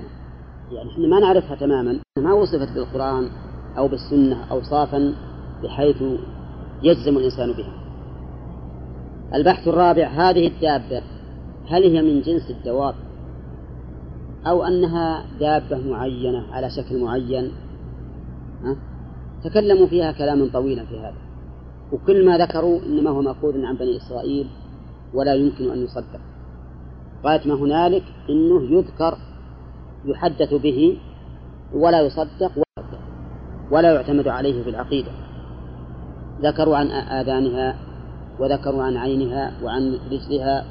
يعني 0.71 0.89
إحنا 0.91 1.07
ما 1.07 1.19
نعرفها 1.19 1.55
تماما 1.55 1.99
ما 2.17 2.33
وصفت 2.33 2.71
بالقرآن 2.73 3.29
أو 3.77 3.87
بالسنة 3.87 4.51
أوصافا 4.51 5.13
بحيث 5.63 6.03
يجزم 6.83 7.17
الإنسان 7.17 7.51
بها. 7.51 7.73
البحث 9.33 9.67
الرابع 9.67 10.07
هذه 10.07 10.47
الدابة 10.47 11.01
هل 11.67 11.83
هي 11.83 12.01
من 12.01 12.21
جنس 12.21 12.51
الدواب 12.51 12.95
أو 14.47 14.63
أنها 14.63 15.25
دابة 15.39 15.77
معينة 15.77 16.53
على 16.53 16.69
شكل 16.69 17.03
معين؟ 17.03 17.51
ها؟ 18.63 18.75
تكلموا 19.43 19.87
فيها 19.87 20.11
كلاما 20.11 20.49
طويلا 20.53 20.85
في 20.85 20.99
هذا. 20.99 21.17
وكل 21.91 22.25
ما 22.25 22.37
ذكروا 22.37 22.79
إنما 22.85 23.09
هو 23.09 23.21
مأخوذ 23.21 23.65
عن 23.65 23.75
بني 23.75 23.97
إسرائيل 23.97 24.47
ولا 25.13 25.33
يمكن 25.33 25.71
أن 25.71 25.83
يصدق. 25.83 26.21
غاية 27.25 27.47
ما 27.47 27.53
هنالك؟ 27.53 28.03
أنه 28.29 28.61
يذكر 28.63 29.17
يحدث 30.05 30.53
به 30.53 30.97
ولا 31.73 32.01
يصدق 32.01 32.51
ولا 33.71 33.93
يعتمد 33.93 34.27
عليه 34.27 34.63
في 34.63 34.69
العقيدة. 34.69 35.11
ذكروا 36.41 36.77
عن 36.77 36.87
آذانها 36.87 37.75
وذكروا 38.39 38.83
عن 38.83 38.97
عينها 38.97 39.53
وعن 39.63 39.99
رجلها 40.11 40.65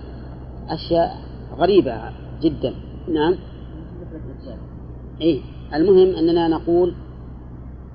أشياء 0.68 1.16
غريبة 1.56 2.12
جدا. 2.40 2.74
نعم. 3.08 3.34
إيه. 5.20 5.40
المهم 5.74 6.16
أننا 6.16 6.48
نقول 6.48 6.94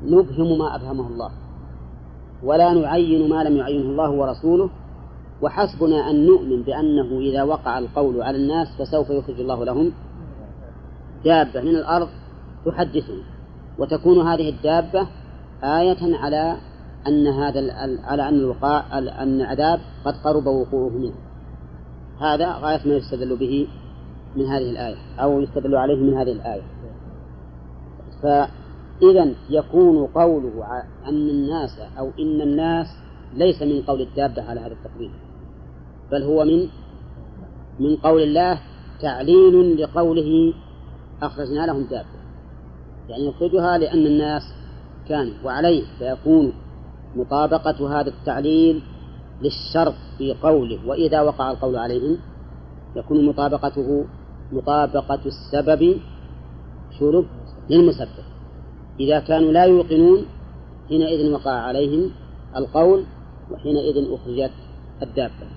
نبهم 0.05 0.57
ما 0.57 0.75
أبهمه 0.75 1.07
الله. 1.07 1.31
ولا 2.43 2.73
نعين 2.73 3.29
ما 3.29 3.43
لم 3.43 3.57
يعينه 3.57 3.89
الله 3.89 4.11
ورسوله. 4.11 4.69
وحسبنا 5.41 6.09
أن 6.09 6.25
نؤمن 6.25 6.61
بأنه 6.63 7.19
إذا 7.19 7.43
وقع 7.43 7.79
القول 7.79 8.21
على 8.21 8.37
الناس 8.37 8.67
فسوف 8.79 9.09
يخرج 9.09 9.39
الله 9.39 9.65
لهم. 9.65 9.91
دابة 11.25 11.61
من 11.61 11.75
الأرض 11.75 12.07
تحدثهم 12.65 13.23
وتكون 13.79 14.27
هذه 14.27 14.49
الدابة 14.49 15.07
آية 15.63 16.17
على 16.17 16.57
أن 17.07 17.27
هذا 17.27 17.73
على 18.03 18.29
أن 18.29 18.35
الوقاع 18.35 18.97
أن 18.97 19.41
العذاب 19.41 19.79
قد 20.05 20.13
قرب 20.23 20.47
وقوعه 20.47 20.89
منه. 20.89 21.26
هذا 22.19 22.51
غاية 22.51 22.87
ما 22.87 22.95
يستدل 22.95 23.35
به 23.35 23.67
من 24.35 24.45
هذه 24.45 24.69
الآية 24.69 24.95
أو 25.19 25.41
يستدل 25.41 25.75
عليه 25.75 25.95
من 25.95 26.13
هذه 26.13 26.31
الآية. 26.31 26.61
فإذا 28.23 29.33
يكون 29.49 30.07
قوله 30.07 30.83
أن 31.07 31.29
الناس 31.29 31.79
أو 31.99 32.11
إن 32.19 32.41
الناس 32.41 32.87
ليس 33.33 33.61
من 33.61 33.81
قول 33.81 34.01
الدابة 34.01 34.43
على 34.49 34.59
هذا 34.59 34.73
التقرير 34.73 35.11
بل 36.11 36.23
هو 36.23 36.45
من 36.45 36.67
من 37.79 37.95
قول 37.95 38.21
الله 38.21 38.59
تعليل 39.01 39.81
لقوله 39.81 40.53
أخرجنا 41.21 41.65
لهم 41.65 41.83
دابة. 41.83 42.17
يعني 43.09 43.27
يخرجها 43.27 43.77
لأن 43.77 44.05
الناس 44.05 44.43
كانوا 45.09 45.33
وعليه 45.43 45.83
فيكون 45.99 46.53
مطابقة 47.15 47.99
هذا 47.99 48.09
التعليل 48.09 48.81
للشرط 49.41 49.93
في 50.17 50.33
قوله 50.33 50.87
وإذا 50.87 51.21
وقع 51.21 51.51
القول 51.51 51.75
عليهم 51.75 52.17
يكون 52.95 53.25
مطابقته 53.25 54.05
مطابقة 54.51 55.19
السبب 55.25 56.01
شرب 56.99 57.25
للمسبب. 57.69 58.25
إذا 58.99 59.19
كانوا 59.19 59.51
لا 59.51 59.65
يوقنون 59.65 60.25
حينئذ 60.89 61.31
وقع 61.31 61.51
عليهم 61.51 62.11
القول 62.55 63.05
وحينئذ 63.51 64.13
أخرجت 64.13 64.53
الدابة. 65.01 65.47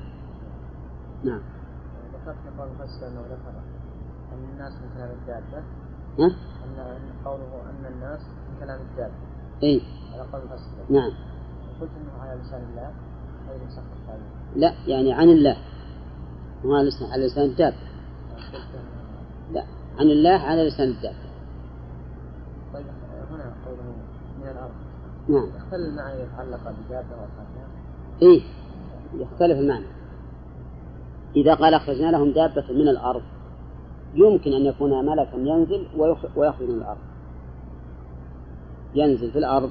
نعم. 1.25 1.43
ذكرت 2.13 2.37
قول 2.59 2.69
المفسر 2.69 3.09
أنه 3.09 3.21
ذكر. 3.21 3.55
أن 4.33 4.45
الناس 4.53 4.73
من 4.73 4.89
كلام 4.97 5.11
الدابة. 5.11 5.65
ها؟ 6.19 6.27
أن 6.65 7.01
قوله 7.25 7.63
أن 7.71 7.93
الناس 7.93 8.21
من 8.21 8.61
كلام 8.61 8.81
الدابة. 8.91 9.15
إي 9.63 9.81
على 10.13 10.23
قول 10.33 10.43
المفسر 10.43 10.71
نعم. 10.91 11.13
قلت 11.81 11.91
أنه 12.01 12.23
على 12.23 12.41
لسان 12.41 12.63
الله. 12.71 12.91
لا 14.57 14.75
يعني 14.87 15.13
عن 15.13 15.29
الله. 15.29 15.57
مو 16.65 16.75
على 16.75 16.89
لسان 16.89 17.21
لسان 17.21 17.45
الدابة. 17.45 17.77
لا 19.53 19.65
عن 19.99 20.07
الله 20.07 20.31
على 20.31 20.69
لسان 20.69 20.89
الدابة. 20.89 21.17
طيب 22.75 22.87
هنا 23.31 23.55
قوله 23.67 23.83
من 24.41 24.49
الأرض 24.49 24.71
نعم. 25.29 25.49
هل 25.73 25.81
المعنى 25.81 26.21
يتعلق 26.21 26.61
بدابة 26.61 27.09
وأخرجها؟ 27.11 27.69
إيه 28.23 28.43
يختلف 29.15 29.59
المعنى. 29.59 29.87
إذا 31.37 31.55
قال 31.55 31.75
أخرجنا 31.75 32.11
لهم 32.11 32.33
دابة 32.33 32.65
من 32.73 32.89
الأرض 32.89 33.23
يمكن 34.15 34.53
أن 34.53 34.67
يكون 34.67 35.07
ملكا 35.07 35.37
ينزل 35.37 35.87
ويخ- 35.97 36.37
ويخرج 36.37 36.69
من 36.69 36.75
الأرض. 36.79 36.99
ينزل 38.95 39.31
في 39.31 39.39
الأرض 39.39 39.71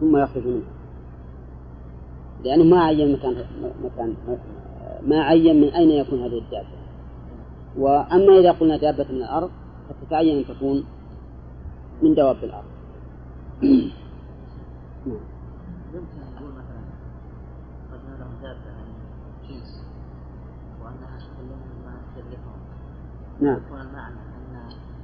ثم 0.00 0.16
يخرج 0.16 0.46
منها. 0.46 0.79
لأنه 2.44 2.64
ما 2.64 2.84
عين 2.84 3.12
مكان 3.12 3.44
مكان 3.84 4.14
ما 5.02 5.20
عين 5.20 5.60
من 5.60 5.68
أين 5.68 5.90
يكون 5.90 6.22
هذه 6.22 6.38
الدابة. 6.38 6.68
وأما 7.78 8.38
إذا 8.38 8.52
قلنا 8.52 8.76
دابة 8.76 9.06
من 9.10 9.16
الأرض 9.16 9.50
فتتعين 9.88 10.38
أن 10.38 10.44
تكون 10.44 10.84
من 12.02 12.14
دواب 12.14 12.44
الأرض. 12.44 12.70
يمكن 13.62 13.90
مثلا 16.56 16.80
دابة 18.42 18.70
وأنها 20.82 21.18
ما 21.84 21.92
نعم. 23.40 23.56
يكون 23.56 23.80
المعنى 23.80 24.20
أن 24.20 24.56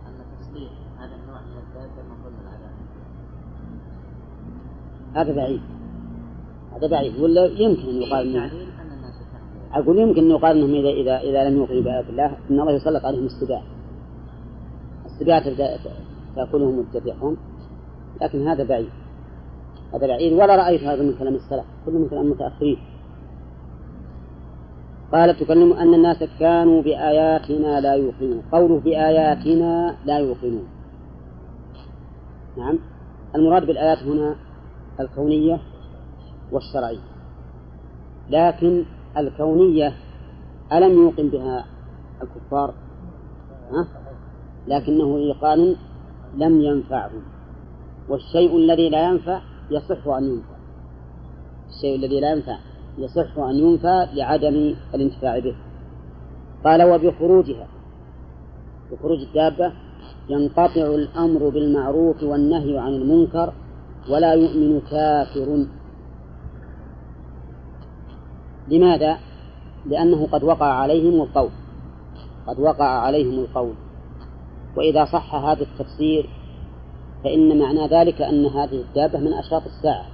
أن 0.06 0.14
تصديق 0.40 0.70
هذا 0.98 1.14
النوع 1.14 1.40
من 1.40 1.58
الدابة 1.58 2.16
هذا 5.16 5.32
بعيد 5.32 5.75
هذا 6.76 6.86
بعيد. 6.86 7.20
ولا 7.20 7.44
يمكن 7.44 7.88
أن 7.88 8.02
يقال 8.02 8.36
أنه 8.36 8.50
أقول 9.72 9.98
يمكن 9.98 10.24
أن 10.24 10.30
يقال 10.30 10.56
أنهم 10.56 10.74
إذا 10.74 10.88
إذا 10.88 11.20
إذا 11.20 11.50
لم 11.50 11.56
يوقنوا 11.56 11.82
بآيات 11.82 12.10
الله 12.10 12.26
أن 12.26 12.60
الله 12.60 12.72
يسلط 12.72 13.04
عليهم 13.04 13.24
السباع 13.24 13.62
السباع 15.06 15.42
تأكلهم 16.36 16.78
وتذبحهم 16.78 17.36
لكن 18.22 18.48
هذا 18.48 18.64
بعيد. 18.64 18.88
هذا 19.94 20.06
بعيد. 20.06 20.32
ولا 20.32 20.56
رأيت 20.56 20.82
هذا 20.82 21.02
من 21.02 21.14
كلام 21.18 21.34
السلف. 21.34 21.64
كله 21.86 21.98
من 21.98 22.08
كلام 22.08 22.22
المتأخرين 22.22 22.78
قال 25.12 25.36
تكلم 25.36 25.72
أن 25.72 25.94
الناس 25.94 26.24
كانوا 26.40 26.82
بآياتنا 26.82 27.80
لا 27.80 27.94
يوقنون. 27.94 28.42
قوله 28.52 28.80
بآياتنا 28.80 29.96
لا 30.04 30.18
يوقنون. 30.18 30.64
نعم. 32.56 32.78
المراد 33.34 33.66
بالآيات 33.66 33.98
هنا 33.98 34.36
الكونية 35.00 35.60
والشرعية. 36.52 37.16
لكن 38.30 38.84
الكونية 39.16 39.92
ألم 40.72 40.92
يوقن 40.92 41.28
بها 41.28 41.66
الكفار؟ 42.22 42.74
ها؟ 43.70 43.86
لكنه 44.68 45.16
إيقان 45.16 45.76
لم 46.36 46.60
ينفعهم 46.60 47.22
والشيء 48.08 48.56
الذي 48.56 48.88
لا 48.88 49.08
ينفع 49.08 49.40
يصح 49.70 50.06
أن 50.06 50.24
ينفع. 50.24 50.56
الشيء 51.68 51.96
الذي 51.96 52.20
لا 52.20 52.32
ينفع 52.32 52.58
يصح 52.98 53.38
أن 53.38 53.54
ينفع 53.54 54.04
لعدم 54.12 54.74
الانتفاع 54.94 55.38
به. 55.38 55.56
قال 56.64 56.82
وبخروجها. 56.82 57.66
بخروج 58.92 59.18
الدابة 59.18 59.72
ينقطع 60.28 60.86
الأمر 60.94 61.48
بالمعروف 61.48 62.22
والنهي 62.22 62.78
عن 62.78 62.92
المنكر 62.92 63.52
ولا 64.10 64.32
يؤمن 64.34 64.80
كافر. 64.80 65.66
لماذا؟ 68.68 69.18
لأنه 69.86 70.26
قد 70.32 70.44
وقع 70.44 70.66
عليهم 70.66 71.22
القول. 71.22 71.50
قد 72.46 72.60
وقع 72.60 72.84
عليهم 72.84 73.38
القول. 73.38 73.74
وإذا 74.76 75.04
صح 75.04 75.34
هذا 75.34 75.62
التفسير 75.62 76.30
فإن 77.24 77.58
معنى 77.58 77.86
ذلك 77.86 78.22
أن 78.22 78.46
هذه 78.46 78.80
الدابة 78.80 79.18
من 79.18 79.32
أشراط 79.32 79.62
الساعة. 79.66 80.06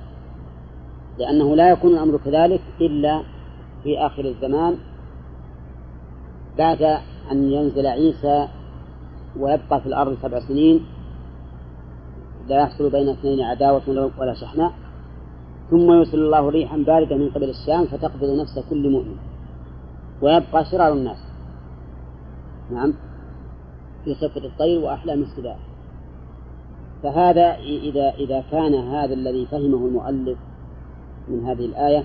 لأنه 1.18 1.56
لا 1.56 1.70
يكون 1.70 1.92
الأمر 1.92 2.16
كذلك 2.16 2.60
إلا 2.80 3.22
في 3.82 3.98
آخر 3.98 4.24
الزمان 4.24 4.76
بعد 6.58 6.82
أن 7.32 7.52
ينزل 7.52 7.86
عيسى 7.86 8.48
ويبقى 9.38 9.80
في 9.80 9.86
الأرض 9.86 10.16
سبع 10.22 10.40
سنين 10.40 10.86
لا 12.48 12.60
يحصل 12.60 12.90
بين 12.90 13.08
اثنين 13.08 13.40
عداوة 13.40 14.10
ولا 14.18 14.34
شحناء. 14.34 14.72
ثم 15.72 15.92
يرسل 15.92 16.18
الله 16.18 16.48
ريحا 16.48 16.76
باردة 16.76 17.16
من 17.16 17.28
قبل 17.28 17.50
الشام 17.50 17.84
فتقبض 17.86 18.40
نفس 18.40 18.58
كل 18.70 18.90
مؤمن 18.90 19.16
ويبقى 20.22 20.64
شرار 20.64 20.92
الناس. 20.92 21.18
نعم. 22.70 22.94
في 24.04 24.14
خفة 24.14 24.44
الطير 24.44 24.84
وأحلام 24.84 25.22
السباع. 25.22 25.56
فهذا 27.02 27.56
إذا 27.88 28.10
إذا 28.10 28.44
كان 28.50 28.74
هذا 28.74 29.14
الذي 29.14 29.46
فهمه 29.46 29.86
المؤلف 29.86 30.38
من 31.28 31.44
هذه 31.44 31.64
الآية 31.64 32.04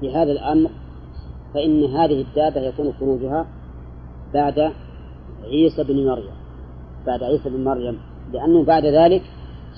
في 0.00 0.14
هذا 0.14 0.32
الأمر 0.32 0.70
فإن 1.54 1.84
هذه 1.84 2.20
الدابة 2.20 2.60
يكون 2.60 2.92
خروجها 3.00 3.46
بعد 4.34 4.72
عيسى 5.44 5.84
بن 5.84 6.06
مريم. 6.06 6.34
بعد 7.06 7.22
عيسى 7.22 7.50
بن 7.50 7.64
مريم. 7.64 7.98
لأنه 8.32 8.64
بعد 8.64 8.86
ذلك 8.86 9.22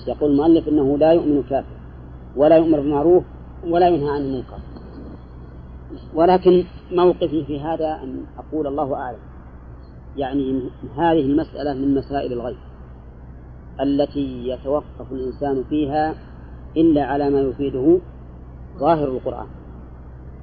يقول 0.07 0.31
المؤلف 0.31 0.67
أنه 0.67 0.97
لا 0.97 1.11
يؤمن 1.11 1.43
كافر. 1.49 1.76
ولا 2.37 2.57
يؤمر 2.57 2.79
بالمعروف 2.79 3.23
ولا 3.67 3.87
ينهى 3.87 4.09
عن 4.09 4.21
المنكر. 4.21 4.57
ولكن 6.13 6.63
موقفي 6.91 7.45
في 7.45 7.59
هذا 7.59 7.99
أن 8.03 8.25
أقول 8.37 8.67
الله 8.67 8.95
أعلم. 8.95 9.19
يعني 10.17 10.61
هذه 10.97 11.21
المسألة 11.21 11.73
من 11.73 11.95
مسائل 11.95 12.33
الغيب 12.33 12.57
التي 13.81 14.47
يتوقف 14.47 15.11
الإنسان 15.11 15.63
فيها 15.69 16.15
إلا 16.77 17.05
على 17.05 17.29
ما 17.29 17.39
يفيده 17.39 17.99
ظاهر 18.79 19.07
القرآن. 19.07 19.47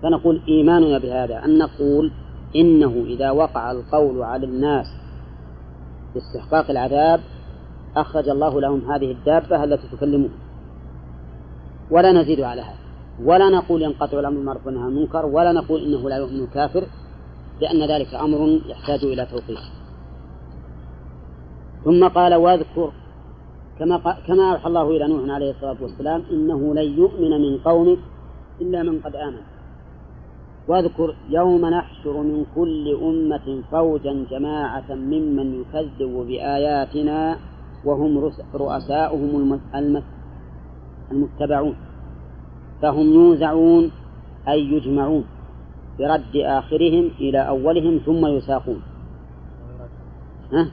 فنقول 0.03 0.43
إيماننا 0.49 0.99
بهذا 0.99 1.45
أن 1.45 1.59
نقول 1.59 2.13
إنه 2.57 3.05
إذا 3.07 3.31
وقع 3.31 3.71
القول 3.71 4.23
على 4.23 4.47
الناس 4.47 4.87
باستحقاق 6.15 6.71
العذاب 6.71 7.21
أخرج 7.97 8.29
الله 8.29 8.61
لهم 8.61 8.91
هذه 8.91 9.11
الدابة 9.11 9.65
التي 9.65 9.89
تكلمهم 9.97 10.44
ولا 11.95 12.11
نزيد 12.13 12.41
على 12.41 12.63
هذا. 12.69 12.85
ولا 13.29 13.47
نقول 13.57 13.83
ينقطع 13.83 14.19
الأمر 14.21 14.37
بالمعروف 14.37 14.67
والنهي 14.67 14.85
عن 14.85 14.89
المنكر 14.89 15.27
ولا 15.27 15.53
نقول 15.53 15.79
إنه 15.87 16.03
لا 16.11 16.17
يؤمن 16.17 16.47
كافر 16.47 16.85
لأن 17.61 17.81
ذلك 17.93 18.15
أمر 18.15 18.41
يحتاج 18.67 19.05
إلى 19.13 19.27
توقيت. 19.33 19.59
ثم 21.85 22.09
قال 22.09 22.35
واذكر 22.35 22.89
كما 23.79 23.97
كما 24.27 24.45
أوحى 24.53 24.69
الله 24.69 24.87
إلى 24.91 25.05
نوح 25.09 25.35
عليه 25.37 25.51
الصلاة 25.51 25.77
والسلام 25.83 26.21
إنه 26.31 26.75
لن 26.75 26.89
يؤمن 27.01 27.33
من 27.45 27.59
قومك 27.59 27.99
إلا 28.61 28.83
من 28.83 29.01
قد 29.05 29.17
آمن. 29.17 29.45
واذكر 30.69 31.15
يوم 31.31 31.63
نحشر 31.67 32.17
من 32.31 32.47
كل 32.55 32.85
أمة 33.03 33.63
فوجا 33.73 34.27
جماعة 34.31 34.95
ممن 34.95 35.61
يكذب 35.61 36.13
بآياتنا 36.29 37.37
وهم 37.85 38.31
رؤساؤهم 38.55 39.33
المتبعون 41.13 41.77
فهم 42.83 43.07
يوزعون 43.13 43.91
أي 44.49 44.61
يجمعون 44.61 45.25
برد 45.99 46.37
آخرهم 46.37 47.11
إلى 47.21 47.49
أولهم 47.49 47.99
ثم 47.99 48.27
يساقون. 48.27 48.83
ها؟ 50.53 50.71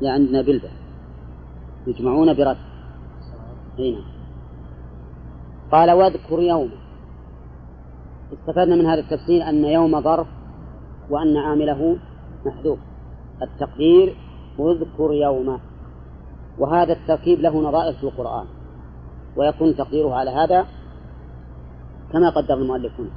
لا 0.00 0.12
عندنا 0.12 0.42
بلبة 0.42 0.70
يجمعون 1.86 2.34
برد. 2.34 2.56
هنا 3.78 4.00
قال 5.72 5.90
واذكر 5.90 6.38
يوم. 6.38 6.70
استفدنا 8.32 8.76
من 8.76 8.86
هذا 8.86 9.00
التفسير 9.00 9.48
أن 9.48 9.64
يوم 9.64 10.00
ظرف 10.00 10.26
وأن 11.10 11.36
عامله 11.36 11.98
محذوف. 12.46 12.78
التقدير 13.42 14.16
اذكر 14.60 15.12
يوم. 15.12 15.60
وهذا 16.58 16.92
التركيب 16.92 17.40
له 17.40 17.68
نظائر 17.68 17.92
في 17.92 18.04
القرآن 18.04 18.46
ويكون 19.36 19.76
تقديره 19.76 20.14
على 20.14 20.30
هذا 20.30 20.66
كما 22.12 22.30
قدر 22.30 22.54
المؤلفون 22.54 23.10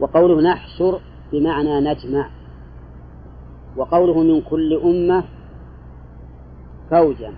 وقوله 0.00 0.40
نحشر 0.40 1.00
بمعنى 1.32 1.80
نجمع. 1.80 2.30
وقوله 3.76 4.22
من 4.22 4.40
كل 4.40 4.80
أمة 4.84 5.24
فوجا. 6.90 7.32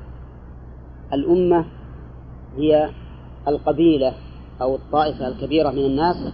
الأمة 1.13 1.65
هي 2.57 2.91
القبيلة 3.49 4.15
أو 4.61 4.75
الطائفة 4.75 5.29
الكبيرة 5.29 5.71
من 5.71 5.87
الناس 5.87 6.33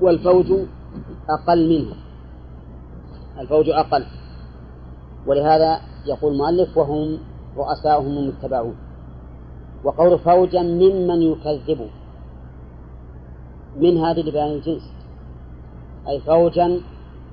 والفوج 0.00 0.46
أقل 1.28 1.68
منه 1.68 1.94
الفوج 3.40 3.68
أقل. 3.68 4.04
ولهذا 5.26 5.80
يقول 6.06 6.32
المؤلف 6.32 6.76
وهم 6.76 7.18
رؤساؤهم 7.56 8.18
المتبعون 8.18 8.76
وقول 9.84 10.18
فوجا 10.18 10.62
ممن 10.62 11.22
يكذب 11.22 11.90
من 13.76 13.96
هذه 13.98 14.20
لبيان 14.20 14.50
الجنس. 14.52 14.92
أي 16.08 16.20
فوجا 16.20 16.80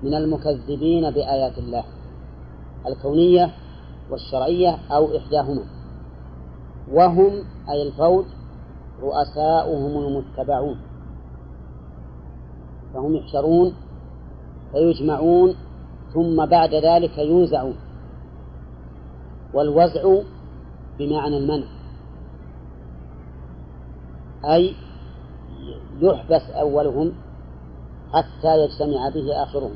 من 0.03 0.13
المكذبين 0.13 1.11
بآيات 1.11 1.57
الله 1.57 1.83
الكونية 2.87 3.51
والشرعية 4.11 4.77
أو 4.91 5.17
إحداهما. 5.17 5.63
وهم 6.91 7.31
أي 7.69 7.87
الفوج 7.87 8.25
رؤساؤهم 9.01 10.03
المتبعون. 10.03 10.77
فهم 12.93 13.15
يحشرون 13.15 13.73
فيجمعون 14.71 15.55
ثم 16.13 16.45
بعد 16.45 16.73
ذلك 16.73 17.17
يوزعون 17.17 17.75
والوزع 19.53 20.21
بمعنى 20.99 21.37
المنع. 21.37 21.65
أي 24.45 24.73
يحبس 26.01 26.49
أولهم 26.49 27.13
حتى 28.13 28.57
يجتمع 28.63 29.09
به 29.09 29.43
آخرهم. 29.43 29.71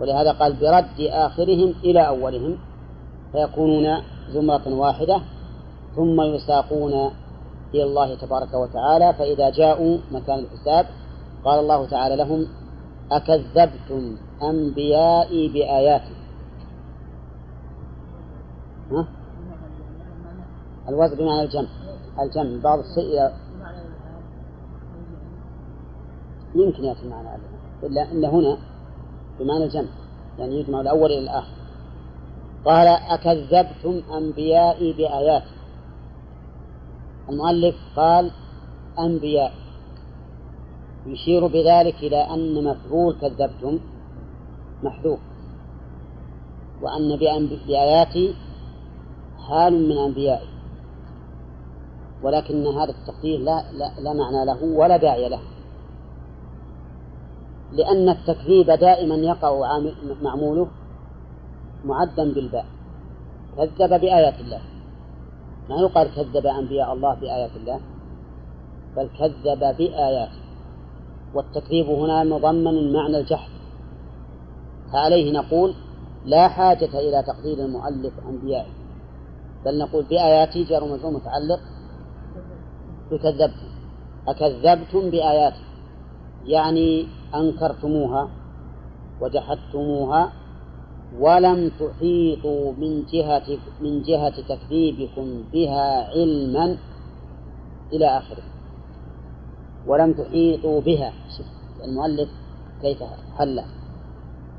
ولهذا 0.00 0.32
قال 0.32 0.52
برد 0.52 1.00
آخرهم 1.00 1.74
إلى 1.84 2.08
أولهم 2.08 2.58
فيكونون 3.32 3.86
زمرة 4.30 4.68
واحدة 4.68 5.20
ثم 5.96 6.20
يساقون 6.20 7.10
إلى 7.74 7.84
الله 7.84 8.14
تبارك 8.14 8.54
وتعالى. 8.54 9.14
فإذا 9.14 9.50
جاءوا 9.50 9.98
مكان 10.12 10.38
الحساب 10.38 10.86
قال 11.44 11.60
الله 11.60 11.86
تعالى 11.86 12.16
لهم 12.16 12.46
أكذبتم 13.12 14.16
أنبيائي 14.42 15.48
بآياتي. 15.48 16.13
ها؟ 18.90 19.06
الوزن 20.88 21.16
بمعنى 21.16 21.42
الجمع. 21.42 21.68
الجمع 22.20 22.62
بعض 22.62 22.78
الشيء 22.78 23.30
يمكن 26.54 26.84
يأتي 26.84 27.08
معنى 27.08 27.28
إلا 27.82 28.12
أن 28.12 28.24
هنا 28.24 28.58
بمعنى 29.40 29.64
الجمع. 29.64 29.88
يعني 30.38 30.60
يجمع 30.60 30.80
الأول 30.80 31.10
إلى 31.10 31.18
الآخر. 31.18 31.54
قال 32.64 32.86
أكذبتم 32.88 34.14
أنبيائي 34.14 34.92
بآياتي. 34.92 35.54
المؤلف 37.28 37.76
قال 37.96 38.30
أنبياء. 38.98 39.52
يشير 41.06 41.46
بذلك 41.46 41.94
إلى 41.94 42.16
أن 42.16 42.64
مفعول 42.64 43.16
كذبتم 43.20 43.78
محذوف. 44.82 45.18
وأن 46.82 47.16
بآياتي 47.66 48.34
حال 49.48 49.88
من 49.88 49.98
أنبيائي 49.98 50.48
ولكن 52.22 52.66
هذا 52.66 52.90
التقدير 52.90 53.38
لا, 53.40 53.64
لا, 53.72 54.00
لا 54.00 54.12
معنى 54.12 54.44
له 54.44 54.64
ولا 54.64 54.96
داعي 54.96 55.28
له. 55.28 55.40
لأن 57.72 58.08
التكذيب 58.08 58.70
دائما 58.70 59.14
يقع 59.14 59.78
معموله 60.22 60.68
معدا 61.84 62.34
بالباء. 62.34 62.66
كذب 63.56 64.00
بآيات 64.00 64.40
الله. 64.40 64.60
ما 65.68 65.76
يقال 65.76 66.14
كذب 66.14 66.46
أنبياء 66.46 66.92
الله 66.92 67.14
بآيات 67.14 67.56
الله 67.56 67.80
بل 68.96 69.08
كذب 69.18 69.76
بآياته. 69.78 70.44
والتكذيب 71.34 71.86
هنا 71.86 72.24
مضمن 72.24 72.92
معنى 72.92 73.18
الجحد. 73.18 73.50
فعليه 74.92 75.32
نقول 75.32 75.74
لا 76.24 76.48
حاجة 76.48 76.98
إلى 76.98 77.22
تقدير 77.22 77.58
المؤلف 77.58 78.12
أنبيائه. 78.28 78.83
بل 79.64 79.78
نقول 79.78 80.04
بآياتي 80.04 80.64
جار 80.64 80.84
مجرور 80.84 81.12
متعلق 81.12 81.60
بكذبتم. 83.10 83.68
أكذبتم 84.28 85.10
بآياتي. 85.10 85.64
يعني 86.44 87.06
أنكرتموها 87.34 88.28
وجحدتموها 89.20 90.32
ولم 91.18 91.70
تحيطوا 91.80 92.72
من 92.72 93.04
جهة 93.12 93.58
من 93.80 94.02
جهة 94.02 94.36
تكذيبكم 94.48 95.44
بها 95.52 96.08
علما 96.10 96.76
إلى 97.92 98.06
آخره. 98.06 98.42
ولم 99.86 100.12
تحيطوا 100.12 100.80
بها. 100.80 101.12
المؤلف 101.84 102.28
كيف 102.82 103.02
حل. 103.38 103.62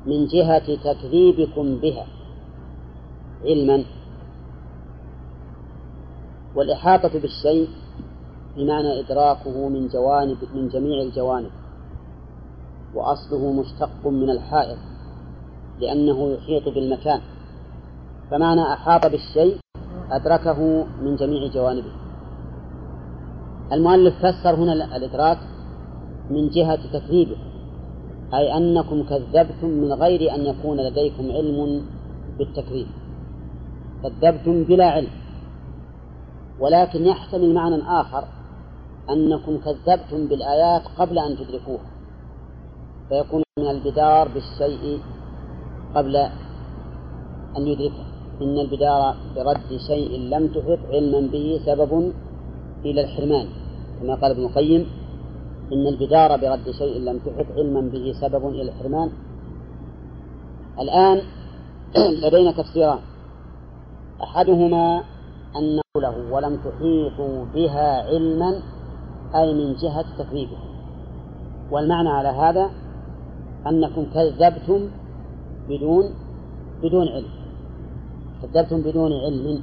من 0.06 0.26
جهة 0.26 0.74
تكذيبكم 0.84 1.76
بها 1.76 2.06
علما 3.44 3.84
والإحاطة 6.56 7.20
بالشيء 7.20 7.68
بمعنى 8.56 9.00
إدراكه 9.00 9.68
من 9.68 9.88
جوانب 9.88 10.36
من 10.54 10.68
جميع 10.68 11.02
الجوانب 11.02 11.50
وأصله 12.94 13.52
مشتق 13.52 14.06
من 14.06 14.30
الحائط 14.30 14.78
لأنه 15.80 16.30
يحيط 16.30 16.68
بالمكان. 16.68 17.20
فمعنى 18.30 18.62
أحاط 18.62 19.06
بالشيء 19.06 19.56
أدركه 20.10 20.86
من 21.02 21.16
جميع 21.16 21.52
جوانبه. 21.52 21.92
المؤلف 23.72 24.14
فسر 24.18 24.54
هنا 24.54 24.72
الإدراك 24.72 25.38
من 26.30 26.48
جهة 26.48 26.78
تكذيبه 26.92 27.36
أي 28.34 28.56
أنكم 28.56 29.02
كذبتم 29.02 29.68
من 29.68 29.92
غير 29.92 30.34
أن 30.34 30.40
يكون 30.40 30.76
لديكم 30.76 31.30
علم 31.30 31.86
بالتكذيب. 32.38 32.86
كذبتم 34.02 34.64
بلا 34.64 34.90
علم. 34.90 35.25
ولكن 36.60 37.04
يحتمل 37.04 37.54
معنى 37.54 37.82
آخر 38.00 38.24
أنكم 39.10 39.58
كذبتم 39.58 40.26
بالآيات 40.26 40.82
قبل 40.98 41.18
أن 41.18 41.36
تدركوها 41.36 41.96
فيكون 43.08 43.42
من 43.58 43.70
البدار 43.70 44.28
بالشيء 44.28 45.00
قبل 45.94 46.16
أن 47.56 47.66
يدركه. 47.66 48.06
إن 48.42 48.58
البدار 48.58 49.16
برد 49.36 49.78
شيء 49.86 50.20
لم 50.20 50.46
تحط 50.46 50.78
علما 50.92 51.20
به 51.20 51.60
سبب 51.66 52.12
إلى 52.84 53.00
الحرمان. 53.00 53.46
كما 54.00 54.14
قال 54.14 54.30
ابن 54.30 54.44
القيم 54.44 54.86
إن 55.72 55.86
البدار 55.86 56.36
برد 56.36 56.70
شيء 56.70 56.98
لم 56.98 57.18
تحط 57.18 57.46
علما 57.56 57.80
به 57.80 58.14
سبب 58.20 58.48
إلى 58.48 58.62
الحرمان. 58.62 59.10
الآن 60.80 61.20
لدينا 62.22 62.52
تفسيران. 62.52 62.98
أحدهما 64.22 65.02
أن 65.58 65.80
له 65.96 66.32
ولم 66.32 66.56
تحيطوا 66.56 67.44
بها 67.54 68.02
علما 68.02 68.62
أي 69.34 69.54
من 69.54 69.74
جهة 69.74 70.04
تكذيبه. 70.18 70.58
والمعنى 71.70 72.08
على 72.08 72.28
هذا 72.28 72.70
أنكم 73.66 74.06
كذبتم 74.14 74.88
بدون 75.68 76.14
بدون 76.82 77.08
علم. 77.08 77.30
كذبتم 78.42 78.80
بدون 78.82 79.12
علم. 79.12 79.62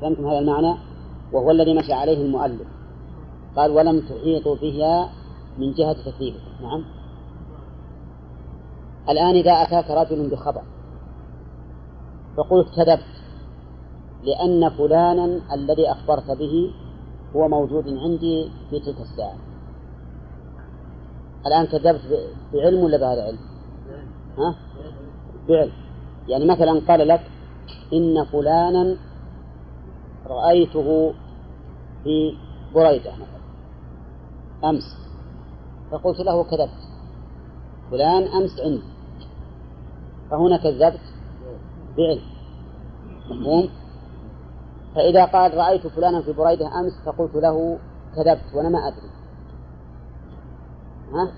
فهمتم 0.00 0.26
هذا 0.26 0.38
المعنى؟ 0.38 0.74
وهو 1.32 1.50
الذي 1.50 1.74
مشى 1.74 1.92
عليه 1.92 2.26
المؤلف. 2.26 2.68
قال 3.56 3.70
ولم 3.70 4.00
تحيطوا 4.00 4.56
بها 4.56 5.08
من 5.58 5.72
جهة 5.72 5.92
تكذيبك 5.92 6.40
نعم. 6.62 6.84
الآن 9.08 9.34
إذا 9.34 9.52
أتاك 9.52 9.90
رجل 9.90 10.30
بخبر 10.30 10.62
فقلت 12.36 12.68
كذبت 12.76 13.17
لأن 14.22 14.68
فلانا 14.68 15.40
الذي 15.54 15.90
أخبرت 15.90 16.30
به 16.30 16.70
هو 17.36 17.48
موجود 17.48 17.88
عندي 17.88 18.50
في 18.70 18.80
تلك 18.80 19.00
الساعة. 19.00 19.36
الآن 21.46 21.66
كذبت 21.66 22.00
بعلم 22.52 22.80
ولا 22.80 22.98
بهذا 22.98 23.22
علم؟ 23.22 23.38
ها؟ 24.38 24.54
بعلم. 25.48 25.72
يعني 26.28 26.44
مثلا 26.44 26.80
قال 26.88 27.08
لك 27.08 27.30
إن 27.92 28.24
فلانا 28.24 28.96
رأيته 30.26 31.12
في 32.04 32.36
بريدة 32.74 33.12
مثلا. 33.12 33.38
أمس. 34.70 34.96
فقلت 35.90 36.20
له 36.20 36.44
كذبت. 36.44 36.80
فلان 37.90 38.22
أمس 38.22 38.60
عندي. 38.60 38.82
فهنا 40.30 40.56
كذبت 40.56 41.00
بعلم. 41.96 42.22
مفهوم؟ 43.30 43.68
فإذا 44.94 45.24
قال 45.24 45.54
رأيت 45.54 45.86
فلانا 45.86 46.22
في 46.22 46.32
بريدة 46.32 46.80
أمس 46.80 46.92
فقلت 47.06 47.34
له 47.34 47.78
كذبت 48.16 48.54
وأنا 48.54 48.68
ما 48.68 48.78
أدري. 48.88 49.10
ها؟ 51.12 51.32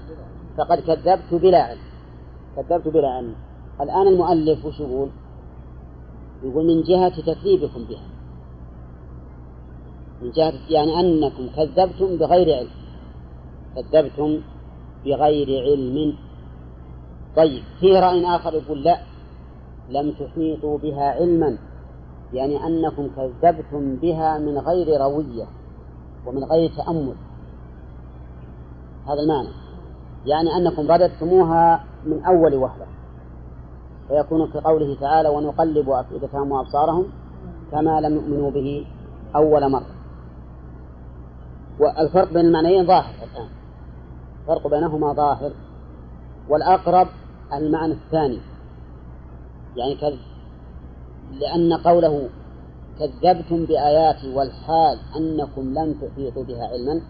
فقد 0.58 0.78
كذبت 0.80 1.34
بلا 1.42 1.62
علم. 1.62 1.80
كذبت 2.56 2.88
بلا 2.88 3.08
علم. 3.08 3.34
الآن 3.80 4.06
المؤلف 4.06 4.64
وش 4.64 4.80
يقول؟ 4.80 5.10
يقول 6.42 6.66
من 6.66 6.82
جهة 6.82 7.08
تكذيبكم 7.08 7.84
بها. 7.84 8.08
من 10.22 10.30
جهة 10.30 10.52
يعني 10.68 11.00
أنكم 11.00 11.48
كذبتم 11.56 12.16
بغير 12.16 12.56
علم. 12.56 12.70
كذبتم 13.76 14.40
بغير 15.04 15.62
علم. 15.62 16.16
طيب 17.36 17.62
فيه 17.80 18.00
رأي 18.00 18.26
آخر 18.26 18.54
يقول 18.54 18.82
لا 18.82 19.00
لم 19.90 20.12
تحيطوا 20.12 20.78
بها 20.78 21.04
علما. 21.10 21.58
يعني 22.32 22.66
أنكم 22.66 23.08
كذبتم 23.16 23.96
بها 23.96 24.38
من 24.38 24.58
غير 24.58 25.00
روية 25.00 25.46
ومن 26.26 26.44
غير 26.44 26.70
تأمل. 26.76 27.14
هذا 29.06 29.20
المعنى. 29.22 29.48
يعني 30.26 30.56
أنكم 30.56 30.92
رددتموها 30.92 31.84
من 32.06 32.24
أول 32.24 32.54
وهلة. 32.54 32.86
فيكون 34.08 34.50
كقوله 34.50 34.96
تعالى 35.00 35.28
ونقلب 35.28 35.90
أفئدتهم 35.90 36.52
وأبصارهم 36.52 37.06
كما 37.72 38.00
لم 38.00 38.14
يؤمنوا 38.14 38.50
به 38.50 38.86
أول 39.36 39.70
مرة. 39.70 39.94
والفرق 41.80 42.32
بين 42.32 42.46
المعنيين 42.46 42.86
ظاهر 42.86 43.14
الآن. 43.32 43.48
الفرق 44.40 44.66
بينهما 44.66 45.12
ظاهر. 45.12 45.52
والأقرب 46.48 47.08
المعنى 47.52 47.92
الثاني. 47.92 48.38
يعني 49.76 49.94
لأن 51.32 51.72
قوله 51.72 52.28
كذبتم 52.98 53.64
بآياتي 53.64 54.34
والحال 54.34 54.98
أنكم 55.16 55.74
لم 55.74 55.94
تحيطوا 55.94 56.44
بها 56.44 56.66
علما 56.66 57.00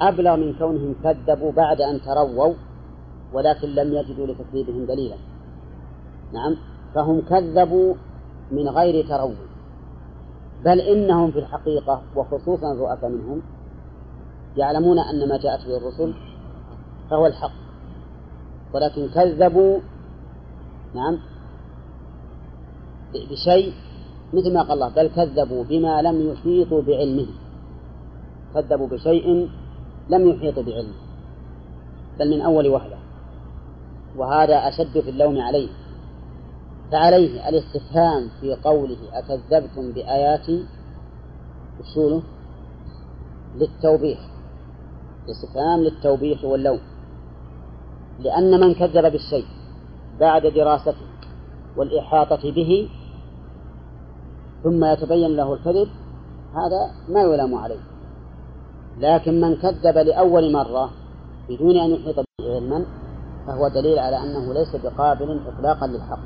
أبلغ 0.00 0.36
من 0.36 0.58
كونهم 0.58 0.94
كذبوا 1.04 1.52
بعد 1.52 1.80
أن 1.80 2.00
ترووا 2.00 2.54
ولكن 3.32 3.68
لم 3.68 3.92
يجدوا 3.92 4.26
لتكذيبهم 4.26 4.86
دليلا. 4.86 5.16
نعم 6.32 6.56
فهم 6.94 7.20
كذبوا 7.20 7.94
من 8.50 8.68
غير 8.68 9.08
تروي. 9.08 9.36
بل 10.64 10.80
إنهم 10.80 11.30
في 11.30 11.38
الحقيقة 11.38 12.02
وخصوصا 12.16 12.72
الرؤساء 12.72 13.10
منهم 13.10 13.42
يعلمون 14.56 14.98
أن 14.98 15.28
ما 15.28 15.38
جاءت 15.38 15.66
به 15.66 15.76
الرسل 15.76 16.14
فهو 17.10 17.26
الحق. 17.26 17.52
ولكن 18.74 19.08
كذبوا 19.08 19.78
نعم 20.94 21.18
بشيء 23.14 23.72
مثل 24.32 24.54
ما 24.54 24.62
قال 24.62 24.72
الله 24.72 24.88
بل 24.88 25.06
كذبوا 25.06 25.64
بما 25.64 26.02
لم 26.02 26.32
يحيطوا 26.32 26.82
بعلمه. 26.82 27.26
كذبوا 28.54 28.88
بشيء 28.88 29.48
لم 30.10 30.28
يحيطوا 30.28 30.62
بعلمه 30.62 30.94
بل 32.18 32.30
من 32.30 32.40
أول 32.40 32.68
وهلة 32.68 32.98
وهذا 34.16 34.68
أشد 34.68 35.00
في 35.00 35.10
اللوم 35.10 35.40
عليه. 35.40 35.68
فعليه 36.92 37.48
الاستفهام 37.48 38.28
في 38.40 38.54
قوله 38.54 38.98
أكذبتم 39.12 39.92
بآياتي 39.92 40.64
وصوله 41.80 42.22
للتوبيخ. 43.56 44.18
استفهام 45.30 45.80
للتوبيخ 45.80 46.44
واللوم. 46.44 46.80
لأن 48.20 48.60
من 48.60 48.74
كذب 48.74 49.12
بالشيء 49.12 49.46
بعد 50.20 50.46
دراسته 50.46 50.94
والإحاطة 51.76 52.52
به 52.52 52.88
ثم 54.62 54.84
يتبين 54.84 55.36
له 55.36 55.54
الكذب 55.54 55.88
هذا 56.54 56.90
ما 57.08 57.22
يلام 57.22 57.54
عليه. 57.54 57.80
لكن 58.98 59.40
من 59.40 59.56
كذب 59.56 59.98
لأول 59.98 60.52
مرة 60.52 60.90
بدون 61.48 61.76
أن 61.76 61.90
يحيط 61.90 62.16
به 62.16 62.54
علما 62.54 62.84
فهو 63.46 63.68
دليل 63.68 63.98
على 63.98 64.16
أنه 64.16 64.52
ليس 64.52 64.76
بقابل 64.76 65.40
إطلاقا 65.46 65.86
للحق. 65.86 66.18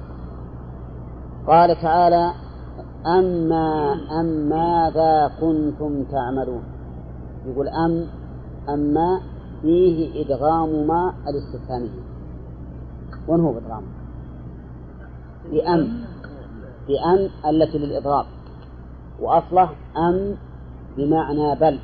قال 1.47 1.81
تعالى 1.83 2.33
أما 3.07 3.93
أم 4.21 4.27
ماذا 4.49 5.33
كنتم 5.41 6.05
تعملون؟ 6.05 6.63
يقول 7.47 7.69
أم 7.69 8.07
أما 8.69 9.21
فيه 9.63 10.25
إدغام 10.25 10.87
ما 10.87 11.15
الاستفهامية 11.29 12.07
وين 13.29 13.41
هو 13.41 13.53
بإدغام؟ 13.53 13.83
بأم 15.53 16.06
بأم 16.89 17.31
التي 17.47 17.79
للإضراب 17.79 18.27
وأصله 19.21 19.71
أم 19.97 20.37
بمعنى 20.97 21.55
بل 21.55 21.79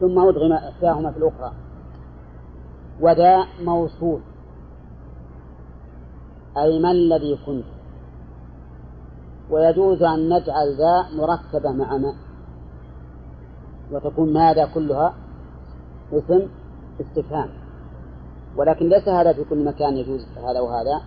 ثم 0.00 0.18
أدغم 0.18 0.52
إحداهما 0.52 1.10
في 1.12 1.18
الأخرى 1.18 1.52
وذا 3.00 3.46
موصول 3.64 4.20
أي 6.56 6.78
ما 6.78 6.90
الذي 6.90 7.38
كنت. 7.46 7.64
ويجوز 9.50 10.02
أن 10.02 10.28
نجعل 10.28 10.76
ذا 10.78 11.06
مركبة 11.16 11.72
مع 11.72 11.96
ما 11.96 12.14
وتكون 13.92 14.32
ماذا 14.32 14.66
كلها؟ 14.74 15.14
اسم 16.12 16.48
استفهام. 17.00 17.48
ولكن 18.56 18.88
ليس 18.88 19.08
هذا 19.08 19.32
في 19.32 19.44
كل 19.44 19.64
مكان 19.64 19.96
يجوز 19.96 20.26
هذا 20.36 20.60
وهذا 20.60 21.00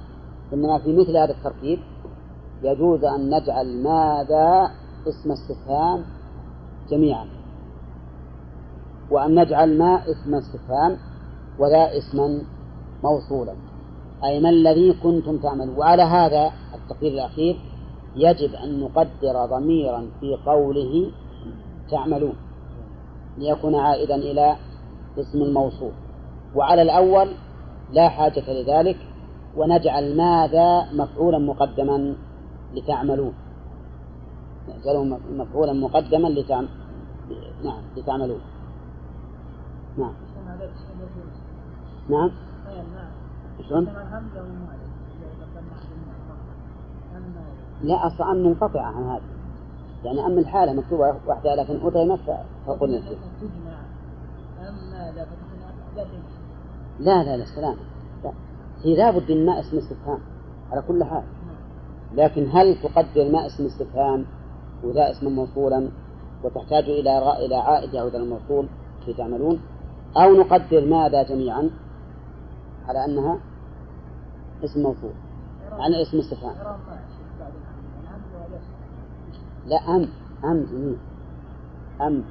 إنما 0.53 0.79
في 0.79 0.93
مثل 0.93 1.17
هذا 1.17 1.31
التركيب. 1.31 1.79
يجوز 2.63 3.03
أن 3.03 3.29
نجعل 3.35 3.83
ماذا؟ 3.83 4.71
اسم 5.07 5.31
استفهام 5.31 6.03
جميعا. 6.89 7.25
وأن 9.11 9.39
نجعل 9.39 9.77
ما؟ 9.77 10.01
اسم 10.11 10.35
استفهام 10.35 10.97
وذا 11.59 11.97
اسما 11.97 12.41
موصولا. 13.03 13.53
أي 14.23 14.39
ما 14.39 14.49
الذي 14.49 14.93
كنتم 14.93 15.37
تعملون؟ 15.37 15.77
وعلى 15.77 16.03
هذا 16.03 16.51
التقدير 16.75 17.11
الأخير 17.11 17.59
يجب 18.15 18.53
أن 18.53 18.79
نقدر 18.79 19.45
ضميرا 19.45 20.07
في 20.19 20.37
قوله 20.45 21.11
تعملون. 21.91 22.35
ليكون 23.37 23.75
عائدا 23.75 24.15
إلى 24.15 24.55
اسم 25.19 25.41
الموصول. 25.41 25.91
وعلى 26.55 26.81
الأول 26.81 27.27
لا 27.91 28.09
حاجة 28.09 28.53
لذلك. 28.53 28.97
ونجعل 29.57 30.17
ماذا؟ 30.17 30.93
مفعولا 30.93 31.37
مقدما. 31.37 32.15
لتعملون. 32.73 33.33
نجعله 34.69 35.03
مفعولا 35.31 35.73
مقدما 35.73 36.27
لتعم... 36.27 36.67
نعم 37.63 37.81
لتعملون. 37.97 38.39
نعم. 39.97 40.13
نعم. 42.09 42.31
شلون؟ 43.69 43.87
لا 47.83 48.07
أصلا 48.07 48.31
أم 48.31 48.37
منقطعة 48.37 48.85
عن 48.85 49.03
هذا. 49.03 49.21
يعني 50.03 50.25
أم 50.25 50.37
الحالة 50.37 50.73
مكتوبة 50.73 51.15
واحدة 51.27 51.55
لكن 51.55 51.87
أتيمت 51.87 52.19
فقلنا 52.67 53.01
لا 56.99 57.23
لا 57.23 57.37
لا 57.37 57.45
سلام. 57.45 57.75
لا. 58.23 58.31
هي 58.83 58.95
لابد 58.95 59.31
من 59.31 59.45
ماء 59.45 59.59
اسم 59.59 59.77
استفهام 59.77 60.19
على 60.71 60.81
كل 60.81 61.03
حال. 61.03 61.23
لكن 62.13 62.49
هل 62.51 62.81
تقدر 62.83 63.31
ماء 63.31 63.47
اسم 63.47 63.65
استفهام 63.65 64.25
وذا 64.83 65.11
اسم 65.11 65.27
موصولا 65.27 65.89
وتحتاج 66.43 66.83
إلى 66.83 67.45
إلى 67.45 67.55
عائد 67.55 67.93
يعود 67.93 68.15
إلى 68.15 68.23
الموصول 68.23 68.67
في 69.05 69.13
تعملون؟ 69.13 69.59
أو 70.17 70.33
نقدر 70.33 70.85
ماذا 70.85 71.23
جميعا 71.23 71.69
على 72.87 73.05
أنها 73.05 73.39
اسم 74.63 74.83
موصول؟ 74.83 75.11
يعني 75.79 76.01
اسم 76.01 76.17
استفهام. 76.17 76.55
لا 79.65 79.77
أم 79.77 80.09
أم 80.43 80.65
جميل. 80.71 80.97
أم. 82.01 82.23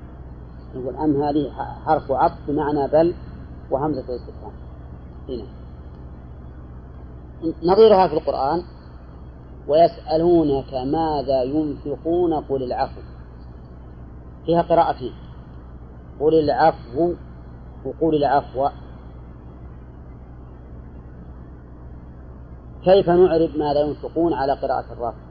نقول 0.74 0.96
أم 0.96 1.22
هذه 1.22 1.50
حرف 1.86 2.10
عطف 2.10 2.38
بمعنى 2.48 2.88
بل 2.88 3.14
وهمزة 3.70 4.00
الاستفهام. 4.00 4.52
هنا. 5.28 5.44
نظيرها 7.62 8.08
في 8.08 8.14
القرآن. 8.14 8.62
ويسألونك 9.68 10.74
ماذا 10.74 11.42
ينفقون 11.42 12.34
قل 12.34 12.62
العفو. 12.62 13.00
فيها 14.46 14.62
قراءتين 14.62 15.12
قل 16.20 16.34
العفو 16.34 17.14
وقول 17.84 18.14
العفو. 18.14 18.68
كيف 22.84 23.10
نعرب 23.10 23.50
ماذا 23.56 23.80
ينفقون 23.80 24.32
على 24.34 24.52
قراءة 24.52 24.92
الرافع 24.92 25.28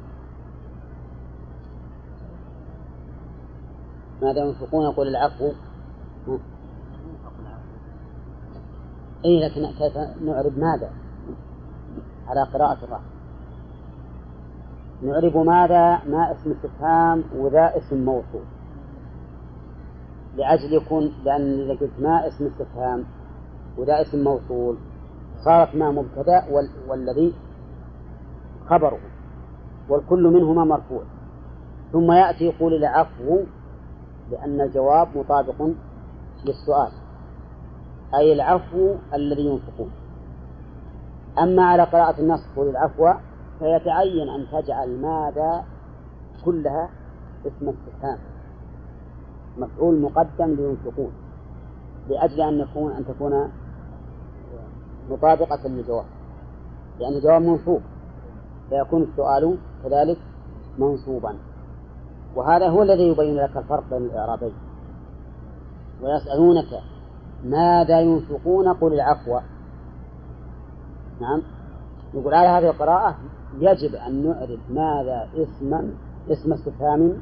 ماذا 4.22 4.40
ينفقون 4.46 4.92
قل 4.92 5.08
العفو؟ 5.08 5.52
أي 9.26 9.40
لكن 9.40 9.72
كيف 9.72 9.98
نعرب 10.22 10.58
ماذا 10.58 10.92
على 12.28 12.44
قراءة 12.44 12.78
الرافع 12.84 13.17
نعرب 15.02 15.38
ماذا 15.38 16.00
ما 16.06 16.32
اسم 16.32 16.52
استفهام 16.52 17.24
وذا 17.36 17.78
اسم 17.78 18.06
موصول. 18.06 18.44
لأجل 20.36 20.74
يكون 20.74 21.14
لأن 21.24 21.62
إذا 21.62 21.80
قلت 21.80 22.00
ما 22.00 22.28
اسم 22.28 22.46
استفهام 22.46 23.04
وذا 23.78 24.02
اسم 24.02 24.24
موصول 24.24 24.78
صارت 25.46 25.76
ما 25.76 25.92
مبتدأ 25.92 26.46
والذي 26.88 27.34
خبره 28.66 29.00
والكل 29.90 30.24
منهما 30.24 30.66
مرفوع. 30.66 31.04
ثم 31.92 32.12
يأتي 32.12 32.44
يقول 32.44 32.74
العفو 32.74 33.40
لأن 34.32 34.62
الجواب 34.62 35.08
مطابق 35.18 35.62
للسؤال. 36.46 36.92
أي 38.16 38.34
العفو 38.34 38.96
الذي 39.14 39.46
ينفقون 39.46 39.92
أما 41.40 41.66
على 41.66 41.84
قراءة 41.84 42.22
النص 42.22 42.40
قول 42.56 42.70
العفو 42.70 43.14
فيتعين 43.60 44.30
أن 44.30 44.46
تجعل 44.52 45.02
ماذا 45.02 45.66
كلها 46.46 46.90
اسم 47.46 47.70
استفهام 47.70 48.18
مفعول 49.58 50.02
مقدم 50.02 50.56
لينفقون 50.56 51.12
لأجل 52.10 52.42
أن 52.42 52.60
يكون 52.60 52.92
أن 52.92 53.06
تكون 53.06 53.52
مطابقة 55.10 55.68
للجواب 55.68 56.06
لأن 57.00 57.14
الجواب 57.14 57.42
منصوب 57.42 57.82
فيكون 58.70 59.04
السؤال 59.04 59.58
كذلك 59.84 60.18
منصوبا. 60.78 61.36
وهذا 62.36 62.70
هو 62.70 62.84
الذي 62.84 63.08
يبين 63.08 63.36
لك 63.36 63.58
الفرق 63.58 63.84
بين 63.90 64.06
الإعرابين. 64.06 64.54
ويسألونك 66.02 66.84
ماذا 67.44 68.02
ينفقون؟ 68.02 68.74
قل 68.74 68.94
العفو. 68.94 69.40
نعم. 71.22 71.42
يقول 72.14 72.34
على 72.34 72.48
هذه 72.48 72.70
القراءة 72.70 73.16
يجب 73.60 73.96
أن 73.96 74.28
نعرف 74.28 74.60
ماذا 74.70 75.28
اسما 75.36 75.92
اسم 76.30 76.54
استفهام 76.54 77.14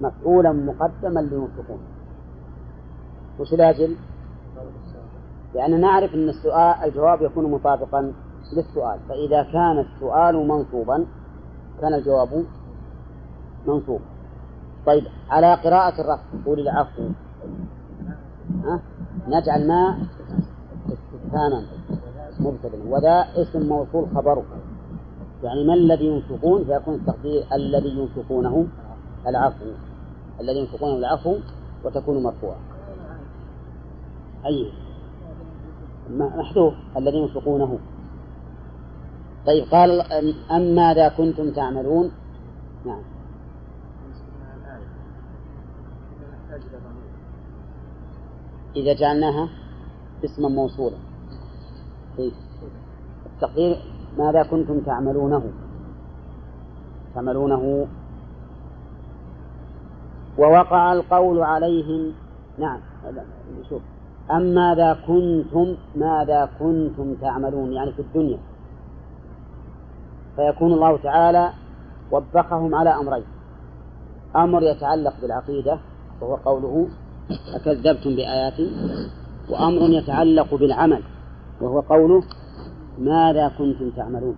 مفعولا 0.00 0.52
مقدما 0.52 1.20
لينفقون 1.20 1.80
وش 3.38 3.52
الأجل؟ 3.54 3.96
لأن 5.54 5.80
نعرف 5.80 6.14
أن 6.14 6.28
السؤال 6.28 6.84
الجواب 6.84 7.22
يكون 7.22 7.50
مطابقا 7.50 8.12
للسؤال. 8.56 8.98
فإذا 9.08 9.42
كان 9.42 9.78
السؤال 9.78 10.48
منصوبا 10.48 11.06
كان 11.80 11.94
الجواب 11.94 12.44
منصوبا 13.66 14.04
طيب 14.86 15.04
على 15.30 15.54
قراءة 15.54 16.00
الرفع 16.00 16.44
قول 16.46 16.60
العفو؟ 16.60 17.08
نجعل 19.28 19.68
ما 19.68 20.06
استفهاما 20.86 21.62
مبتدا. 22.40 22.78
وذا 22.88 23.26
اسم 23.42 23.68
موصول 23.68 24.06
خبره. 24.14 24.44
يعني 25.42 25.64
ما 25.64 25.74
الذي 25.74 26.06
ينفقون؟ 26.06 26.64
فيكون 26.64 26.94
التقدير 26.94 27.44
الذي 27.52 27.88
ينفقونه 27.88 28.66
العفو 29.26 29.64
الذي 30.40 30.58
ينفقونه 30.58 30.96
العفو 30.96 31.36
وتكون 31.84 32.22
مرفوعة. 32.22 32.58
أي 34.46 34.72
محذوف 36.10 36.74
الذي 36.96 37.16
ينفقونه. 37.16 37.78
طيب 39.46 39.64
قال 39.64 40.00
أم 40.50 40.74
ماذا 40.74 41.08
كنتم 41.08 41.50
تعملون 41.50 42.10
نعم. 42.86 43.02
إذا 48.76 48.92
جعلناها 48.92 49.48
اسما 50.24 50.48
موصولا. 50.48 50.96
طيب. 52.18 52.32
التقدير 53.26 53.91
ماذا 54.18 54.42
كنتم 54.42 54.80
تعملونه؟ 54.80 55.42
تعملونه 57.14 57.86
ووقع 60.38 60.92
القول 60.92 61.42
عليهم. 61.42 62.12
نعم 62.58 62.80
شوف 63.68 63.82
أم 64.30 64.42
ماذا 64.42 64.98
كنتم 65.06 65.76
ماذا 65.96 66.48
كنتم 66.58 67.14
تعملون؟ 67.14 67.72
يعني 67.72 67.92
في 67.92 68.02
الدنيا. 68.02 68.38
فيكون 70.36 70.72
الله 70.72 70.96
تعالى 70.96 71.50
وبخهم 72.12 72.74
على 72.74 72.90
أمرين. 72.90 73.24
أمر 74.36 74.62
يتعلق 74.62 75.14
بالعقيدة 75.22 75.78
وهو 76.20 76.36
قوله 76.36 76.88
أكذبتم 77.54 78.10
بآياتي. 78.16 78.70
وأمر 79.50 79.90
يتعلق 79.90 80.54
بالعمل 80.54 81.02
وهو 81.60 81.80
قوله 81.80 82.22
ماذا 82.98 83.48
كنتم 83.48 83.90
تعملون؟ 83.90 84.36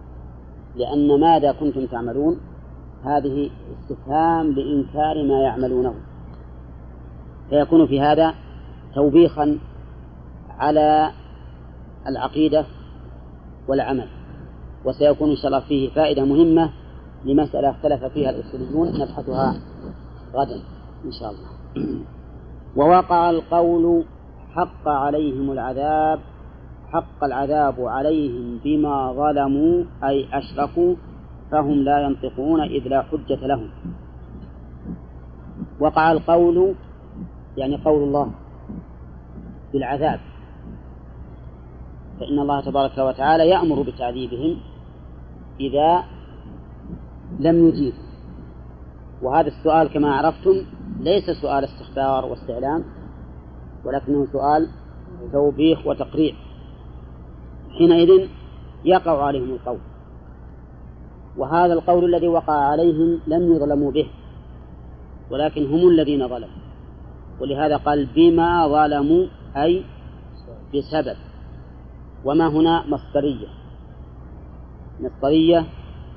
لأن 0.77 1.21
ماذا 1.21 1.53
كنتم 1.53 1.87
تعملون؟ 1.87 2.41
هذه 3.05 3.51
استفهام 3.73 4.53
لإنكار 4.53 5.23
ما 5.23 5.43
يعملونه. 5.43 5.95
فيكون 7.51 7.87
في 7.87 8.01
هذا 8.01 8.35
توبيخا 8.95 9.59
على 10.59 11.11
العقيدة 12.07 12.65
والعمل. 13.69 14.09
وسيكون 14.85 15.31
إن 15.31 15.37
شاء 15.37 15.47
الله 15.47 15.61
فيه 15.61 15.91
فائدة 15.91 16.25
مهمة 16.25 16.71
لمسألة 17.25 17.71
اختلف 17.71 18.05
فيها 18.05 18.31
الأصوليون 18.31 18.89
نبحثها 19.01 19.55
غدا 20.35 20.61
إن 21.05 21.13
شاء 21.13 21.31
الله. 21.31 21.49
ووقع 22.77 23.31
القول 23.31 24.05
حق 24.55 24.89
عليهم 24.89 25.53
العذاب 25.53 26.21
حق 26.95 27.25
العذاب 27.25 27.81
عليهم 27.81 28.59
بما 28.65 29.13
ظلموا 29.13 29.85
أي 30.05 30.29
أشركوا 30.33 30.95
فهم 31.51 31.75
لا 31.75 32.01
ينطقون 32.01 32.61
إذ 32.61 32.89
لا 32.89 33.03
حجة 33.03 33.47
لهم. 33.47 33.69
وقع 35.81 36.13
القول 36.13 36.75
يعني 37.57 37.77
قول 37.77 38.03
الله 38.03 38.31
بالعذاب. 39.73 40.21
فإن 42.21 42.39
الله 42.39 42.61
تبارك 42.61 42.99
وتعالى 42.99 43.49
يأمر 43.49 43.83
بتعذيبهم 43.83 44.57
إذا 45.61 46.05
لم 47.41 47.69
يجيب. 47.69 47.95
وهذا 49.23 49.49
السؤال 49.49 49.89
كما 49.89 50.15
عرفتم 50.15 50.55
ليس 51.01 51.31
سؤال 51.43 51.65
استخبار 51.65 52.25
واستعلام 52.25 52.85
ولكنه 53.85 54.27
سؤال 54.33 54.69
توبيخ 55.33 55.87
وتقريع. 55.87 56.35
حينئذ 57.79 58.29
يقع 58.85 59.25
عليهم 59.25 59.51
القول. 59.51 59.79
وهذا 61.37 61.73
القول 61.73 62.05
الذي 62.05 62.29
وقع 62.29 62.53
عليهم 62.53 63.21
لم 63.27 63.53
يظلموا 63.53 63.91
به 63.91 64.07
ولكن 65.31 65.67
هم 65.67 65.89
الذين 65.89 66.29
ظلموا. 66.29 66.65
ولهذا 67.41 67.77
قال 67.77 68.07
بما 68.15 68.69
ظلموا 68.69 69.27
أي 69.57 69.85
بسبب. 70.75 71.17
وما 72.25 72.49
هنا 72.49 72.85
مصدرية. 72.87 73.49
مصدرية 75.01 75.65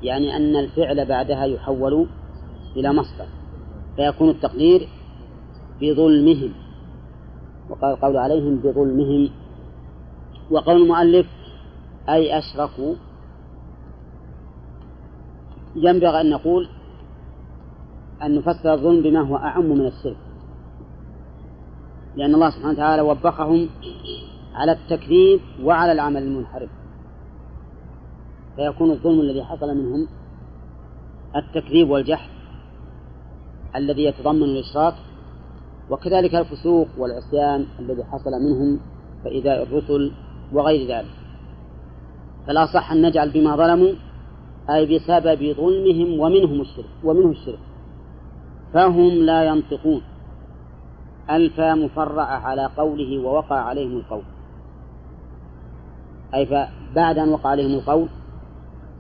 يعني 0.04 0.36
أن 0.36 0.56
الفعل 0.56 1.06
بعدها 1.06 1.46
يحول 1.46 2.08
إلى 2.76 2.94
مصدر 2.94 3.26
فيكون 3.96 4.30
التقدير 4.30 4.88
بظلمهم. 5.82 6.54
وقال 7.70 7.92
القول 7.92 8.18
عليهم 8.18 8.58
بظلمهم. 8.58 9.30
وقول 10.52 10.82
المؤلف 10.82 11.37
أي 12.10 12.38
أشركوا 12.38 12.96
ينبغي 15.76 16.22
أن 16.22 16.30
نقول 16.30 16.70
أن 18.24 18.36
نفسر 18.36 18.74
الظلم 18.74 19.02
بما 19.02 19.22
هو 19.22 19.36
أعم 19.38 19.66
من 19.66 19.86
الشرك 19.86 20.18
لأن 22.16 22.36
الله 22.36 22.50
سبحانه 22.50 22.74
وتعالى 22.74 23.02
وبخهم 23.02 23.70
على 24.56 24.72
التكذيب 24.72 25.40
وعلى 25.64 25.92
العمل 25.92 26.24
المنحرف. 26.24 26.70
فيكون 28.56 28.92
الظلم 28.92 29.22
الذي 29.22 29.44
حصل 29.44 29.78
منهم 29.78 30.08
التكذيب 31.36 31.90
والجحد 31.90 32.30
الذي 33.76 34.04
يتضمن 34.04 34.44
الإشراك 34.44 34.94
وكذلك 35.90 36.36
الفسوق 36.36 36.88
والعصيان 36.98 37.66
الذي 37.80 38.04
حصل 38.04 38.32
منهم 38.32 38.80
فإذا 39.24 39.64
الرسل 39.64 40.12
وغير 40.54 40.98
ذلك. 40.98 41.27
فالأصح 42.48 42.92
أن 42.92 43.02
نجعل 43.02 43.30
بما 43.32 43.56
ظلموا 43.56 43.94
أي 44.70 44.86
بسبب 44.86 45.56
ظلمهم 45.58 46.20
ومنهم 46.20 46.62
الشرك 46.62 46.90
ومنه 47.04 47.30
الشرك. 47.30 47.60
فهم 48.74 49.12
لا 49.12 49.44
ينطقون. 49.44 50.02
ألفا 51.30 51.76
مفرعة 51.76 52.26
على 52.26 52.66
قوله 52.78 53.20
ووقع 53.20 53.56
عليهم 53.56 53.98
القول. 53.98 54.24
أي 56.34 56.46
فبعد 56.46 57.18
أن 57.18 57.30
وقع 57.30 57.50
عليهم 57.50 57.80
القول 57.80 58.10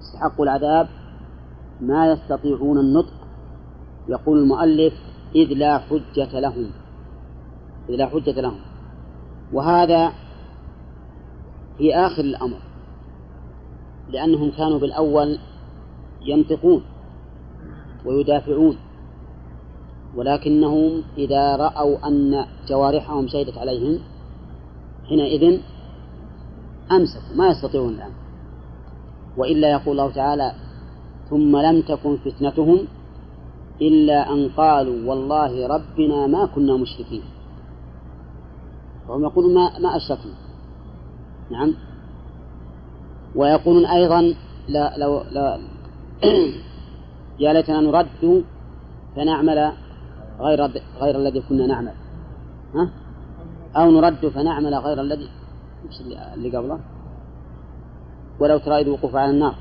استحقوا 0.01 0.45
العذاب 0.45 0.87
ما 1.81 2.11
يستطيعون 2.11 2.77
النطق. 2.77 3.13
يقول 4.09 4.37
المؤلف 4.37 4.93
إذ 5.35 5.47
لا 5.53 5.77
حجة 5.77 6.39
لهم. 6.39 6.71
إذ 7.89 7.95
لا 7.95 8.07
حجة 8.07 8.41
لهم. 8.41 8.59
وهذا 9.53 10.11
في 11.77 11.95
آخر 11.95 12.21
الأمر. 12.21 12.66
لأنهم 14.09 14.51
كانوا 14.51 14.79
بالأول 14.79 15.39
ينطقون 16.21 16.83
ويدافعون 18.05 18.77
ولكنهم 20.15 21.03
إذا 21.17 21.55
رأوا 21.55 22.07
أن 22.07 22.45
جوارحهم 22.69 23.27
شهدت 23.27 23.57
عليهم 23.57 23.99
حينئذ 25.09 25.59
أمسكوا 26.91 27.35
ما 27.35 27.47
يستطيعون 27.47 27.93
الآن. 27.93 28.11
وإلا 29.37 29.71
يقول 29.71 29.99
الله 29.99 30.11
تعالى 30.11 30.51
ثم 31.29 31.57
لم 31.57 31.81
تكن 31.81 32.17
فتنتهم 32.17 32.79
إلا 33.81 34.33
أن 34.33 34.49
قالوا 34.49 35.09
والله 35.09 35.67
ربنا 35.67 36.27
ما 36.27 36.45
كنا 36.45 36.77
مشركين. 36.77 37.23
وهم 39.09 39.23
يقولون 39.23 39.53
ما 39.53 39.79
ما 39.79 39.95
أشركنا. 39.97 40.33
نعم. 41.51 41.73
ويقولون 43.35 43.85
أيضا 43.85 44.33
لا 44.67 44.93
لو 44.97 45.23
لا. 45.31 45.59
يا 47.43 47.53
ليتنا 47.53 47.81
نرد 47.81 48.43
فنعمل 49.15 49.71
غير 50.39 50.59
غير 51.01 51.15
الذي 51.15 51.41
كنا 51.49 51.67
نعمل. 51.67 51.93
ها؟ 52.75 52.89
أو 53.75 53.91
نرد 53.91 54.27
فنعمل 54.27 54.75
غير 54.75 55.01
الذي 55.01 55.29
اللي 56.35 56.57
قبله. 56.57 56.79
ولو 58.39 58.57
ترى 58.57 58.81
إذ 58.81 58.89
وقوف 58.89 59.15
على 59.15 59.31
النار. 59.31 59.55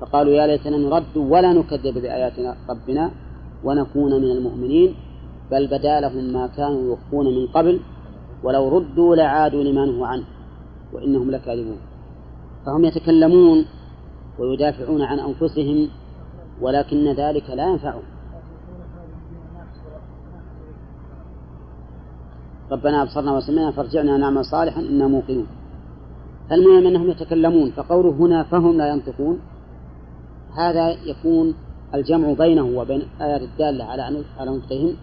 فقالوا 0.00 0.32
يا 0.32 0.46
ليتنا 0.46 0.76
نرد 0.76 1.16
ولا 1.16 1.52
نكذب 1.52 1.98
بآيات 1.98 2.32
ربنا 2.70 3.10
ونكون 3.64 4.12
من 4.22 4.30
المؤمنين 4.30 4.94
بل 5.50 5.66
بدا 5.66 6.00
لهم 6.00 6.32
ما 6.32 6.46
كانوا 6.46 6.92
يخفون 6.92 7.26
من 7.26 7.46
قبل 7.46 7.80
ولو 8.44 8.68
ردوا 8.68 9.16
لعادوا 9.16 9.62
لما 9.64 9.86
نهوا 9.86 10.06
عنه 10.06 10.24
وإنهم 10.92 11.30
لكاذبون. 11.30 11.91
فهم 12.66 12.84
يتكلمون 12.84 13.66
ويدافعون 14.38 15.02
عن 15.02 15.18
أنفسهم 15.18 15.88
ولكن 16.60 17.12
ذلك 17.12 17.50
لا 17.50 17.66
ينفعهم. 17.70 18.02
ربنا 22.70 23.02
أبصرنا 23.02 23.36
وسمعنا 23.36 23.70
فارجعنا 23.70 24.16
نعمل 24.16 24.44
صالحا 24.44 24.80
إنا 24.80 25.06
موقنون. 25.06 25.46
المهم 26.52 26.86
أنهم 26.86 27.10
يتكلمون 27.10 27.70
فقوله 27.70 28.10
هنا 28.10 28.42
فهم 28.42 28.76
لا 28.76 28.88
ينطقون. 28.88 29.38
هذا 30.56 30.90
يكون 30.90 31.54
الجمع 31.94 32.32
بينه 32.32 32.62
وبين 32.62 33.02
الآيات 33.16 33.42
الدالة 33.42 33.84
على 33.84 34.02
على 34.38 34.50
نطقهم 34.50 34.96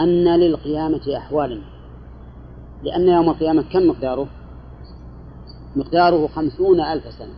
أن 0.00 0.40
للقيامة 0.40 1.16
أحوالا 1.16 1.60
لأن 2.82 3.08
يوم 3.08 3.28
القيامة 3.30 3.62
كم 3.72 3.88
مقداره؟ 3.88 4.26
مقداره 5.76 6.26
خمسون 6.26 6.80
ألف 6.80 7.04
سنة. 7.04 7.34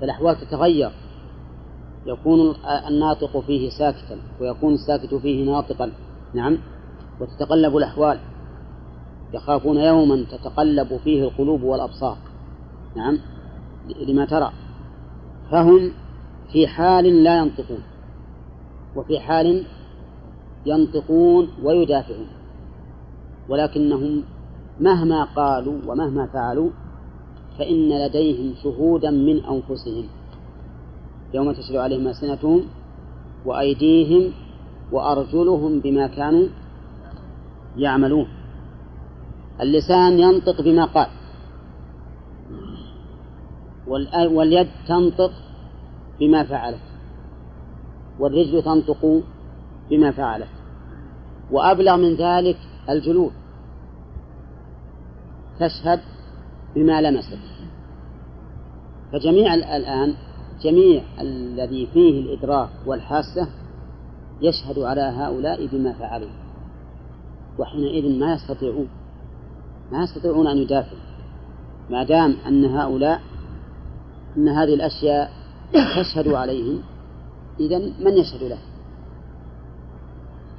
فالأحوال 0.00 0.40
تتغير. 0.40 0.90
يكون 2.06 2.54
الناطق 2.88 3.40
فيه 3.40 3.70
ساكتا 3.70 4.18
ويكون 4.40 4.74
الساكت 4.74 5.14
فيه 5.14 5.44
ناطقا. 5.44 5.92
نعم. 6.34 6.58
وتتقلب 7.20 7.76
الأحوال. 7.76 8.18
يخافون 9.32 9.76
يوما 9.76 10.24
تتقلب 10.30 10.96
فيه 11.04 11.24
القلوب 11.24 11.62
والأبصار. 11.62 12.16
نعم. 12.96 13.18
لما 14.08 14.24
ترى. 14.24 14.52
فهم 15.50 15.92
في 16.52 16.66
حال 16.66 17.24
لا 17.24 17.38
ينطقون. 17.38 17.82
وفي 18.96 19.20
حال 19.20 19.64
ينطقون 20.66 21.48
ويدافعون. 21.62 22.26
ولكنهم 23.48 24.22
مهما 24.80 25.24
قالوا 25.24 25.80
ومهما 25.86 26.26
فعلوا 26.26 26.70
فإن 27.60 28.06
لديهم 28.06 28.54
شهودا 28.62 29.10
من 29.10 29.44
أنفسهم. 29.44 30.06
يوم 31.34 31.52
تشهد 31.52 31.76
عليهم 31.76 32.08
ألسنتهم 32.08 32.64
وأيديهم 33.46 34.32
وأرجلهم 34.92 35.80
بما 35.80 36.06
كانوا 36.06 36.48
يعملون. 37.76 38.28
اللسان 39.60 40.18
ينطق 40.18 40.60
بما 40.60 40.84
قال. 40.84 41.08
واليد 44.36 44.68
تنطق 44.88 45.32
بما 46.20 46.44
فعلت. 46.44 46.84
والرجل 48.18 48.62
تنطق 48.62 49.22
بما 49.90 50.10
فعلت. 50.10 50.48
وأبلغ 51.50 51.96
من 51.96 52.14
ذلك 52.14 52.58
الجلود. 52.90 53.32
تشهد 55.60 56.00
بما 56.74 57.00
لمست 57.00 57.38
فجميع 59.12 59.54
الآن 59.54 60.14
جميع 60.60 61.02
الذي 61.20 61.86
فيه 61.86 62.20
الإدراك 62.20 62.68
والحاسة 62.86 63.48
يشهد 64.40 64.78
على 64.78 65.00
هؤلاء 65.00 65.66
بما 65.66 65.92
فعلوا. 65.92 66.30
وحينئذ 67.58 68.18
ما 68.18 68.34
يستطيعون 68.34 68.88
ما 69.92 70.02
يستطيعون 70.02 70.46
أن 70.46 70.56
يدافعوا. 70.56 71.00
ما 71.90 72.04
دام 72.04 72.36
أن 72.46 72.64
هؤلاء 72.64 73.20
أن 74.36 74.48
هذه 74.48 74.74
الأشياء 74.74 75.30
تشهد 75.72 76.28
عليهم 76.28 76.82
إذا 77.60 77.78
من 77.78 78.12
يشهد 78.12 78.42
له 78.42 78.58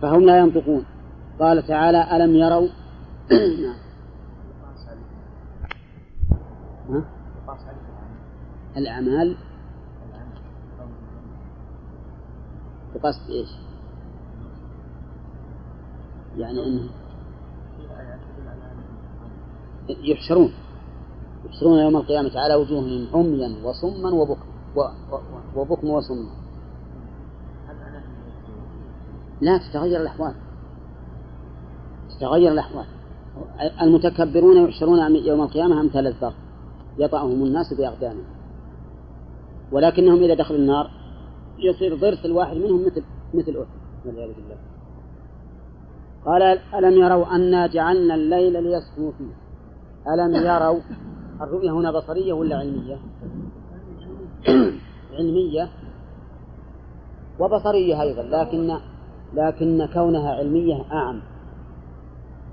فهم 0.02 0.26
لا 0.26 0.40
ينطقون. 0.40 0.86
قال 1.40 1.68
تعالى 1.68 2.16
ألم 2.16 2.36
يروا 2.36 2.68
ها؟ 6.90 7.04
الأعمال؟ 8.78 9.36
بقصد 12.96 13.30
إيش؟ 13.30 13.50
يعني 16.38 16.66
أنه 16.66 16.90
يحشرون. 19.90 20.54
يحشرون 21.46 21.80
يوم 21.80 21.96
القيامة 21.96 22.32
على 22.36 22.56
وجوههم 22.56 23.08
عميا 23.14 23.56
وصما 23.64 24.10
وبكما. 24.10 24.52
وبكم 25.56 25.90
وصما. 25.90 26.30
لا 29.42 29.58
تتغير 29.58 30.02
الأحوال. 30.02 30.34
تتغير 32.10 32.52
الأحوال. 32.52 32.86
المتكبرون 33.82 34.58
يحشرون 34.58 35.16
يوم 35.16 35.42
القيامة 35.42 35.82
أمثال 35.82 36.08
الذر. 36.08 36.34
يطأهم 36.98 37.44
الناس 37.44 37.74
بأقدامهم 37.74 38.41
ولكنهم 39.72 40.24
إذا 40.24 40.34
دخلوا 40.34 40.60
النار 40.60 40.92
يصير 41.60 41.96
ضرس 41.96 42.26
الواحد 42.26 42.58
منهم 42.58 42.86
مثل 42.86 43.04
مثل 43.34 43.58
أحد 43.58 43.82
والعياذ 44.06 44.34
بالله. 44.34 44.58
قال 46.26 46.42
ألم 46.76 47.02
يروا 47.02 47.36
أنا 47.36 47.68
جعلنا 47.68 48.16
الليل 48.16 48.64
ليسكنوا 48.64 49.12
فيه؟ 49.12 49.34
ألم 50.14 50.36
يروا 50.36 50.80
الرؤية 51.42 51.72
هنا 51.72 51.92
بصرية 51.92 52.34
ولا 52.34 52.58
علمية؟ 52.58 52.98
علمية 55.18 55.70
وبصرية 57.40 58.02
أيضا 58.02 58.22
لكن 58.22 58.78
لكن 59.34 59.88
كونها 59.94 60.32
علمية 60.32 60.86
أعم 60.92 61.22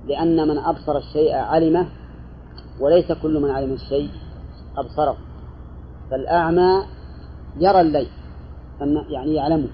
لأن 0.07 0.49
من 0.49 0.59
أبصر 0.59 0.97
الشيء 0.97 1.35
علمه 1.35 1.89
وليس 2.81 3.13
كل 3.13 3.43
من 3.43 3.51
علم 3.51 3.73
الشيء 3.73 4.11
أبصره. 4.77 5.17
فالأعمى 6.11 6.83
يرى 7.57 7.81
الليل 7.81 8.09
يعني 9.11 9.35
يعلمه 9.35 9.69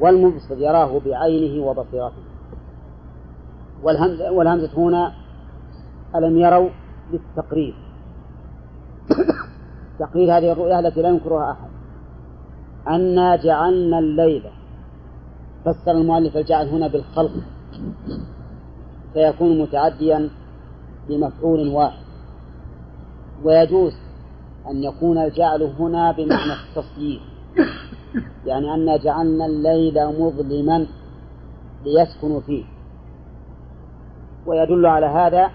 والمبصر 0.00 0.58
يراه 0.58 1.00
بعينه 1.04 1.66
وبصيرته. 1.66 2.24
والهمزة, 3.82 4.32
والهمزة 4.32 4.70
هنا 4.76 5.12
ألم 6.14 6.38
يروا 6.38 6.68
للتقرير. 7.12 7.74
تقرير 9.98 10.38
هذه 10.38 10.52
الرؤيا 10.52 10.80
التي 10.80 11.02
لا 11.02 11.08
ينكرها 11.08 11.52
أحد. 11.52 11.68
أنا 12.88 13.36
جعلنا 13.36 13.98
الليل 13.98 14.42
فسر 15.64 15.90
المؤلف 15.90 16.36
الجعل 16.36 16.68
هنا 16.68 16.88
بالخلق 16.88 17.32
فيكون 19.12 19.62
متعديا 19.62 20.30
بمفعول 21.08 21.68
واحد. 21.68 22.04
ويجوز 23.44 23.92
أن 24.70 24.82
يكون 24.82 25.18
الجعل 25.18 25.62
هنا 25.62 26.12
بمعنى 26.12 26.52
التصيير. 26.52 27.20
يعني 28.46 28.74
أن 28.74 28.98
جعلنا 28.98 29.46
الليل 29.46 29.94
مظلما 30.20 30.86
ليسكنوا 31.84 32.40
فيه. 32.40 32.64
ويدل 34.46 34.86
على 34.86 35.06
هذا 35.06 35.50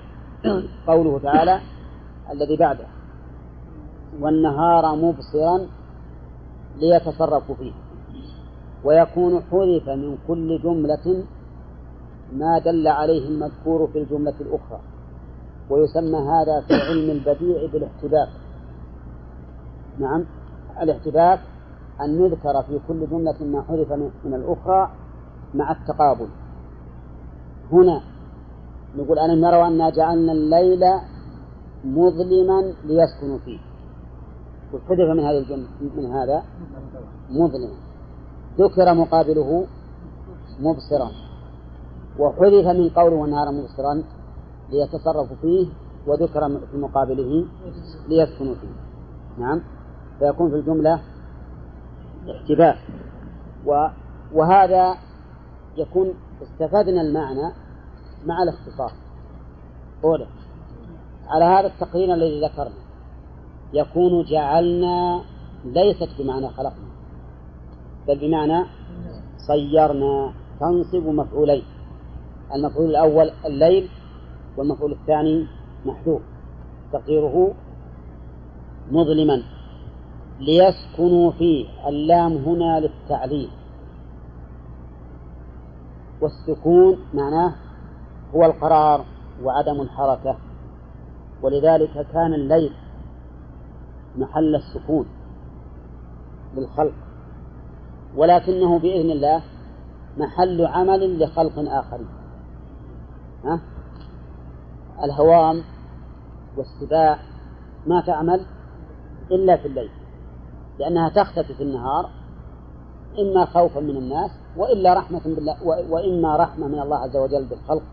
قوله 0.87 1.19
تعالى 1.19 1.59
الذي 2.31 2.55
بعده 2.55 2.85
والنهار 4.21 4.95
مبصرا 4.95 5.67
ليتصرفوا 6.77 7.55
فيه. 7.55 7.71
ويكون 8.83 9.41
حذف 9.51 9.89
من 9.89 10.17
كل 10.27 10.61
جملة 10.63 11.23
ما 12.33 12.59
دل 12.59 12.87
عليه 12.87 13.27
المذكور 13.27 13.87
في 13.93 13.99
الجملة 13.99 14.35
الأخرى. 14.41 14.79
ويسمى 15.69 16.17
هذا 16.17 16.61
في 16.67 16.73
علم 16.73 17.09
البديع 17.09 17.65
بالاحتباك 17.73 18.29
نعم. 19.99 20.25
الاحتباك 20.81 21.39
أن 22.01 22.25
يذكر 22.25 22.63
في 22.63 22.79
كل 22.87 23.07
جملة 23.09 23.43
ما 23.43 23.61
حذف 23.61 23.91
من 24.25 24.33
الأخرى 24.33 24.91
مع 25.53 25.71
التقابل. 25.71 26.27
هنا 27.71 28.01
نقول 28.97 29.19
ألم 29.19 29.45
يروا 29.45 29.67
أنا 29.67 29.89
جعلنا 29.89 30.31
الليل 30.31 30.83
مظلما 31.85 32.73
ليسكنوا 32.83 33.37
فيه. 33.45 33.59
وحذف 34.73 35.09
من 35.09 35.19
هذا 35.19 35.37
الجمل 35.37 35.67
من 35.95 36.05
هذا؟ 36.05 36.43
مظلما. 37.29 37.77
ذكر 38.59 38.93
مقابله 38.93 39.65
مبصرا. 40.59 41.09
وحذف 42.19 42.67
من 42.67 42.89
قوله 42.89 43.15
والنهار 43.15 43.51
مبصرا 43.51 44.03
ليتصرفوا 44.71 45.35
فيه 45.41 45.67
وذكر 46.07 46.59
في 46.71 46.77
مقابله 46.77 47.45
ليسكنوا 48.09 48.55
فيه. 48.55 48.75
نعم. 49.37 49.61
فيكون 50.19 50.49
في 50.49 50.55
الجملة 50.55 51.01
احتباس. 52.29 52.77
وهذا 54.33 54.97
يكون 55.77 56.13
استفدنا 56.41 57.01
المعنى 57.01 57.53
مع 58.25 58.43
الاختصاص 58.43 58.91
أولا 60.03 60.27
على 61.27 61.45
هذا 61.45 61.67
التقرير 61.67 62.13
الذي 62.13 62.45
ذكرنا 62.45 62.75
يكون 63.73 64.23
جعلنا 64.23 65.21
ليست 65.65 66.09
بمعنى 66.19 66.47
خلقنا 66.49 66.89
بل 68.07 68.19
بمعنى 68.19 68.65
صيرنا 69.37 70.33
تنصب 70.59 71.07
مفعولين. 71.07 71.63
المفعول 72.55 72.89
الأول 72.89 73.31
الليل 73.45 73.89
والمفعول 74.57 74.91
الثاني 74.91 75.47
محذوف. 75.85 76.21
تقديره 76.93 77.53
مظلما. 78.91 79.43
ليسكنوا 80.39 81.31
فيه 81.31 81.87
اللام 81.87 82.33
هنا 82.37 82.79
للتعليل. 82.79 83.49
والسكون 86.21 86.99
معناه 87.13 87.55
هو 88.35 88.45
القرار 88.45 89.05
وعدم 89.43 89.81
الحركة 89.81 90.37
ولذلك 91.41 92.07
كان 92.13 92.33
الليل 92.33 92.73
محل 94.17 94.55
السكون 94.55 95.05
للخلق 96.55 96.93
ولكنه 98.15 98.79
بإذن 98.79 99.11
الله 99.11 99.41
محل 100.17 100.65
عمل 100.65 101.23
لخلق 101.23 101.53
آخرين 101.57 102.07
ها؟ 103.45 103.59
الهوام 105.03 105.63
والسباع 106.57 107.19
ما 107.87 108.01
تعمل 108.01 108.45
إلا 109.31 109.57
في 109.57 109.67
الليل. 109.67 109.89
لأنها 110.79 111.09
تختفي 111.09 111.53
في 111.53 111.63
النهار 111.63 112.09
إما 113.19 113.45
خوفا 113.45 113.79
من 113.79 113.97
الناس 113.97 114.31
وإلا 114.57 114.93
رحمة 114.93 115.21
بالله 115.25 115.63
وإما 115.63 116.35
رحمة 116.35 116.67
من 116.67 116.79
الله 116.79 116.97
عز 116.97 117.17
وجل 117.17 117.45
بالخلق. 117.45 117.83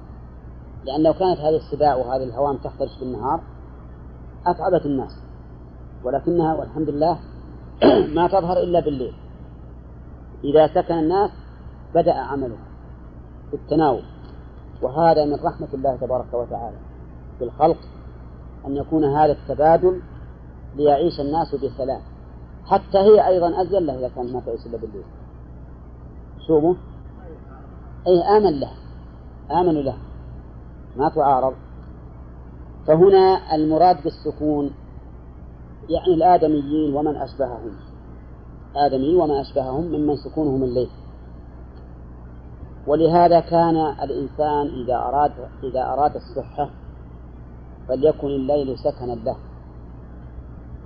لأن 0.85 1.03
لو 1.03 1.13
كانت 1.13 1.41
هذه 1.41 1.57
السباع 1.57 1.95
وهذه 1.95 2.25
الهوام 2.25 2.57
تختلف 2.57 2.93
في 2.99 3.03
النهار 3.03 3.41
أتعبت 4.47 4.87
الناس. 4.87 5.19
ولكنها 6.05 6.55
والحمد 6.55 6.89
لله 6.89 7.19
ما 8.17 8.29
تظهر 8.29 8.63
إلا 8.63 8.81
بالليل. 8.81 9.15
إذا 10.45 10.67
سكن 10.67 10.95
الناس 10.95 11.31
بدأ 11.95 12.15
عمله 12.15 12.59
في 13.51 13.57
التناول 13.57 14.03
وهذا 14.83 15.25
من 15.25 15.45
رحمة 15.45 15.69
الله 15.75 15.97
تبارك 15.97 16.35
وتعالى. 16.35 16.77
بالخلق 17.41 17.79
أن 18.67 18.77
يكون 18.77 19.05
هذا 19.05 19.33
التبادل 19.33 20.01
ليعيش 20.77 21.21
الناس 21.21 21.55
بسلام. 21.55 22.01
حتى 22.67 22.99
هي 22.99 23.29
أيضا 23.29 23.63
أزين 23.63 23.87
له 23.87 23.99
إذا 23.99 24.09
كانت 24.09 24.33
ما 24.33 24.41
تعيش 24.41 24.67
إلا 24.67 24.77
بالليل 24.79 25.05
صومه 26.47 26.77
أي 28.07 28.37
آمن 28.37 28.61
له. 28.61 28.71
آمنوا 29.51 29.83
له. 29.83 29.97
ما 30.97 31.09
تعارض 31.09 31.55
فهنا 32.87 33.55
المراد 33.55 34.03
بالسكون 34.03 34.71
يعني 35.89 36.15
الآدميين 36.15 36.95
ومن 36.95 37.17
أشبههم. 37.17 37.77
آدمي 38.77 39.15
وما 39.15 39.41
أشبههم 39.41 39.85
ممن 39.85 40.17
سكونهم 40.17 40.63
الليل. 40.65 40.89
ولهذا 42.87 43.41
كان 43.41 43.77
الإنسان 43.77 44.67
إذا 44.85 44.97
أراد 44.97 45.33
إذا 45.63 45.83
أراد 45.83 46.17
الصحة 46.17 46.71
فليكن 47.89 48.27
الليل 48.27 48.79
سكنا 48.79 49.13
له 49.13 49.37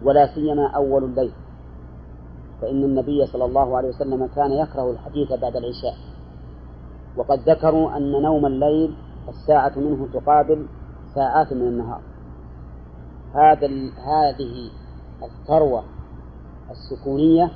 ولا 0.03 0.35
سيما 0.35 0.67
أول 0.67 1.05
الليل. 1.05 1.33
فإن 2.61 2.85
النبي 2.85 3.27
صلى 3.27 3.45
الله 3.45 3.77
عليه 3.77 3.89
وسلم 3.89 4.27
كان 4.27 4.53
يكره 4.53 4.91
الحديث 4.91 5.33
بعد 5.33 5.57
العشاء. 5.57 5.95
وقد 7.17 7.39
ذكروا 7.49 7.97
أن 7.97 8.23
نوم 8.23 8.47
الليل 8.47 8.95
الساعة 9.29 9.73
منه 9.77 10.09
تقابل 10.13 10.67
ساعات 11.15 11.53
من 11.53 11.63
النهار. 11.63 12.01
هذا 13.35 13.67
هذه 13.97 14.71
الثروة 15.23 15.85
السكونية 16.71 17.51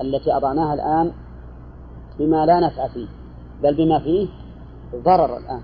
التي 0.00 0.36
أضعناها 0.36 0.74
الآن 0.74 1.12
بما 2.18 2.46
لا 2.46 2.60
نفع 2.60 2.88
فيه 2.88 3.08
بل 3.62 3.76
بما 3.76 3.98
فيه 3.98 4.28
ضرر 4.94 5.36
الآن. 5.36 5.60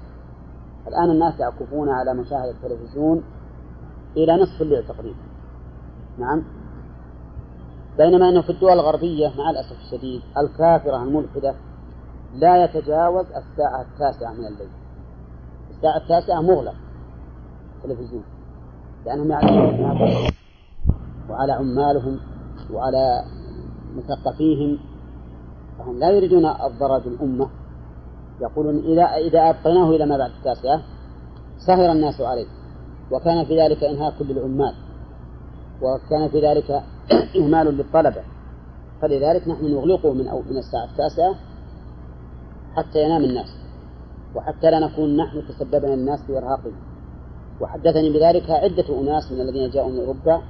الآن 0.89 1.11
الناس 1.11 1.41
يعكفون 1.41 1.89
على 1.89 2.15
مشاهدة 2.15 2.51
التلفزيون 2.51 3.23
إلى 4.17 4.43
نصف 4.43 4.63
الليل 4.63 4.85
تقريبا. 4.89 5.23
نعم؟ 6.19 6.45
بينما 7.99 8.29
أنه 8.29 8.43
في 8.43 8.51
الدول 8.51 8.73
الغربية 8.73 9.33
مع 9.39 9.51
الأسف 9.51 9.77
الشديد 9.85 10.23
الكافرة 10.39 11.03
الملحدة 11.03 11.55
لا 12.35 12.65
يتجاوز 12.65 13.27
الساعة 13.27 13.83
التاسعة 13.83 14.33
من 14.33 14.47
الليل. 14.47 14.69
الساعة 15.71 15.97
التاسعة 15.97 16.41
مغلق 16.41 16.75
التلفزيون 17.77 18.25
لأنهم 19.07 19.31
يعلمون 19.31 19.97
وعلى 21.31 21.53
عمالهم 21.53 22.21
وعلى 22.73 23.25
مثقفيهم 23.97 24.79
فهم 25.79 25.99
لا 25.99 26.11
يريدون 26.11 26.47
الضرر 26.47 26.99
بالأمة. 26.99 27.49
يقولون 28.41 28.79
إذا 28.79 29.03
إذا 29.03 29.51
أبقيناه 29.51 29.91
إلى 29.91 30.07
ما 30.07 30.17
بعد 30.17 30.31
التاسعة 30.31 30.83
سهر 31.67 31.93
الناس 31.93 32.21
عليه. 32.21 32.47
وكان 33.11 33.45
في 33.45 33.61
ذلك 33.61 33.85
إنهاك 33.85 34.23
للعمال 34.23 34.75
وكان 35.83 36.29
في 36.29 36.41
ذلك 36.41 36.83
إهمال 37.37 37.67
للطلبة. 37.67 38.23
فلذلك 39.03 39.49
نحن 39.49 39.75
نغلقه 39.75 40.13
من 40.13 40.29
أو 40.29 40.43
من 40.51 40.57
الساعة 40.57 40.85
التاسعة 40.85 41.35
حتى 42.77 43.05
ينام 43.05 43.25
الناس. 43.25 43.63
وحتى 44.35 44.71
لا 44.71 44.79
نكون 44.79 45.17
نحن 45.17 45.43
تسببنا 45.49 45.95
الناس 45.95 46.21
في 46.27 46.39
إرهاقهم 46.39 46.73
وحدثني 47.61 48.11
بذلك 48.11 48.51
عدة 48.51 49.01
أناس 49.01 49.33
من 49.33 49.41
الذين 49.41 49.71
جاءوا 49.71 49.91
من 49.91 49.99
أوروبا 49.99 50.43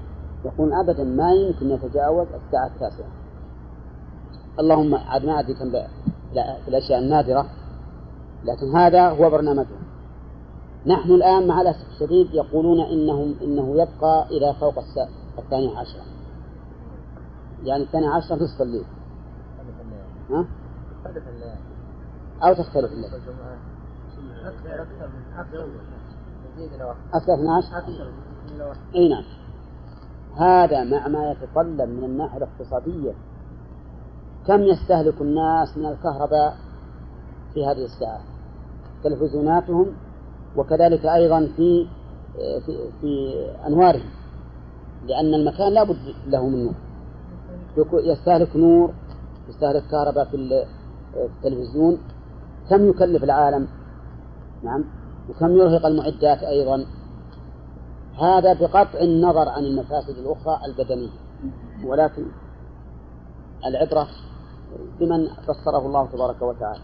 يقول 0.45 0.73
أبدا 0.73 1.05
ما 1.05 1.33
يمكن 1.33 1.71
يتجاوز 1.71 2.27
الساعة 2.27 2.67
التاسعة. 2.67 3.09
اللهم 4.59 4.95
عاد 4.95 5.25
ما 5.25 5.41
أدري 5.41 5.55
كم 5.55 5.71
في 6.33 6.69
الأشياء 6.69 6.99
النادرة. 6.99 7.47
لكن 8.45 8.77
هذا 8.77 9.09
هو 9.09 9.31
برنامجهم 9.31 9.83
نحن 10.87 11.11
الآن 11.11 11.47
مع 11.47 11.61
الأسف 11.61 11.87
الشديد 11.95 12.35
يقولون 12.35 12.81
إنهم 12.81 13.35
إنه 13.43 13.71
يبقى 13.83 14.27
إلى 14.31 14.55
فوق 14.61 14.75
الثانية 15.39 15.79
عشرة. 15.79 16.03
يعني 17.65 17.83
الثانية 17.83 18.09
عشرة 18.09 18.37
نصف 18.37 18.63
الليل. 18.63 18.85
ها؟ 20.31 20.47
أو 22.43 22.55
تختلف 22.55 22.93
الليل. 22.93 23.11
أكثر 23.15 24.83
أكثر 24.83 25.09
أكثر 27.15 27.37
من 27.37 27.49
عشر؟ 27.51 27.77
أي 28.95 29.09
نعم. 29.09 29.25
هذا 30.37 30.85
مع 30.85 31.09
ما 31.09 31.31
يتطلب 31.31 31.89
من 31.89 32.05
الناحية 32.05 32.37
الاقتصادية. 32.37 33.13
كم 34.47 34.63
يستهلك 34.63 35.21
الناس 35.21 35.77
من 35.79 35.87
الكهرباء 35.87 36.57
في 37.55 37.67
هذه 37.67 37.85
الساعة؟ 37.85 38.21
تلفزيوناتهم 39.05 39.87
وكذلك 40.57 41.07
أيضا 41.07 41.49
في 41.57 41.89
في, 42.67 42.91
في 43.01 43.33
أنوارهم. 43.67 44.11
لأن 45.07 45.35
المكان 45.35 45.73
لا 45.73 45.85
بد 45.85 46.15
له 46.27 46.49
من 46.49 46.65
نور 46.65 46.75
يستهلك 47.77 48.57
نور 48.57 48.93
يستهلك 49.49 49.83
كهرباء 49.91 50.25
في 50.25 50.65
التلفزيون. 51.17 51.99
كم 52.71 52.89
يكلف 52.89 53.25
العالم؟ 53.25 53.69
نعم. 54.63 54.85
وكم 55.31 55.51
يرهق 55.57 55.87
المعدات 55.87 56.43
أيضا؟ 56.43 56.87
هذا 58.21 58.53
بقطع 58.53 59.01
النظر 59.01 59.49
عن 59.49 59.65
المفاسد 59.65 60.19
الأخرى 60.19 60.61
البدنية. 60.67 61.11
ولكن 61.85 62.27
العبرة 63.67 64.07
بمن 65.01 65.29
فسره 65.29 65.87
الله 65.87 66.07
تبارك 66.07 66.43
وتعالى. 66.43 66.81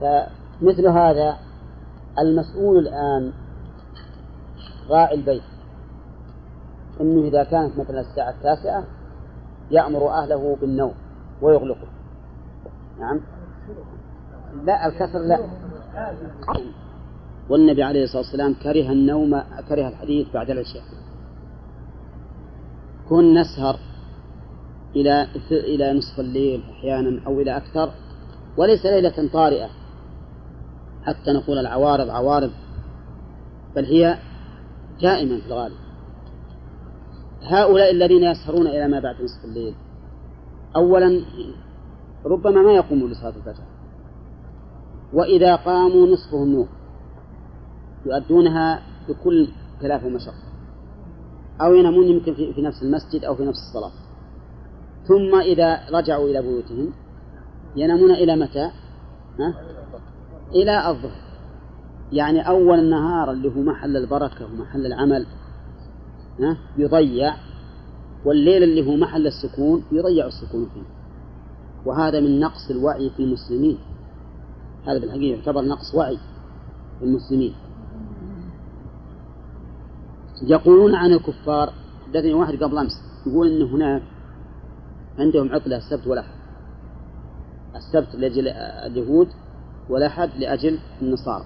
فمثل 0.00 0.86
هذا 0.86 1.36
المسؤول 2.18 2.78
الآن 2.78 3.32
راعي 4.90 5.14
البيت. 5.14 5.42
إنه 7.00 7.28
إذا 7.28 7.44
كانت 7.44 7.78
مثلا 7.78 8.00
الساعة 8.00 8.30
التاسعة 8.30 8.84
يأمر 9.70 10.08
أهله 10.08 10.56
بالنوم 10.60 10.94
ويغلقه. 11.42 11.88
نعم. 13.00 13.20
لا 14.64 14.86
الكسر 14.86 15.18
لا. 15.18 15.38
والنبي 17.48 17.82
عليه 17.82 18.04
الصلاة 18.04 18.22
والسلام 18.22 18.54
كره 18.54 18.92
النوم 18.92 19.42
كره 19.68 19.88
الحديث 19.88 20.32
بعد 20.34 20.50
العشاء. 20.50 20.82
كن 23.08 23.34
نسهر 23.34 23.78
إلى 24.96 25.26
إلى 25.50 25.92
نصف 25.92 26.20
الليل 26.20 26.62
أحيانا 26.70 27.20
أو 27.26 27.40
إلى 27.40 27.56
أكثر 27.56 27.90
وليس 28.56 28.86
ليلة 28.86 29.28
طارئة. 29.32 29.68
حتى 31.04 31.32
نقول 31.32 31.58
العوارض 31.58 32.10
عوارض 32.10 32.50
بل 33.76 33.84
هي 33.84 34.18
دائما 35.02 35.40
في 35.40 35.46
الغالب. 35.46 35.87
هؤلاء 37.42 37.90
الذين 37.90 38.22
يسهرون 38.22 38.66
إلى 38.66 38.88
ما 38.88 39.00
بعد 39.00 39.22
نصف 39.22 39.44
الليل 39.44 39.74
أولا 40.76 41.22
ربما 42.24 42.62
ما 42.62 42.72
يقوموا 42.72 43.08
لصلاة 43.08 43.32
الفجر 43.36 43.62
وإذا 45.12 45.56
قاموا 45.56 46.06
نصفهم 46.06 46.48
نور 46.48 46.68
يؤدونها 48.06 48.82
بكل 49.08 49.48
كلاف 49.80 50.04
ومشقة 50.04 50.48
أو 51.60 51.74
ينامون 51.74 52.06
يمكن 52.06 52.34
في 52.34 52.62
نفس 52.62 52.82
المسجد 52.82 53.24
أو 53.24 53.34
في 53.34 53.44
نفس 53.44 53.58
الصلاة 53.58 53.92
ثم 55.04 55.40
إذا 55.40 55.80
رجعوا 55.92 56.28
إلى 56.28 56.42
بيوتهم 56.42 56.92
ينامون 57.76 58.10
إلى 58.10 58.36
متى؟ 58.36 58.70
ها؟ 59.38 59.54
إلى 60.54 60.88
الظهر 60.88 61.28
يعني 62.12 62.48
أول 62.48 62.78
النهار 62.78 63.30
اللي 63.30 63.48
هو 63.48 63.60
محل 63.60 63.96
البركة 63.96 64.44
ومحل 64.44 64.86
العمل؟ 64.86 65.26
يضيع 66.78 67.34
والليل 68.24 68.62
اللي 68.62 68.86
هو 68.86 68.96
محل 68.96 69.26
السكون 69.26 69.84
يضيع 69.92 70.26
السكون 70.26 70.66
فيه. 70.74 70.82
وهذا 71.86 72.20
من 72.20 72.40
نقص 72.40 72.70
الوعي 72.70 73.10
في 73.10 73.22
المسلمين. 73.22 73.78
هذا 74.86 74.98
بالحقيقة 74.98 75.38
يعتبر 75.38 75.62
نقص 75.62 75.94
وعي 75.94 76.18
في 76.98 77.04
المسلمين. 77.04 77.54
يقولون 80.42 80.94
عن 80.94 81.12
الكفار 81.12 81.72
حدثني 82.06 82.34
واحد 82.34 82.62
قبل 82.62 82.78
أمس 82.78 82.92
يقول 83.26 83.48
أن 83.48 83.62
هناك 83.62 84.02
عندهم 85.18 85.52
عطلة 85.52 85.76
السبت 85.76 86.06
والأحد. 86.06 86.34
السبت 87.76 88.14
لأجل 88.14 88.48
اليهود 88.48 89.28
والأحد 89.88 90.30
لأجل 90.38 90.78
النصارى. 91.02 91.44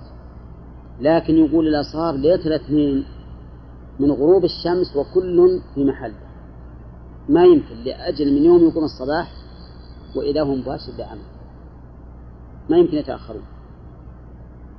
لكن 1.00 1.34
يقول 1.34 1.84
صار 1.84 2.14
ليلة 2.14 2.46
الاثنين 2.46 3.04
من 4.00 4.10
غروب 4.10 4.44
الشمس 4.44 4.96
وكل 4.96 5.60
في 5.74 5.84
محل 5.84 6.12
ما 7.28 7.44
يمكن 7.44 7.74
لأجل 7.84 8.34
من 8.34 8.44
يوم 8.44 8.68
يقوم 8.68 8.84
الصباح 8.84 9.32
وإذا 10.16 10.42
هو 10.42 10.54
مباشر 10.54 10.92
بعمل 10.98 11.22
ما 12.70 12.76
يمكن 12.76 12.96
يتأخرون. 12.96 13.42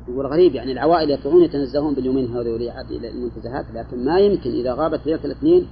يقول 0.08 0.28
غريب 0.28 0.56
يعني 0.56 0.72
العوائل 0.72 1.12
يطلعون 1.12 1.44
يتنزهون 1.44 1.94
باليومين 1.94 2.36
هذول 2.36 2.62
إلى 2.92 3.10
المنتزهات 3.10 3.66
لكن 3.74 4.06
ما 4.06 4.20
يمكن 4.20 4.52
إذا 4.52 4.74
غابت 4.74 5.06
ليلة 5.06 5.26
الاثنين 5.26 5.68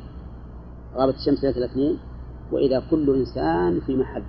غابت 0.96 1.16
الشمس 1.16 1.44
ليلة 1.44 1.58
الاثنين 1.58 1.98
وإذا 2.52 2.84
كل 2.92 3.16
إنسان 3.16 3.80
في 3.80 3.96
محله. 3.96 4.26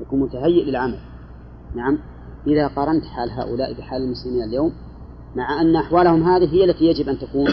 يكون 0.00 0.20
متهيئ 0.20 0.64
للعمل. 0.64 0.98
نعم. 1.74 1.98
إذا 2.46 2.66
قارنت 2.66 3.04
حال 3.04 3.30
هؤلاء 3.30 3.72
بحال 3.72 4.02
المسلمين 4.02 4.42
اليوم 4.42 4.72
مع 5.36 5.60
أن 5.60 5.76
أحوالهم 5.76 6.22
هذه 6.22 6.54
هي 6.54 6.64
التي 6.64 6.84
يجب 6.84 7.08
أن 7.08 7.18
تكون. 7.18 7.48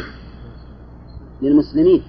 للمسلمين 1.42 2.04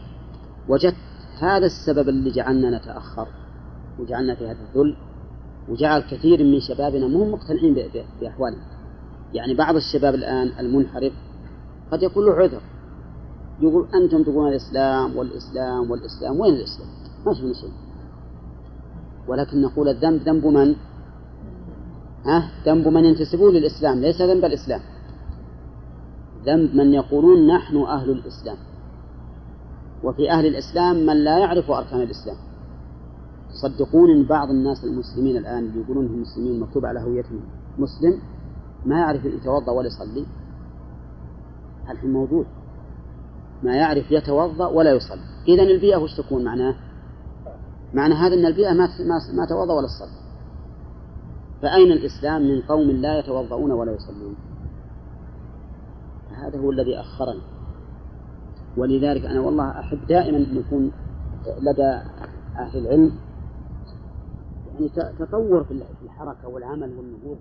وجدت 0.68 0.96
هذا 1.38 1.66
السبب 1.66 2.08
اللي 2.08 2.30
جعلنا 2.30 2.78
نتأخر 2.78 3.28
وجعلنا 3.98 4.34
في 4.34 4.44
هذا 4.44 4.58
الذل 4.70 4.96
وجعل 5.68 6.00
كثير 6.00 6.44
من 6.44 6.60
شبابنا 6.60 7.06
مهم 7.06 7.32
مقتنعين 7.32 7.90
بأحوالهم 8.20 8.62
يعني 9.34 9.54
بعض 9.54 9.76
الشباب 9.76 10.14
الآن 10.14 10.52
المنحرف 10.58 11.12
قد 11.92 12.02
يكون 12.02 12.26
له 12.26 12.32
عذر 12.32 12.60
يقول 13.60 13.88
أنتم 13.94 14.22
تقولون 14.22 14.48
الإسلام 14.48 15.16
والإسلام 15.16 15.90
والإسلام 15.90 16.40
وين 16.40 16.54
الإسلام؟ 16.54 16.88
ما 17.26 17.34
شفنا 17.34 17.52
شيء 17.52 17.70
ولكن 19.28 19.62
نقول 19.62 19.88
الذنب 19.88 20.22
ذنب 20.22 20.46
من؟ 20.46 20.74
ها؟ 22.26 22.50
ذنب 22.66 22.88
من 22.88 23.04
ينتسبون 23.04 23.54
للإسلام 23.54 24.00
ليس 24.00 24.22
ذنب 24.22 24.44
الإسلام 24.44 24.80
ذنب 26.46 26.74
من 26.74 26.94
يقولون 26.94 27.46
نحن 27.46 27.76
أهل 27.76 28.10
الإسلام 28.10 28.56
وفي 30.04 30.30
أهل 30.30 30.46
الإسلام 30.46 31.06
من 31.06 31.24
لا 31.24 31.38
يعرف 31.38 31.70
أركان 31.70 32.00
الإسلام. 32.00 32.36
صدقون 33.62 34.10
إن 34.10 34.24
بعض 34.24 34.48
الناس 34.48 34.84
المسلمين 34.84 35.36
الآن 35.36 35.58
اللي 35.58 35.80
يقولون 35.80 36.06
هم 36.06 36.20
مسلمين 36.20 36.60
مكتوب 36.60 36.86
على 36.86 37.00
هويتهم. 37.00 37.40
مسلم 37.78 38.20
ما 38.86 38.98
يعرف 38.98 39.24
يتوضأ 39.24 39.72
ولا 39.72 39.86
يصلي. 39.86 40.26
الحين 41.90 42.12
موجود. 42.12 42.46
ما 43.62 43.76
يعرف 43.76 44.10
يتوضأ 44.10 44.66
ولا 44.66 44.92
يصلي. 44.92 45.22
إذا 45.48 45.62
البيئة 45.62 45.96
وش 45.96 46.16
تكون 46.16 46.44
معناه؟ 46.44 46.74
معنى 47.94 48.14
هذا 48.14 48.34
أن 48.34 48.46
البيئة 48.46 48.72
ما 48.72 48.88
ما, 49.32 49.46
توضأ 49.46 49.74
ولا 49.74 49.86
صلى 49.86 50.22
فأين 51.62 51.92
الإسلام 51.92 52.42
من 52.42 52.60
قوم 52.60 52.90
لا 52.90 53.18
يتوضؤون 53.18 53.70
ولا 53.72 53.92
يصلون؟ 53.92 54.36
هذا 56.30 56.58
هو 56.58 56.70
الذي 56.70 57.00
أخرني 57.00 57.40
ولذلك 58.76 59.24
أنا 59.24 59.40
والله 59.40 59.70
أحب 59.80 59.98
دائما 60.08 60.36
أن 60.38 60.56
يكون 60.56 60.92
لدى 61.62 62.00
أهل 62.58 62.78
العلم 62.78 63.12
يعني 64.72 64.88
تطور 65.18 65.64
في 65.64 65.82
الحركة 66.04 66.48
والعمل 66.48 66.90
والنهوض 66.98 67.38